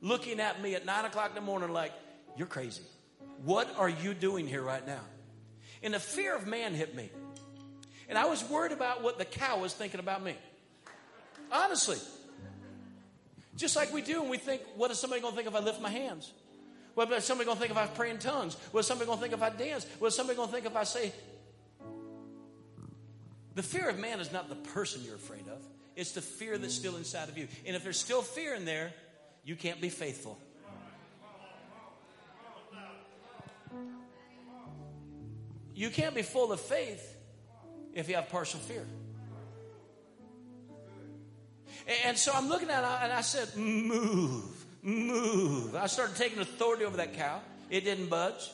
looking 0.00 0.38
at 0.38 0.62
me 0.62 0.76
at 0.76 0.86
nine 0.86 1.04
o'clock 1.04 1.30
in 1.30 1.34
the 1.34 1.40
morning 1.40 1.72
like, 1.72 1.92
You're 2.36 2.46
crazy. 2.46 2.82
What 3.44 3.74
are 3.76 3.88
you 3.88 4.14
doing 4.14 4.46
here 4.46 4.62
right 4.62 4.86
now? 4.86 5.00
And 5.82 5.92
the 5.92 5.98
fear 5.98 6.36
of 6.36 6.46
man 6.46 6.74
hit 6.74 6.94
me. 6.94 7.10
And 8.08 8.16
I 8.16 8.26
was 8.26 8.48
worried 8.48 8.70
about 8.70 9.02
what 9.02 9.18
the 9.18 9.24
cow 9.24 9.58
was 9.58 9.74
thinking 9.74 9.98
about 9.98 10.22
me. 10.22 10.36
Honestly. 11.50 11.98
Just 13.56 13.74
like 13.74 13.92
we 13.92 14.00
do 14.00 14.20
and 14.20 14.30
we 14.30 14.38
think, 14.38 14.62
What 14.76 14.92
is 14.92 15.00
somebody 15.00 15.22
going 15.22 15.32
to 15.32 15.36
think 15.36 15.48
if 15.48 15.56
I 15.56 15.64
lift 15.64 15.80
my 15.80 15.90
hands? 15.90 16.30
What 16.98 17.12
is 17.12 17.22
somebody 17.22 17.48
to 17.48 17.54
think 17.54 17.70
if 17.70 17.76
I 17.76 17.86
pray 17.86 18.10
in 18.10 18.18
tongues? 18.18 18.56
What 18.72 18.84
somebody 18.84 19.08
to 19.08 19.16
think 19.18 19.32
if 19.32 19.40
I 19.40 19.50
dance? 19.50 19.86
What 20.00 20.12
somebody 20.12 20.36
to 20.36 20.48
think 20.48 20.66
if 20.66 20.74
I 20.74 20.82
say. 20.82 21.12
The 23.54 23.62
fear 23.62 23.88
of 23.88 24.00
man 24.00 24.18
is 24.18 24.32
not 24.32 24.48
the 24.48 24.56
person 24.56 25.02
you're 25.04 25.14
afraid 25.14 25.46
of, 25.46 25.62
it's 25.94 26.10
the 26.10 26.20
fear 26.20 26.58
that's 26.58 26.74
still 26.74 26.96
inside 26.96 27.28
of 27.28 27.38
you. 27.38 27.46
And 27.64 27.76
if 27.76 27.84
there's 27.84 28.00
still 28.00 28.20
fear 28.20 28.52
in 28.52 28.64
there, 28.64 28.92
you 29.44 29.54
can't 29.54 29.80
be 29.80 29.90
faithful. 29.90 30.40
You 35.72 35.90
can't 35.90 36.16
be 36.16 36.22
full 36.22 36.50
of 36.50 36.58
faith 36.58 37.16
if 37.94 38.08
you 38.08 38.16
have 38.16 38.28
partial 38.28 38.58
fear. 38.58 38.84
And 42.04 42.18
so 42.18 42.32
I'm 42.34 42.48
looking 42.48 42.70
at 42.70 42.82
it 42.82 43.04
and 43.04 43.12
I 43.12 43.20
said, 43.20 43.56
Move 43.56 44.57
move. 44.82 45.74
I 45.74 45.86
started 45.86 46.16
taking 46.16 46.38
authority 46.38 46.84
over 46.84 46.96
that 46.98 47.14
cow. 47.14 47.40
It 47.70 47.84
didn't 47.84 48.08
budge. 48.08 48.50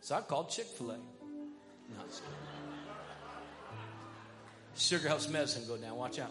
So 0.00 0.14
I 0.14 0.20
called 0.20 0.50
Chick 0.50 0.66
fil 0.66 0.92
A. 0.92 0.96
No, 0.96 2.02
Sugar 4.76 5.08
helps 5.08 5.28
medicine 5.28 5.64
go 5.66 5.76
down. 5.76 5.96
Watch 5.96 6.18
out. 6.18 6.30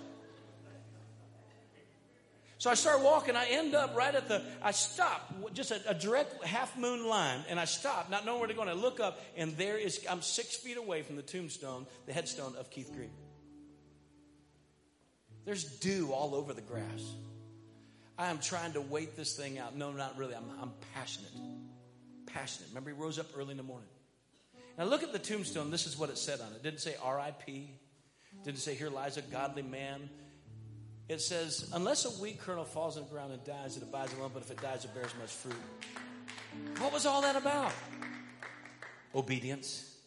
So 2.57 2.69
I 2.69 2.73
start 2.73 3.01
walking. 3.01 3.35
I 3.35 3.45
end 3.49 3.75
up 3.75 3.95
right 3.95 4.15
at 4.15 4.27
the, 4.27 4.41
I 4.61 4.71
stop, 4.71 5.53
just 5.53 5.71
a, 5.71 5.89
a, 5.89 5.93
direct 5.93 6.43
half 6.43 6.77
moon 6.77 7.07
line, 7.07 7.41
and 7.49 7.59
I 7.59 7.65
stop, 7.65 8.09
not 8.09 8.25
knowing 8.25 8.39
where 8.39 8.47
to 8.47 8.53
go. 8.53 8.61
And 8.61 8.69
I 8.69 8.73
look 8.73 8.99
up, 8.99 9.19
and 9.35 9.55
there 9.57 9.77
is, 9.77 10.03
I'm 10.09 10.21
six 10.21 10.55
feet 10.55 10.77
away 10.77 11.01
from 11.03 11.15
the 11.15 11.21
tombstone, 11.21 11.85
the 12.05 12.13
headstone 12.13 12.55
of 12.55 12.69
Keith 12.71 12.91
Green. 12.95 13.11
There's 15.45 15.63
dew 15.63 16.11
all 16.11 16.33
over 16.33 16.53
the 16.53 16.61
grass. 16.61 17.13
I 18.17 18.27
am 18.27 18.39
trying 18.39 18.73
to 18.73 18.81
wait 18.81 19.15
this 19.15 19.35
thing 19.35 19.59
out. 19.59 19.75
No, 19.75 19.91
not 19.91 20.17
really. 20.17 20.35
I'm, 20.35 20.49
I'm 20.61 20.71
passionate. 20.93 21.31
Passionate. 22.25 22.69
Remember, 22.69 22.91
he 22.91 22.95
rose 22.95 23.19
up 23.19 23.27
early 23.37 23.51
in 23.51 23.57
the 23.57 23.63
morning. 23.63 23.89
Now 24.77 24.85
look 24.85 25.03
at 25.03 25.11
the 25.11 25.19
tombstone. 25.19 25.71
This 25.71 25.87
is 25.87 25.97
what 25.97 26.09
it 26.09 26.17
said 26.17 26.39
on 26.39 26.47
it. 26.53 26.57
it 26.57 26.63
didn't 26.63 26.81
say 26.81 26.95
R.I.P. 27.01 27.69
Didn't 28.43 28.59
say 28.59 28.75
here 28.75 28.89
lies 28.89 29.17
a 29.17 29.21
godly 29.21 29.63
man 29.63 30.09
it 31.07 31.21
says, 31.21 31.69
unless 31.73 32.05
a 32.05 32.09
wheat 32.21 32.39
kernel 32.39 32.65
falls 32.65 32.97
on 32.97 33.03
the 33.03 33.09
ground 33.09 33.31
and 33.31 33.43
dies, 33.43 33.77
it 33.77 33.83
abides 33.83 34.11
alone, 34.13 34.31
but 34.33 34.41
if 34.41 34.49
it 34.49 34.59
dies, 34.59 34.85
it 34.85 34.93
bears 34.95 35.11
much 35.19 35.29
fruit. 35.29 35.55
What 36.79 36.91
was 36.91 37.05
all 37.05 37.21
that 37.21 37.35
about? 37.35 37.71
Obedience. 39.13 39.97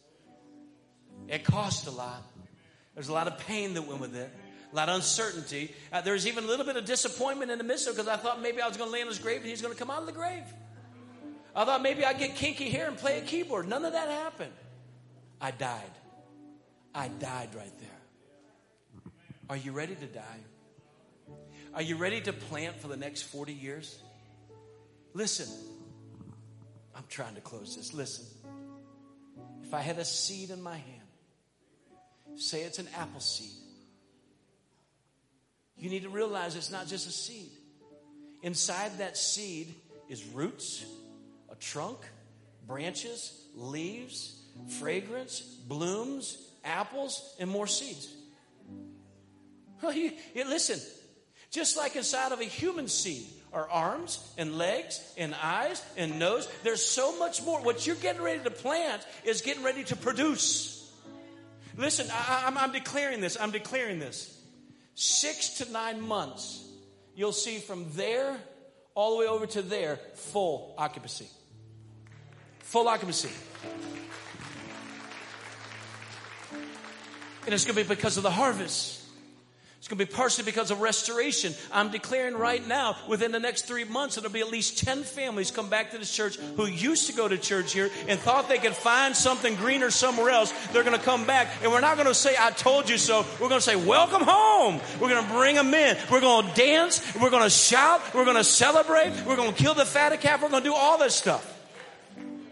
It 1.29 1.45
cost 1.45 1.87
a 1.87 1.91
lot. 1.91 2.23
There's 2.95 3.07
a 3.07 3.13
lot 3.13 3.27
of 3.27 3.37
pain 3.39 3.75
that 3.75 3.83
went 3.83 4.01
with 4.01 4.15
it, 4.15 4.29
a 4.71 4.75
lot 4.75 4.89
of 4.89 4.95
uncertainty. 4.95 5.73
Uh, 5.91 6.01
there's 6.01 6.27
even 6.27 6.43
a 6.43 6.47
little 6.47 6.65
bit 6.65 6.75
of 6.75 6.85
disappointment 6.85 7.51
in 7.51 7.57
the 7.57 7.63
midst 7.63 7.87
of 7.87 7.93
it 7.93 7.97
because 7.97 8.07
I 8.07 8.17
thought 8.17 8.41
maybe 8.41 8.61
I 8.61 8.67
was 8.67 8.77
going 8.77 8.89
to 8.89 8.93
lay 8.93 9.01
in 9.01 9.07
his 9.07 9.19
grave 9.19 9.41
and 9.41 9.49
he's 9.49 9.61
going 9.61 9.73
to 9.73 9.79
come 9.79 9.89
out 9.89 10.01
of 10.01 10.05
the 10.05 10.11
grave. 10.11 10.43
I 11.55 11.65
thought 11.65 11.81
maybe 11.81 12.05
I'd 12.05 12.19
get 12.19 12.35
kinky 12.35 12.69
hair 12.69 12.87
and 12.87 12.97
play 12.97 13.17
a 13.17 13.21
keyboard. 13.21 13.67
None 13.67 13.83
of 13.83 13.93
that 13.93 14.07
happened. 14.07 14.53
I 15.41 15.51
died. 15.51 15.91
I 16.93 17.07
died 17.07 17.55
right 17.55 17.79
there. 17.79 17.89
Are 19.49 19.57
you 19.57 19.71
ready 19.71 19.95
to 19.95 20.05
die? 20.05 20.39
Are 21.73 21.81
you 21.81 21.97
ready 21.97 22.21
to 22.21 22.33
plant 22.33 22.79
for 22.79 22.87
the 22.87 22.97
next 22.97 23.23
40 23.23 23.53
years? 23.53 23.99
Listen, 25.13 25.47
I'm 26.95 27.03
trying 27.09 27.35
to 27.35 27.41
close 27.41 27.75
this. 27.75 27.93
Listen, 27.93 28.25
if 29.63 29.73
I 29.73 29.81
had 29.81 29.97
a 29.97 30.05
seed 30.05 30.49
in 30.49 30.61
my 30.61 30.77
hand, 30.77 31.07
say 32.35 32.61
it's 32.61 32.79
an 32.79 32.87
apple 32.97 33.19
seed, 33.19 33.51
you 35.79 35.89
need 35.89 36.03
to 36.03 36.09
realize 36.09 36.55
it's 36.55 36.71
not 36.71 36.87
just 36.87 37.07
a 37.07 37.11
seed. 37.11 37.51
Inside 38.41 38.97
that 38.99 39.17
seed 39.17 39.73
is 40.09 40.25
roots, 40.27 40.85
a 41.49 41.55
trunk, 41.55 41.99
branches, 42.67 43.47
leaves, 43.55 44.41
fragrance, 44.79 45.41
blooms, 45.41 46.37
apples, 46.63 47.35
and 47.39 47.49
more 47.49 47.67
seeds. 47.67 48.07
Listen, 49.81 50.79
just 51.51 51.77
like 51.77 51.95
inside 51.95 52.31
of 52.31 52.41
a 52.41 52.45
human 52.45 52.87
seed 52.87 53.25
are 53.51 53.67
arms 53.69 54.19
and 54.37 54.57
legs 54.57 55.01
and 55.17 55.33
eyes 55.41 55.83
and 55.97 56.19
nose. 56.19 56.47
There's 56.63 56.85
so 56.85 57.17
much 57.17 57.43
more. 57.43 57.61
What 57.61 57.87
you're 57.87 57.95
getting 57.95 58.21
ready 58.21 58.43
to 58.43 58.51
plant 58.51 59.01
is 59.23 59.41
getting 59.41 59.63
ready 59.63 59.83
to 59.85 59.95
produce. 59.95 60.75
Listen, 61.77 62.07
I, 62.11 62.53
I'm 62.55 62.71
declaring 62.71 63.21
this. 63.21 63.37
I'm 63.39 63.51
declaring 63.51 63.99
this. 63.99 64.38
Six 65.01 65.59
to 65.59 65.71
nine 65.71 66.01
months, 66.01 66.61
you'll 67.15 67.31
see 67.31 67.59
from 67.59 67.85
there 67.93 68.35
all 68.95 69.11
the 69.11 69.19
way 69.21 69.27
over 69.27 69.45
to 69.45 69.61
there 69.61 69.97
full 70.15 70.75
occupancy. 70.77 71.25
Full 72.59 72.85
occupancy. 72.85 73.29
And 77.45 77.53
it's 77.53 77.63
going 77.63 77.77
to 77.77 77.81
be 77.81 77.87
because 77.87 78.17
of 78.17 78.23
the 78.23 78.29
harvest. 78.29 78.98
It's 79.79 79.87
going 79.87 79.97
to 79.97 80.05
be 80.05 80.11
partially 80.11 80.43
because 80.43 80.71
of 80.71 80.81
restoration. 80.81 81.53
I'm 81.71 81.89
declaring 81.89 82.35
right 82.35 82.65
now, 82.67 82.97
within 83.07 83.31
the 83.31 83.39
next 83.39 83.61
three 83.61 83.85
months, 83.85 84.15
there'll 84.15 84.29
be 84.29 84.41
at 84.41 84.49
least 84.49 84.77
10 84.79 85.03
families 85.03 85.51
come 85.51 85.69
back 85.69 85.91
to 85.91 85.97
this 85.97 86.13
church 86.13 86.35
who 86.35 86.65
used 86.65 87.07
to 87.07 87.13
go 87.13 87.29
to 87.29 87.37
church 87.37 87.71
here 87.71 87.89
and 88.09 88.19
thought 88.19 88.49
they 88.49 88.57
could 88.57 88.73
find 88.73 89.15
something 89.15 89.55
greener 89.55 89.89
somewhere 89.89 90.31
else. 90.31 90.51
They're 90.73 90.83
going 90.83 90.97
to 90.97 91.03
come 91.03 91.25
back. 91.25 91.47
And 91.63 91.71
we're 91.71 91.79
not 91.79 91.95
going 91.95 92.09
to 92.09 92.13
say, 92.13 92.35
I 92.37 92.51
told 92.51 92.89
you 92.89 92.97
so. 92.97 93.25
We're 93.39 93.47
going 93.47 93.61
to 93.61 93.65
say, 93.65 93.77
welcome 93.77 94.21
home. 94.21 94.81
We're 94.99 95.07
going 95.07 95.25
to 95.25 95.31
bring 95.31 95.55
them 95.55 95.73
in. 95.73 95.95
We're 96.11 96.19
going 96.19 96.49
to 96.49 96.53
dance. 96.55 97.15
We're 97.15 97.29
going 97.29 97.43
to 97.43 97.49
shout. 97.49 98.01
We're 98.13 98.25
going 98.25 98.35
to 98.35 98.43
celebrate. 98.43 99.13
We're 99.25 99.37
going 99.37 99.53
to 99.53 99.57
kill 99.57 99.75
the 99.75 99.85
fatted 99.85 100.19
calf. 100.19 100.41
We're 100.41 100.49
going 100.49 100.63
to 100.63 100.69
do 100.69 100.75
all 100.75 100.97
this 100.97 101.15
stuff. 101.15 101.57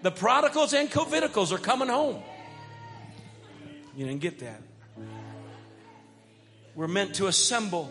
The 0.02 0.12
prodigals 0.12 0.74
and 0.74 0.90
coviticals 0.90 1.52
are 1.52 1.58
coming 1.58 1.90
home. 1.90 2.24
You 3.98 4.06
didn't 4.06 4.22
get 4.22 4.40
that. 4.40 4.62
We're 6.78 6.88
meant 6.88 7.16
to 7.16 7.26
assemble, 7.26 7.90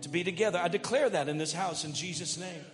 to 0.00 0.08
be 0.08 0.24
together. 0.24 0.58
I 0.58 0.66
declare 0.66 1.08
that 1.08 1.28
in 1.28 1.38
this 1.38 1.52
house 1.52 1.84
in 1.84 1.94
Jesus' 1.94 2.36
name. 2.36 2.64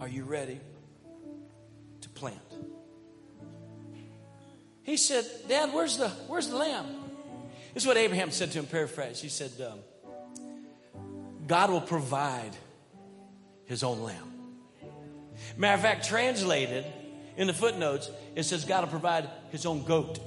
Are 0.00 0.08
you 0.08 0.24
ready 0.24 0.58
to 2.00 2.08
plant? 2.08 2.40
He 4.82 4.96
said, 4.96 5.26
Dad, 5.46 5.74
where's 5.74 5.98
the, 5.98 6.08
where's 6.26 6.48
the 6.48 6.56
lamb? 6.56 6.86
This 7.74 7.82
is 7.82 7.86
what 7.86 7.98
Abraham 7.98 8.30
said 8.30 8.52
to 8.52 8.60
him, 8.60 8.64
paraphrase. 8.64 9.20
He 9.20 9.28
said, 9.28 9.50
um, 9.60 9.80
God 11.46 11.68
will 11.68 11.82
provide 11.82 12.56
his 13.66 13.82
own 13.82 14.00
lamb. 14.00 14.32
Matter 15.58 15.74
of 15.74 15.80
fact, 15.82 16.08
translated, 16.08 16.86
in 17.36 17.46
the 17.46 17.52
footnotes, 17.52 18.10
it 18.34 18.44
says 18.44 18.64
God 18.64 18.84
will 18.84 18.90
provide 18.90 19.28
his 19.50 19.66
own 19.66 19.84
goat. 19.84 20.18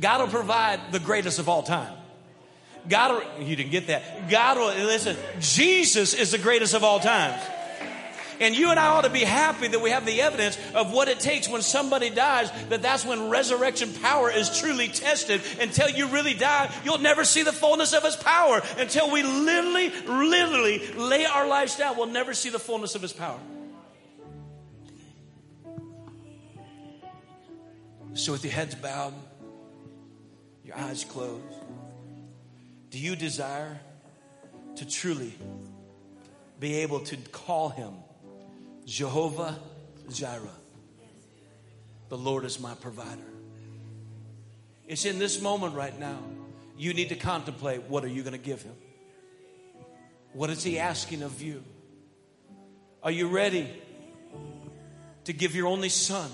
God 0.00 0.20
will 0.20 0.28
provide 0.28 0.92
the 0.92 1.00
greatest 1.00 1.38
of 1.38 1.48
all 1.48 1.62
time. 1.62 1.92
God 2.88 3.22
will, 3.38 3.46
you 3.46 3.56
didn't 3.56 3.72
get 3.72 3.88
that. 3.88 4.30
God 4.30 4.58
will, 4.58 4.86
listen, 4.86 5.16
Jesus 5.40 6.14
is 6.14 6.30
the 6.30 6.38
greatest 6.38 6.74
of 6.74 6.84
all 6.84 7.00
times. 7.00 7.42
And 8.38 8.54
you 8.54 8.70
and 8.70 8.78
I 8.78 8.88
ought 8.88 9.04
to 9.04 9.10
be 9.10 9.24
happy 9.24 9.68
that 9.68 9.80
we 9.80 9.90
have 9.90 10.04
the 10.04 10.20
evidence 10.20 10.58
of 10.74 10.92
what 10.92 11.08
it 11.08 11.20
takes 11.20 11.48
when 11.48 11.62
somebody 11.62 12.10
dies, 12.10 12.50
that 12.68 12.82
that's 12.82 13.04
when 13.04 13.30
resurrection 13.30 13.92
power 13.94 14.30
is 14.30 14.60
truly 14.60 14.88
tested. 14.88 15.40
Until 15.58 15.88
you 15.88 16.08
really 16.08 16.34
die, 16.34 16.70
you'll 16.84 16.98
never 16.98 17.24
see 17.24 17.42
the 17.42 17.52
fullness 17.52 17.94
of 17.94 18.02
his 18.02 18.16
power. 18.16 18.62
Until 18.76 19.10
we 19.10 19.22
literally, 19.22 19.90
literally 20.06 20.86
lay 20.92 21.24
our 21.24 21.48
lives 21.48 21.76
down, 21.76 21.96
we'll 21.96 22.06
never 22.06 22.34
see 22.34 22.50
the 22.50 22.58
fullness 22.58 22.94
of 22.94 23.02
his 23.02 23.12
power. 23.12 23.40
So, 28.16 28.32
with 28.32 28.44
your 28.44 28.54
heads 28.54 28.74
bowed, 28.74 29.12
your 30.64 30.74
eyes 30.74 31.04
closed, 31.04 31.44
do 32.88 32.98
you 32.98 33.14
desire 33.14 33.78
to 34.76 34.88
truly 34.88 35.34
be 36.58 36.76
able 36.76 37.00
to 37.00 37.16
call 37.30 37.68
him 37.68 37.92
Jehovah 38.86 39.58
Jireh? 40.10 40.48
The 42.08 42.16
Lord 42.16 42.46
is 42.46 42.58
my 42.58 42.72
provider. 42.72 43.20
It's 44.88 45.04
in 45.04 45.18
this 45.18 45.42
moment 45.42 45.74
right 45.74 45.98
now. 46.00 46.18
You 46.78 46.94
need 46.94 47.10
to 47.10 47.16
contemplate 47.16 47.82
what 47.82 48.02
are 48.02 48.08
you 48.08 48.22
going 48.22 48.32
to 48.32 48.38
give 48.38 48.62
him? 48.62 48.76
What 50.32 50.48
is 50.48 50.62
he 50.62 50.78
asking 50.78 51.20
of 51.20 51.42
you? 51.42 51.62
Are 53.02 53.10
you 53.10 53.28
ready 53.28 53.68
to 55.24 55.34
give 55.34 55.54
your 55.54 55.66
only 55.66 55.90
son? 55.90 56.30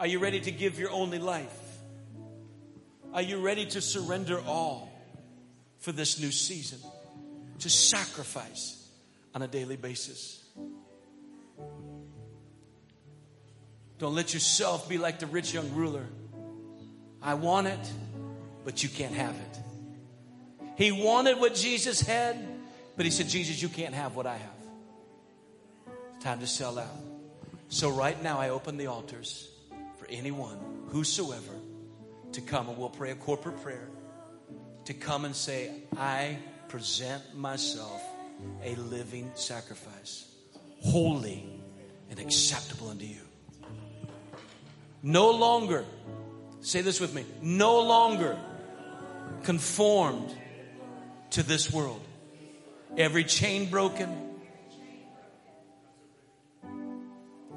Are 0.00 0.06
you 0.06 0.20
ready 0.20 0.40
to 0.40 0.50
give 0.50 0.78
your 0.78 0.90
only 0.90 1.18
life? 1.18 1.58
Are 3.12 3.22
you 3.22 3.38
ready 3.38 3.66
to 3.66 3.80
surrender 3.80 4.40
all 4.46 4.92
for 5.78 5.92
this 5.92 6.20
new 6.20 6.30
season? 6.30 6.78
To 7.60 7.70
sacrifice 7.70 8.88
on 9.34 9.42
a 9.42 9.48
daily 9.48 9.76
basis. 9.76 10.44
Don't 13.98 14.14
let 14.14 14.32
yourself 14.32 14.88
be 14.88 14.98
like 14.98 15.18
the 15.18 15.26
rich 15.26 15.52
young 15.52 15.74
ruler. 15.74 16.06
I 17.20 17.34
want 17.34 17.66
it, 17.66 17.92
but 18.64 18.84
you 18.84 18.88
can't 18.88 19.14
have 19.14 19.34
it. 19.34 19.58
He 20.76 20.92
wanted 20.92 21.40
what 21.40 21.56
Jesus 21.56 22.00
had, 22.00 22.36
but 22.96 23.04
he 23.04 23.10
said, 23.10 23.26
Jesus, 23.28 23.60
you 23.60 23.68
can't 23.68 23.94
have 23.94 24.14
what 24.14 24.26
I 24.26 24.36
have. 24.36 25.92
Time 26.20 26.38
to 26.38 26.46
sell 26.46 26.78
out. 26.78 26.86
So, 27.68 27.90
right 27.90 28.22
now, 28.22 28.38
I 28.38 28.50
open 28.50 28.76
the 28.76 28.86
altars 28.86 29.50
anyone, 30.10 30.58
whosoever, 30.88 31.54
to 32.32 32.40
come 32.40 32.68
and 32.68 32.78
we'll 32.78 32.90
pray 32.90 33.10
a 33.10 33.14
corporate 33.14 33.62
prayer 33.62 33.88
to 34.84 34.94
come 34.94 35.24
and 35.24 35.36
say, 35.36 35.70
I 35.96 36.38
present 36.68 37.36
myself 37.36 38.02
a 38.62 38.74
living 38.76 39.30
sacrifice, 39.34 40.26
holy 40.82 41.44
and 42.10 42.18
acceptable 42.18 42.88
unto 42.88 43.04
you. 43.04 43.20
No 45.02 45.30
longer, 45.30 45.84
say 46.60 46.80
this 46.80 47.00
with 47.00 47.14
me, 47.14 47.24
no 47.42 47.80
longer 47.80 48.38
conformed 49.42 50.34
to 51.30 51.42
this 51.42 51.72
world. 51.72 52.00
Every 52.96 53.24
chain 53.24 53.68
broken, 53.70 54.08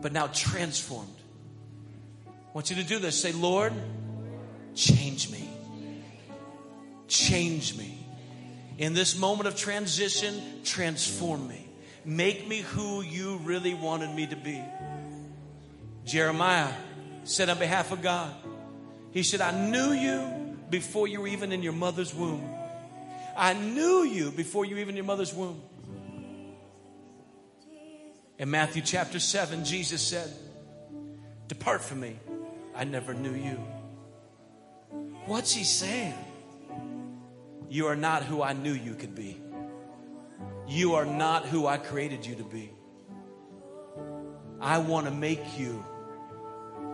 but 0.02 0.12
now 0.12 0.28
transformed 0.28 1.21
I 2.52 2.54
want 2.54 2.70
you 2.70 2.76
to 2.76 2.84
do 2.84 3.00
this. 3.00 3.22
Say, 3.22 3.32
Lord, 3.32 3.72
change 4.76 5.32
me. 5.32 5.48
change 7.08 7.78
me. 7.78 7.98
In 8.78 8.94
this 8.94 9.18
moment 9.18 9.48
of 9.48 9.56
transition, 9.56 10.42
transform 10.66 11.48
me. 11.48 11.66
Make 12.04 12.48
me 12.48 12.60
who 12.60 13.02
you 13.02 13.38
really 13.38 13.74
wanted 13.74 14.14
me 14.14 14.28
to 14.28 14.36
be. 14.36 14.62
Jeremiah 16.06 16.74
said 17.24 17.50
on 17.50 17.58
behalf 17.58 17.92
of 17.92 18.02
God, 18.02 18.34
He 19.12 19.24
said, 19.24 19.40
I 19.40 19.52
knew 19.70 19.92
you 19.92 20.58
before 20.70 21.08
you 21.08 21.22
were 21.22 21.28
even 21.28 21.52
in 21.52 21.64
your 21.64 21.74
mother's 21.74 22.14
womb. 22.14 22.50
I 23.38 23.54
knew 23.54 24.04
you 24.04 24.32
before 24.32 24.66
you 24.66 24.76
were 24.76 24.82
even 24.82 24.92
in 24.92 24.98
your 24.98 25.06
mother's 25.06 25.34
womb. 25.34 25.62
In 28.38 28.50
Matthew 28.52 28.82
chapter 28.82 29.20
7, 29.20 29.64
Jesus 29.64 30.02
said, 30.02 30.30
Depart 31.48 31.82
from 31.82 32.02
me. 32.02 32.18
I 32.82 32.84
never 32.84 33.14
knew 33.14 33.36
you. 33.36 33.64
What's 35.28 35.54
he 35.54 35.64
saying? 35.64 36.16
You 37.70 37.86
are 37.86 37.96
not 37.96 38.24
who 38.24 38.42
I 38.42 38.54
knew 38.54 38.74
you 38.74 38.96
could 38.96 39.14
be. 39.14 39.40
You 40.68 40.96
are 40.96 41.06
not 41.06 41.46
who 41.46 41.68
I 41.68 41.78
created 41.78 42.26
you 42.26 42.34
to 42.38 42.44
be. 42.44 42.72
I 44.60 44.80
want 44.80 45.06
to 45.06 45.12
make 45.12 45.60
you 45.60 45.86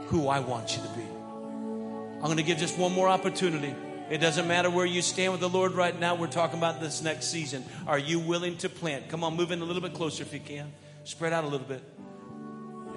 who 0.07 0.27
I 0.27 0.41
want 0.41 0.75
you 0.75 0.83
to 0.83 0.89
be. 0.89 1.05
I'm 1.05 2.23
going 2.23 2.35
to 2.35 2.43
give 2.43 2.57
just 2.57 2.77
one 2.77 2.91
more 2.91 3.07
opportunity. 3.07 3.73
It 4.09 4.17
doesn't 4.17 4.45
matter 4.45 4.69
where 4.69 4.85
you 4.85 5.01
stand 5.01 5.31
with 5.31 5.39
the 5.39 5.47
Lord 5.47 5.71
right 5.71 5.97
now. 5.97 6.15
We're 6.15 6.27
talking 6.27 6.57
about 6.57 6.81
this 6.81 7.01
next 7.01 7.27
season. 7.27 7.63
Are 7.87 7.97
you 7.97 8.19
willing 8.19 8.57
to 8.57 8.67
plant? 8.67 9.07
Come 9.07 9.23
on, 9.23 9.37
move 9.37 9.51
in 9.51 9.61
a 9.61 9.65
little 9.65 9.81
bit 9.81 9.93
closer 9.93 10.23
if 10.23 10.33
you 10.33 10.41
can. 10.41 10.69
Spread 11.05 11.31
out 11.31 11.45
a 11.45 11.47
little 11.47 11.65
bit. 11.65 11.81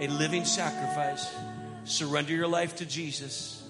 A 0.01 0.09
living 0.09 0.45
sacrifice. 0.45 1.33
Surrender 1.85 2.33
your 2.33 2.49
life 2.49 2.77
to 2.77 2.87
Jesus. 2.87 3.69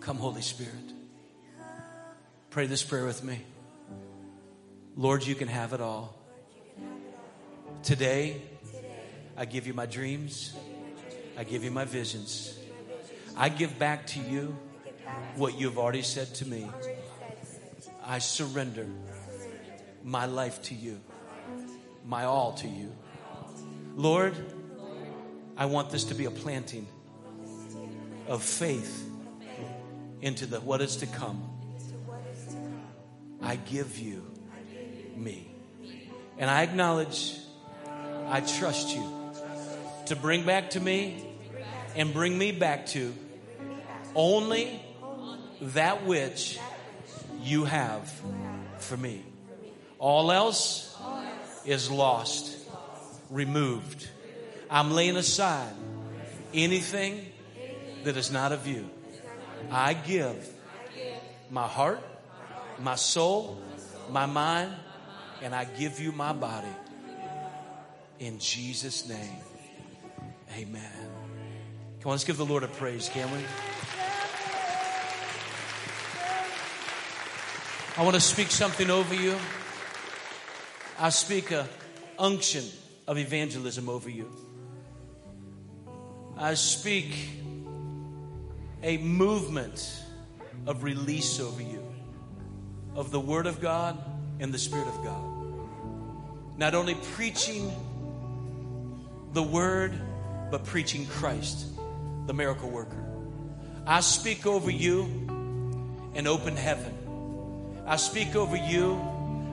Come, 0.00 0.16
Holy 0.16 0.42
Spirit. 0.42 0.72
Pray 2.50 2.66
this 2.66 2.82
prayer 2.82 3.04
with 3.04 3.22
me. 3.22 3.40
Lord, 4.96 5.24
you 5.24 5.34
can 5.34 5.48
have 5.48 5.72
it 5.72 5.80
all. 5.80 6.16
Today, 7.82 8.40
I 9.36 9.44
give 9.44 9.66
you 9.66 9.74
my 9.74 9.86
dreams. 9.86 10.54
I 11.38 11.44
give 11.44 11.64
you 11.64 11.70
my 11.70 11.84
visions. 11.84 12.58
I 13.36 13.48
give 13.48 13.78
back 13.78 14.06
to 14.08 14.20
you 14.20 14.56
what 15.36 15.58
you've 15.58 15.78
already 15.78 16.02
said 16.02 16.34
to 16.36 16.46
me. 16.46 16.68
I 18.04 18.18
surrender 18.18 18.86
my 20.02 20.26
life 20.26 20.62
to 20.64 20.74
you, 20.74 21.00
my 22.04 22.24
all 22.24 22.52
to 22.54 22.68
you. 22.68 22.92
Lord, 23.96 24.34
I 25.60 25.66
want 25.66 25.90
this 25.90 26.04
to 26.04 26.14
be 26.14 26.24
a 26.24 26.30
planting 26.30 26.86
of 28.26 28.42
faith 28.42 29.06
into 30.22 30.46
the 30.46 30.58
what 30.58 30.80
is 30.80 30.96
to 30.96 31.06
come. 31.06 31.46
I 33.42 33.56
give 33.56 33.98
you 33.98 34.24
me. 35.14 35.54
And 36.38 36.48
I 36.48 36.62
acknowledge, 36.62 37.36
I 38.26 38.40
trust 38.40 38.96
you 38.96 39.04
to 40.06 40.16
bring 40.16 40.46
back 40.46 40.70
to 40.70 40.80
me 40.80 41.26
and 41.94 42.14
bring 42.14 42.38
me 42.38 42.52
back 42.52 42.86
to 42.86 43.12
only 44.14 44.82
that 45.60 46.06
which 46.06 46.58
you 47.42 47.66
have 47.66 48.10
for 48.78 48.96
me. 48.96 49.26
All 49.98 50.32
else 50.32 50.98
is 51.66 51.90
lost, 51.90 52.56
removed. 53.28 54.08
I'm 54.70 54.92
laying 54.92 55.16
aside 55.16 55.72
anything 56.54 57.26
that 58.04 58.16
is 58.16 58.30
not 58.30 58.52
of 58.52 58.66
you. 58.68 58.88
I 59.70 59.94
give 59.94 60.48
my 61.50 61.66
heart, 61.66 62.00
my 62.78 62.94
soul, 62.94 63.60
my 64.10 64.26
mind, 64.26 64.72
and 65.42 65.54
I 65.54 65.64
give 65.64 65.98
you 65.98 66.12
my 66.12 66.32
body. 66.32 66.68
In 68.20 68.38
Jesus' 68.38 69.08
name, 69.08 69.38
amen. 70.56 70.92
Come 72.00 72.10
on, 72.10 72.12
let's 72.12 72.24
give 72.24 72.36
the 72.36 72.46
Lord 72.46 72.62
a 72.62 72.68
praise, 72.68 73.08
can 73.08 73.30
we? 73.32 73.38
I 77.96 78.04
want 78.04 78.14
to 78.14 78.20
speak 78.20 78.50
something 78.50 78.88
over 78.88 79.14
you. 79.14 79.36
I 80.98 81.08
speak 81.08 81.50
a 81.50 81.66
unction 82.18 82.64
of 83.08 83.18
evangelism 83.18 83.88
over 83.88 84.08
you. 84.08 84.30
I 86.40 86.54
speak 86.54 87.14
a 88.82 88.96
movement 88.96 90.02
of 90.66 90.82
release 90.82 91.38
over 91.38 91.60
you 91.60 91.84
of 92.94 93.10
the 93.10 93.20
Word 93.20 93.46
of 93.46 93.60
God 93.60 94.02
and 94.40 94.50
the 94.50 94.58
Spirit 94.58 94.88
of 94.88 95.04
God. 95.04 95.22
Not 96.56 96.74
only 96.74 96.94
preaching 96.94 97.70
the 99.34 99.42
Word, 99.42 99.92
but 100.50 100.64
preaching 100.64 101.04
Christ, 101.04 101.66
the 102.26 102.32
miracle 102.32 102.70
worker. 102.70 103.04
I 103.86 104.00
speak 104.00 104.46
over 104.46 104.70
you 104.70 105.02
an 106.14 106.26
open 106.26 106.56
heaven. 106.56 107.82
I 107.86 107.96
speak 107.96 108.34
over 108.34 108.56
you 108.56 108.98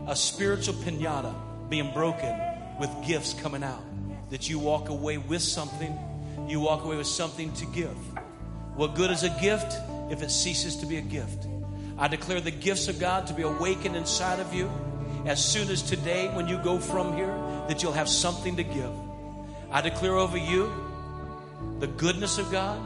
a 0.07 0.15
spiritual 0.15 0.75
pinata 0.75 1.35
being 1.67 1.91
broken 1.91 2.33
with 2.79 2.89
gifts 3.05 3.33
coming 3.33 3.61
out. 3.61 3.83
That 4.29 4.49
you 4.49 4.57
walk 4.57 4.87
away 4.87 5.17
with 5.17 5.41
something, 5.41 5.97
you 6.47 6.59
walk 6.59 6.83
away 6.83 6.97
with 6.97 7.07
something 7.07 7.51
to 7.53 7.65
give. 7.67 7.97
What 8.75 8.95
good 8.95 9.11
is 9.11 9.23
a 9.23 9.29
gift 9.41 9.77
if 10.11 10.21
it 10.21 10.31
ceases 10.31 10.77
to 10.77 10.85
be 10.85 10.97
a 10.97 11.01
gift? 11.01 11.47
I 11.97 12.07
declare 12.07 12.39
the 12.39 12.51
gifts 12.51 12.87
of 12.87 12.99
God 12.99 13.27
to 13.27 13.33
be 13.33 13.41
awakened 13.41 13.95
inside 13.95 14.39
of 14.39 14.53
you 14.53 14.69
as 15.25 15.43
soon 15.43 15.69
as 15.69 15.81
today, 15.81 16.29
when 16.29 16.47
you 16.47 16.57
go 16.59 16.77
from 16.79 17.15
here, 17.15 17.35
that 17.67 17.83
you'll 17.83 17.91
have 17.91 18.07
something 18.07 18.55
to 18.55 18.63
give. 18.63 18.91
I 19.69 19.81
declare 19.81 20.15
over 20.15 20.37
you 20.37 20.71
the 21.79 21.87
goodness 21.87 22.37
of 22.37 22.49
God, 22.51 22.79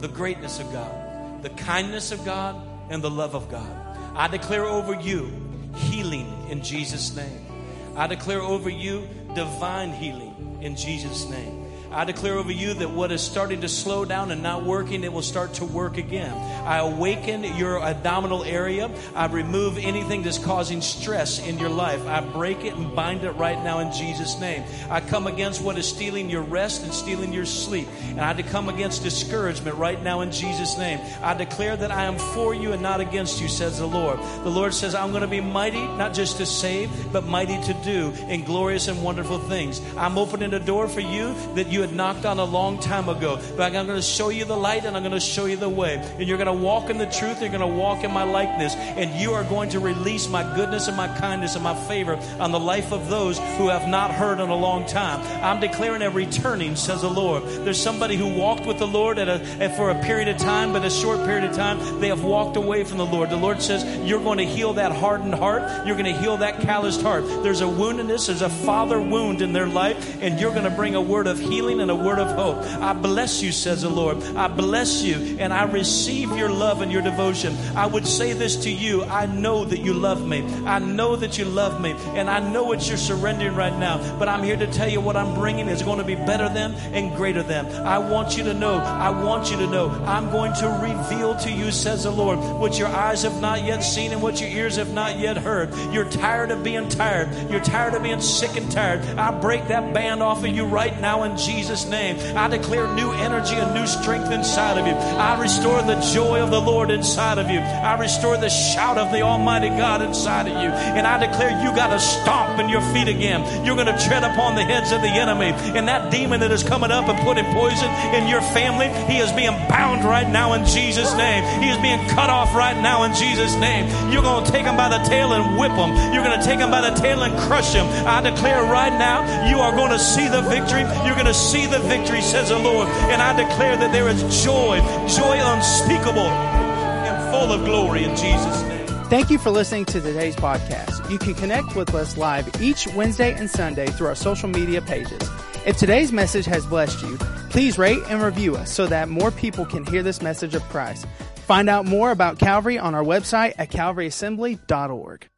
the 0.00 0.08
greatness 0.08 0.58
of 0.58 0.72
God, 0.72 1.42
the 1.42 1.50
kindness 1.50 2.10
of 2.10 2.24
God, 2.24 2.60
and 2.88 3.02
the 3.02 3.10
love 3.10 3.34
of 3.36 3.48
God. 3.50 3.70
I 4.16 4.26
declare 4.26 4.64
over 4.64 5.00
you 5.00 5.30
healing 5.76 6.48
in 6.50 6.62
Jesus' 6.62 7.14
name. 7.14 7.46
I 7.94 8.08
declare 8.08 8.40
over 8.40 8.68
you 8.68 9.08
divine 9.34 9.92
healing 9.92 10.58
in 10.60 10.74
Jesus' 10.74 11.28
name. 11.28 11.59
I 11.92 12.04
declare 12.04 12.34
over 12.34 12.52
you 12.52 12.74
that 12.74 12.90
what 12.90 13.12
is 13.12 13.20
starting 13.20 13.62
to 13.62 13.68
slow 13.68 14.04
down 14.04 14.30
and 14.30 14.42
not 14.42 14.64
working, 14.64 15.04
it 15.04 15.12
will 15.12 15.22
start 15.22 15.54
to 15.54 15.64
work 15.64 15.96
again. 15.96 16.32
I 16.66 16.78
awaken 16.78 17.44
your 17.56 17.82
abdominal 17.82 18.44
area. 18.44 18.90
I 19.14 19.26
remove 19.26 19.78
anything 19.78 20.22
that's 20.22 20.38
causing 20.38 20.80
stress 20.82 21.44
in 21.46 21.58
your 21.58 21.68
life. 21.68 22.04
I 22.06 22.20
break 22.20 22.64
it 22.64 22.74
and 22.74 22.94
bind 22.94 23.24
it 23.24 23.32
right 23.32 23.62
now 23.62 23.80
in 23.80 23.92
Jesus' 23.92 24.38
name. 24.40 24.64
I 24.88 25.00
come 25.00 25.26
against 25.26 25.62
what 25.62 25.78
is 25.78 25.88
stealing 25.88 26.30
your 26.30 26.42
rest 26.42 26.82
and 26.82 26.92
stealing 26.92 27.32
your 27.32 27.46
sleep. 27.46 27.88
And 28.08 28.20
I 28.20 28.40
come 28.40 28.68
against 28.68 29.02
discouragement 29.02 29.76
right 29.76 30.02
now 30.02 30.20
in 30.20 30.32
Jesus' 30.32 30.78
name. 30.78 31.00
I 31.22 31.34
declare 31.34 31.76
that 31.76 31.90
I 31.90 32.04
am 32.04 32.18
for 32.18 32.54
you 32.54 32.72
and 32.72 32.82
not 32.82 33.00
against 33.00 33.40
you, 33.40 33.48
says 33.48 33.78
the 33.78 33.86
Lord. 33.86 34.18
The 34.44 34.50
Lord 34.50 34.74
says, 34.74 34.94
I'm 34.94 35.10
going 35.10 35.22
to 35.22 35.28
be 35.28 35.40
mighty, 35.40 35.82
not 35.82 36.14
just 36.14 36.38
to 36.38 36.46
save, 36.46 36.90
but 37.12 37.26
mighty 37.26 37.60
to 37.62 37.74
do 37.84 38.12
in 38.28 38.44
glorious 38.44 38.88
and 38.88 39.02
wonderful 39.02 39.38
things. 39.38 39.80
I'm 39.96 40.18
opening 40.18 40.54
a 40.54 40.60
door 40.60 40.88
for 40.88 41.00
you 41.00 41.34
that 41.54 41.68
you 41.68 41.79
had 41.80 41.94
knocked 41.94 42.24
on 42.24 42.38
a 42.38 42.44
long 42.44 42.78
time 42.78 43.08
ago. 43.08 43.40
But 43.56 43.74
I'm 43.74 43.86
going 43.86 43.98
to 43.98 44.02
show 44.02 44.28
you 44.28 44.44
the 44.44 44.56
light 44.56 44.84
and 44.84 44.96
I'm 44.96 45.02
going 45.02 45.12
to 45.12 45.20
show 45.20 45.46
you 45.46 45.56
the 45.56 45.68
way. 45.68 45.96
And 45.96 46.28
you're 46.28 46.38
going 46.38 46.46
to 46.46 46.52
walk 46.52 46.90
in 46.90 46.98
the 46.98 47.06
truth. 47.06 47.40
You're 47.40 47.50
going 47.50 47.60
to 47.60 47.66
walk 47.66 48.04
in 48.04 48.12
my 48.12 48.24
likeness. 48.24 48.74
And 48.74 49.20
you 49.20 49.32
are 49.32 49.44
going 49.44 49.70
to 49.70 49.80
release 49.80 50.28
my 50.28 50.42
goodness 50.54 50.88
and 50.88 50.96
my 50.96 51.08
kindness 51.18 51.54
and 51.54 51.64
my 51.64 51.74
favor 51.88 52.16
on 52.38 52.52
the 52.52 52.60
life 52.60 52.92
of 52.92 53.08
those 53.08 53.38
who 53.38 53.68
have 53.68 53.88
not 53.88 54.10
heard 54.10 54.40
in 54.40 54.48
a 54.48 54.56
long 54.56 54.86
time. 54.86 55.20
I'm 55.42 55.60
declaring 55.60 56.02
a 56.02 56.10
returning, 56.10 56.76
says 56.76 57.02
the 57.02 57.10
Lord. 57.10 57.44
There's 57.44 57.80
somebody 57.80 58.16
who 58.16 58.28
walked 58.28 58.66
with 58.66 58.78
the 58.78 58.86
Lord 58.86 59.18
at 59.18 59.28
a, 59.28 59.42
at 59.62 59.76
for 59.76 59.90
a 59.90 60.02
period 60.02 60.28
of 60.28 60.36
time, 60.36 60.72
but 60.72 60.84
a 60.84 60.90
short 60.90 61.24
period 61.24 61.44
of 61.44 61.54
time, 61.54 62.00
they 62.00 62.08
have 62.08 62.24
walked 62.24 62.56
away 62.56 62.84
from 62.84 62.98
the 62.98 63.06
Lord. 63.06 63.30
The 63.30 63.36
Lord 63.36 63.62
says, 63.62 63.84
You're 64.06 64.22
going 64.22 64.38
to 64.38 64.44
heal 64.44 64.74
that 64.74 64.92
hardened 64.92 65.34
heart. 65.34 65.86
You're 65.86 65.96
going 65.96 66.12
to 66.12 66.20
heal 66.20 66.36
that 66.38 66.60
calloused 66.60 67.02
heart. 67.02 67.24
There's 67.42 67.60
a 67.60 67.64
woundedness, 67.64 68.26
there's 68.26 68.42
a 68.42 68.50
father 68.50 69.00
wound 69.00 69.42
in 69.42 69.52
their 69.52 69.66
life, 69.66 70.20
and 70.20 70.40
you're 70.40 70.52
going 70.52 70.64
to 70.64 70.70
bring 70.70 70.94
a 70.94 71.00
word 71.00 71.26
of 71.26 71.38
healing 71.38 71.69
and 71.78 71.90
a 71.90 71.94
word 71.94 72.18
of 72.18 72.32
hope. 72.32 72.56
I 72.82 72.92
bless 72.94 73.42
you, 73.42 73.52
says 73.52 73.82
the 73.82 73.90
Lord. 73.90 74.22
I 74.34 74.48
bless 74.48 75.02
you 75.02 75.36
and 75.38 75.52
I 75.52 75.64
receive 75.64 76.36
your 76.36 76.48
love 76.48 76.80
and 76.80 76.90
your 76.90 77.02
devotion. 77.02 77.56
I 77.76 77.86
would 77.86 78.06
say 78.06 78.32
this 78.32 78.56
to 78.64 78.70
you 78.70 79.04
I 79.04 79.26
know 79.26 79.64
that 79.64 79.80
you 79.80 79.92
love 79.92 80.26
me. 80.26 80.42
I 80.64 80.78
know 80.78 81.16
that 81.16 81.38
you 81.38 81.44
love 81.44 81.80
me. 81.80 81.92
And 82.14 82.28
I 82.28 82.40
know 82.40 82.64
what 82.64 82.88
you're 82.88 82.96
surrendering 82.96 83.54
right 83.54 83.76
now. 83.78 84.18
But 84.18 84.28
I'm 84.28 84.42
here 84.42 84.56
to 84.56 84.66
tell 84.66 84.88
you 84.88 85.00
what 85.00 85.16
I'm 85.16 85.34
bringing 85.34 85.68
is 85.68 85.82
going 85.82 85.98
to 85.98 86.04
be 86.04 86.14
better 86.14 86.48
than 86.48 86.74
and 86.94 87.14
greater 87.14 87.42
than. 87.42 87.66
I 87.66 87.98
want 87.98 88.36
you 88.36 88.44
to 88.44 88.54
know, 88.54 88.76
I 88.76 89.10
want 89.10 89.50
you 89.50 89.58
to 89.58 89.66
know, 89.66 89.90
I'm 90.06 90.30
going 90.30 90.54
to 90.54 90.68
reveal 90.82 91.36
to 91.36 91.50
you, 91.50 91.70
says 91.70 92.04
the 92.04 92.10
Lord, 92.10 92.38
what 92.38 92.78
your 92.78 92.88
eyes 92.88 93.22
have 93.22 93.40
not 93.40 93.64
yet 93.64 93.80
seen 93.80 94.12
and 94.12 94.22
what 94.22 94.40
your 94.40 94.50
ears 94.50 94.76
have 94.76 94.92
not 94.92 95.18
yet 95.18 95.36
heard. 95.36 95.74
You're 95.92 96.08
tired 96.08 96.50
of 96.50 96.64
being 96.64 96.88
tired. 96.88 97.50
You're 97.50 97.60
tired 97.60 97.94
of 97.94 98.02
being 98.02 98.20
sick 98.20 98.56
and 98.56 98.70
tired. 98.70 99.00
I 99.18 99.38
break 99.38 99.68
that 99.68 99.92
band 99.92 100.22
off 100.22 100.44
of 100.44 100.50
you 100.50 100.64
right 100.64 100.98
now 101.00 101.24
in 101.24 101.36
Jesus 101.36 101.59
Jesus' 101.60 101.84
name. 101.84 102.16
I 102.38 102.48
declare 102.48 102.88
new 102.94 103.12
energy 103.12 103.54
and 103.54 103.74
new 103.74 103.86
strength 103.86 104.32
inside 104.32 104.78
of 104.78 104.86
you. 104.86 104.94
I 104.94 105.38
restore 105.38 105.82
the 105.82 106.00
joy 106.14 106.40
of 106.40 106.50
the 106.50 106.58
Lord 106.58 106.90
inside 106.90 107.36
of 107.36 107.50
you. 107.50 107.58
I 107.60 108.00
restore 108.00 108.38
the 108.38 108.48
shout 108.48 108.96
of 108.96 109.12
the 109.12 109.20
Almighty 109.20 109.68
God 109.68 110.00
inside 110.00 110.48
of 110.48 110.54
you. 110.54 110.70
And 110.70 111.06
I 111.06 111.20
declare 111.20 111.50
you 111.62 111.68
got 111.76 111.88
to 111.88 112.00
stomp 112.00 112.58
in 112.60 112.70
your 112.70 112.80
feet 112.96 113.08
again. 113.08 113.44
You're 113.62 113.76
going 113.76 113.92
to 113.92 114.06
tread 114.08 114.24
upon 114.24 114.54
the 114.54 114.64
heads 114.64 114.90
of 114.90 115.02
the 115.02 115.12
enemy. 115.12 115.52
And 115.76 115.86
that 115.86 116.10
demon 116.10 116.40
that 116.40 116.50
is 116.50 116.64
coming 116.64 116.90
up 116.90 117.10
and 117.10 117.18
putting 117.20 117.44
poison 117.52 117.90
in 118.16 118.26
your 118.26 118.40
family, 118.56 118.88
he 119.04 119.20
is 119.20 119.30
being 119.32 119.52
bound 119.68 120.02
right 120.02 120.28
now 120.30 120.54
in 120.54 120.64
Jesus' 120.64 121.12
name. 121.12 121.44
He 121.60 121.68
is 121.68 121.76
being 121.84 122.00
cut 122.08 122.30
off 122.30 122.54
right 122.56 122.80
now 122.80 123.02
in 123.02 123.12
Jesus' 123.12 123.54
name. 123.60 123.84
You're 124.10 124.24
going 124.24 124.46
to 124.46 124.50
take 124.50 124.64
him 124.64 124.78
by 124.78 124.88
the 124.88 125.04
tail 125.04 125.36
and 125.36 125.60
whip 125.60 125.76
him. 125.76 125.92
You're 126.14 126.24
going 126.24 126.40
to 126.40 126.46
take 126.46 126.58
him 126.58 126.70
by 126.70 126.88
the 126.88 126.96
tail 126.96 127.20
and 127.20 127.38
crush 127.38 127.74
him. 127.74 127.84
I 128.08 128.22
declare 128.22 128.62
right 128.64 128.96
now, 128.96 129.44
you 129.52 129.60
are 129.60 129.76
going 129.76 129.92
to 129.92 129.98
see 129.98 130.26
the 130.26 130.40
victory. 130.48 130.88
You're 131.04 131.20
going 131.20 131.28
to 131.28 131.36
see 131.50 131.66
the 131.66 131.80
victory, 131.80 132.20
says 132.20 132.50
the 132.50 132.58
Lord. 132.58 132.86
And 133.10 133.20
I 133.20 133.34
declare 133.36 133.76
that 133.76 133.92
there 133.92 134.08
is 134.08 134.22
joy, 134.44 134.78
joy 135.08 135.38
unspeakable 135.42 136.28
and 136.28 137.32
full 137.32 137.52
of 137.52 137.64
glory 137.64 138.04
in 138.04 138.10
Jesus' 138.10 138.62
name. 138.62 138.86
Thank 139.06 139.30
you 139.30 139.38
for 139.38 139.50
listening 139.50 139.84
to 139.86 140.00
today's 140.00 140.36
podcast. 140.36 141.10
You 141.10 141.18
can 141.18 141.34
connect 141.34 141.74
with 141.74 141.92
us 141.92 142.16
live 142.16 142.48
each 142.62 142.86
Wednesday 142.94 143.34
and 143.34 143.50
Sunday 143.50 143.86
through 143.86 144.06
our 144.06 144.14
social 144.14 144.48
media 144.48 144.80
pages. 144.80 145.20
If 145.66 145.76
today's 145.76 146.12
message 146.12 146.46
has 146.46 146.64
blessed 146.64 147.02
you, 147.02 147.16
please 147.50 147.76
rate 147.76 148.02
and 148.08 148.22
review 148.22 148.54
us 148.54 148.70
so 148.70 148.86
that 148.86 149.08
more 149.08 149.32
people 149.32 149.66
can 149.66 149.84
hear 149.84 150.04
this 150.04 150.22
message 150.22 150.54
of 150.54 150.62
Christ. 150.64 151.04
Find 151.34 151.68
out 151.68 151.84
more 151.84 152.12
about 152.12 152.38
Calvary 152.38 152.78
on 152.78 152.94
our 152.94 153.02
website 153.02 153.54
at 153.58 153.70
calvaryassembly.org. 153.70 155.28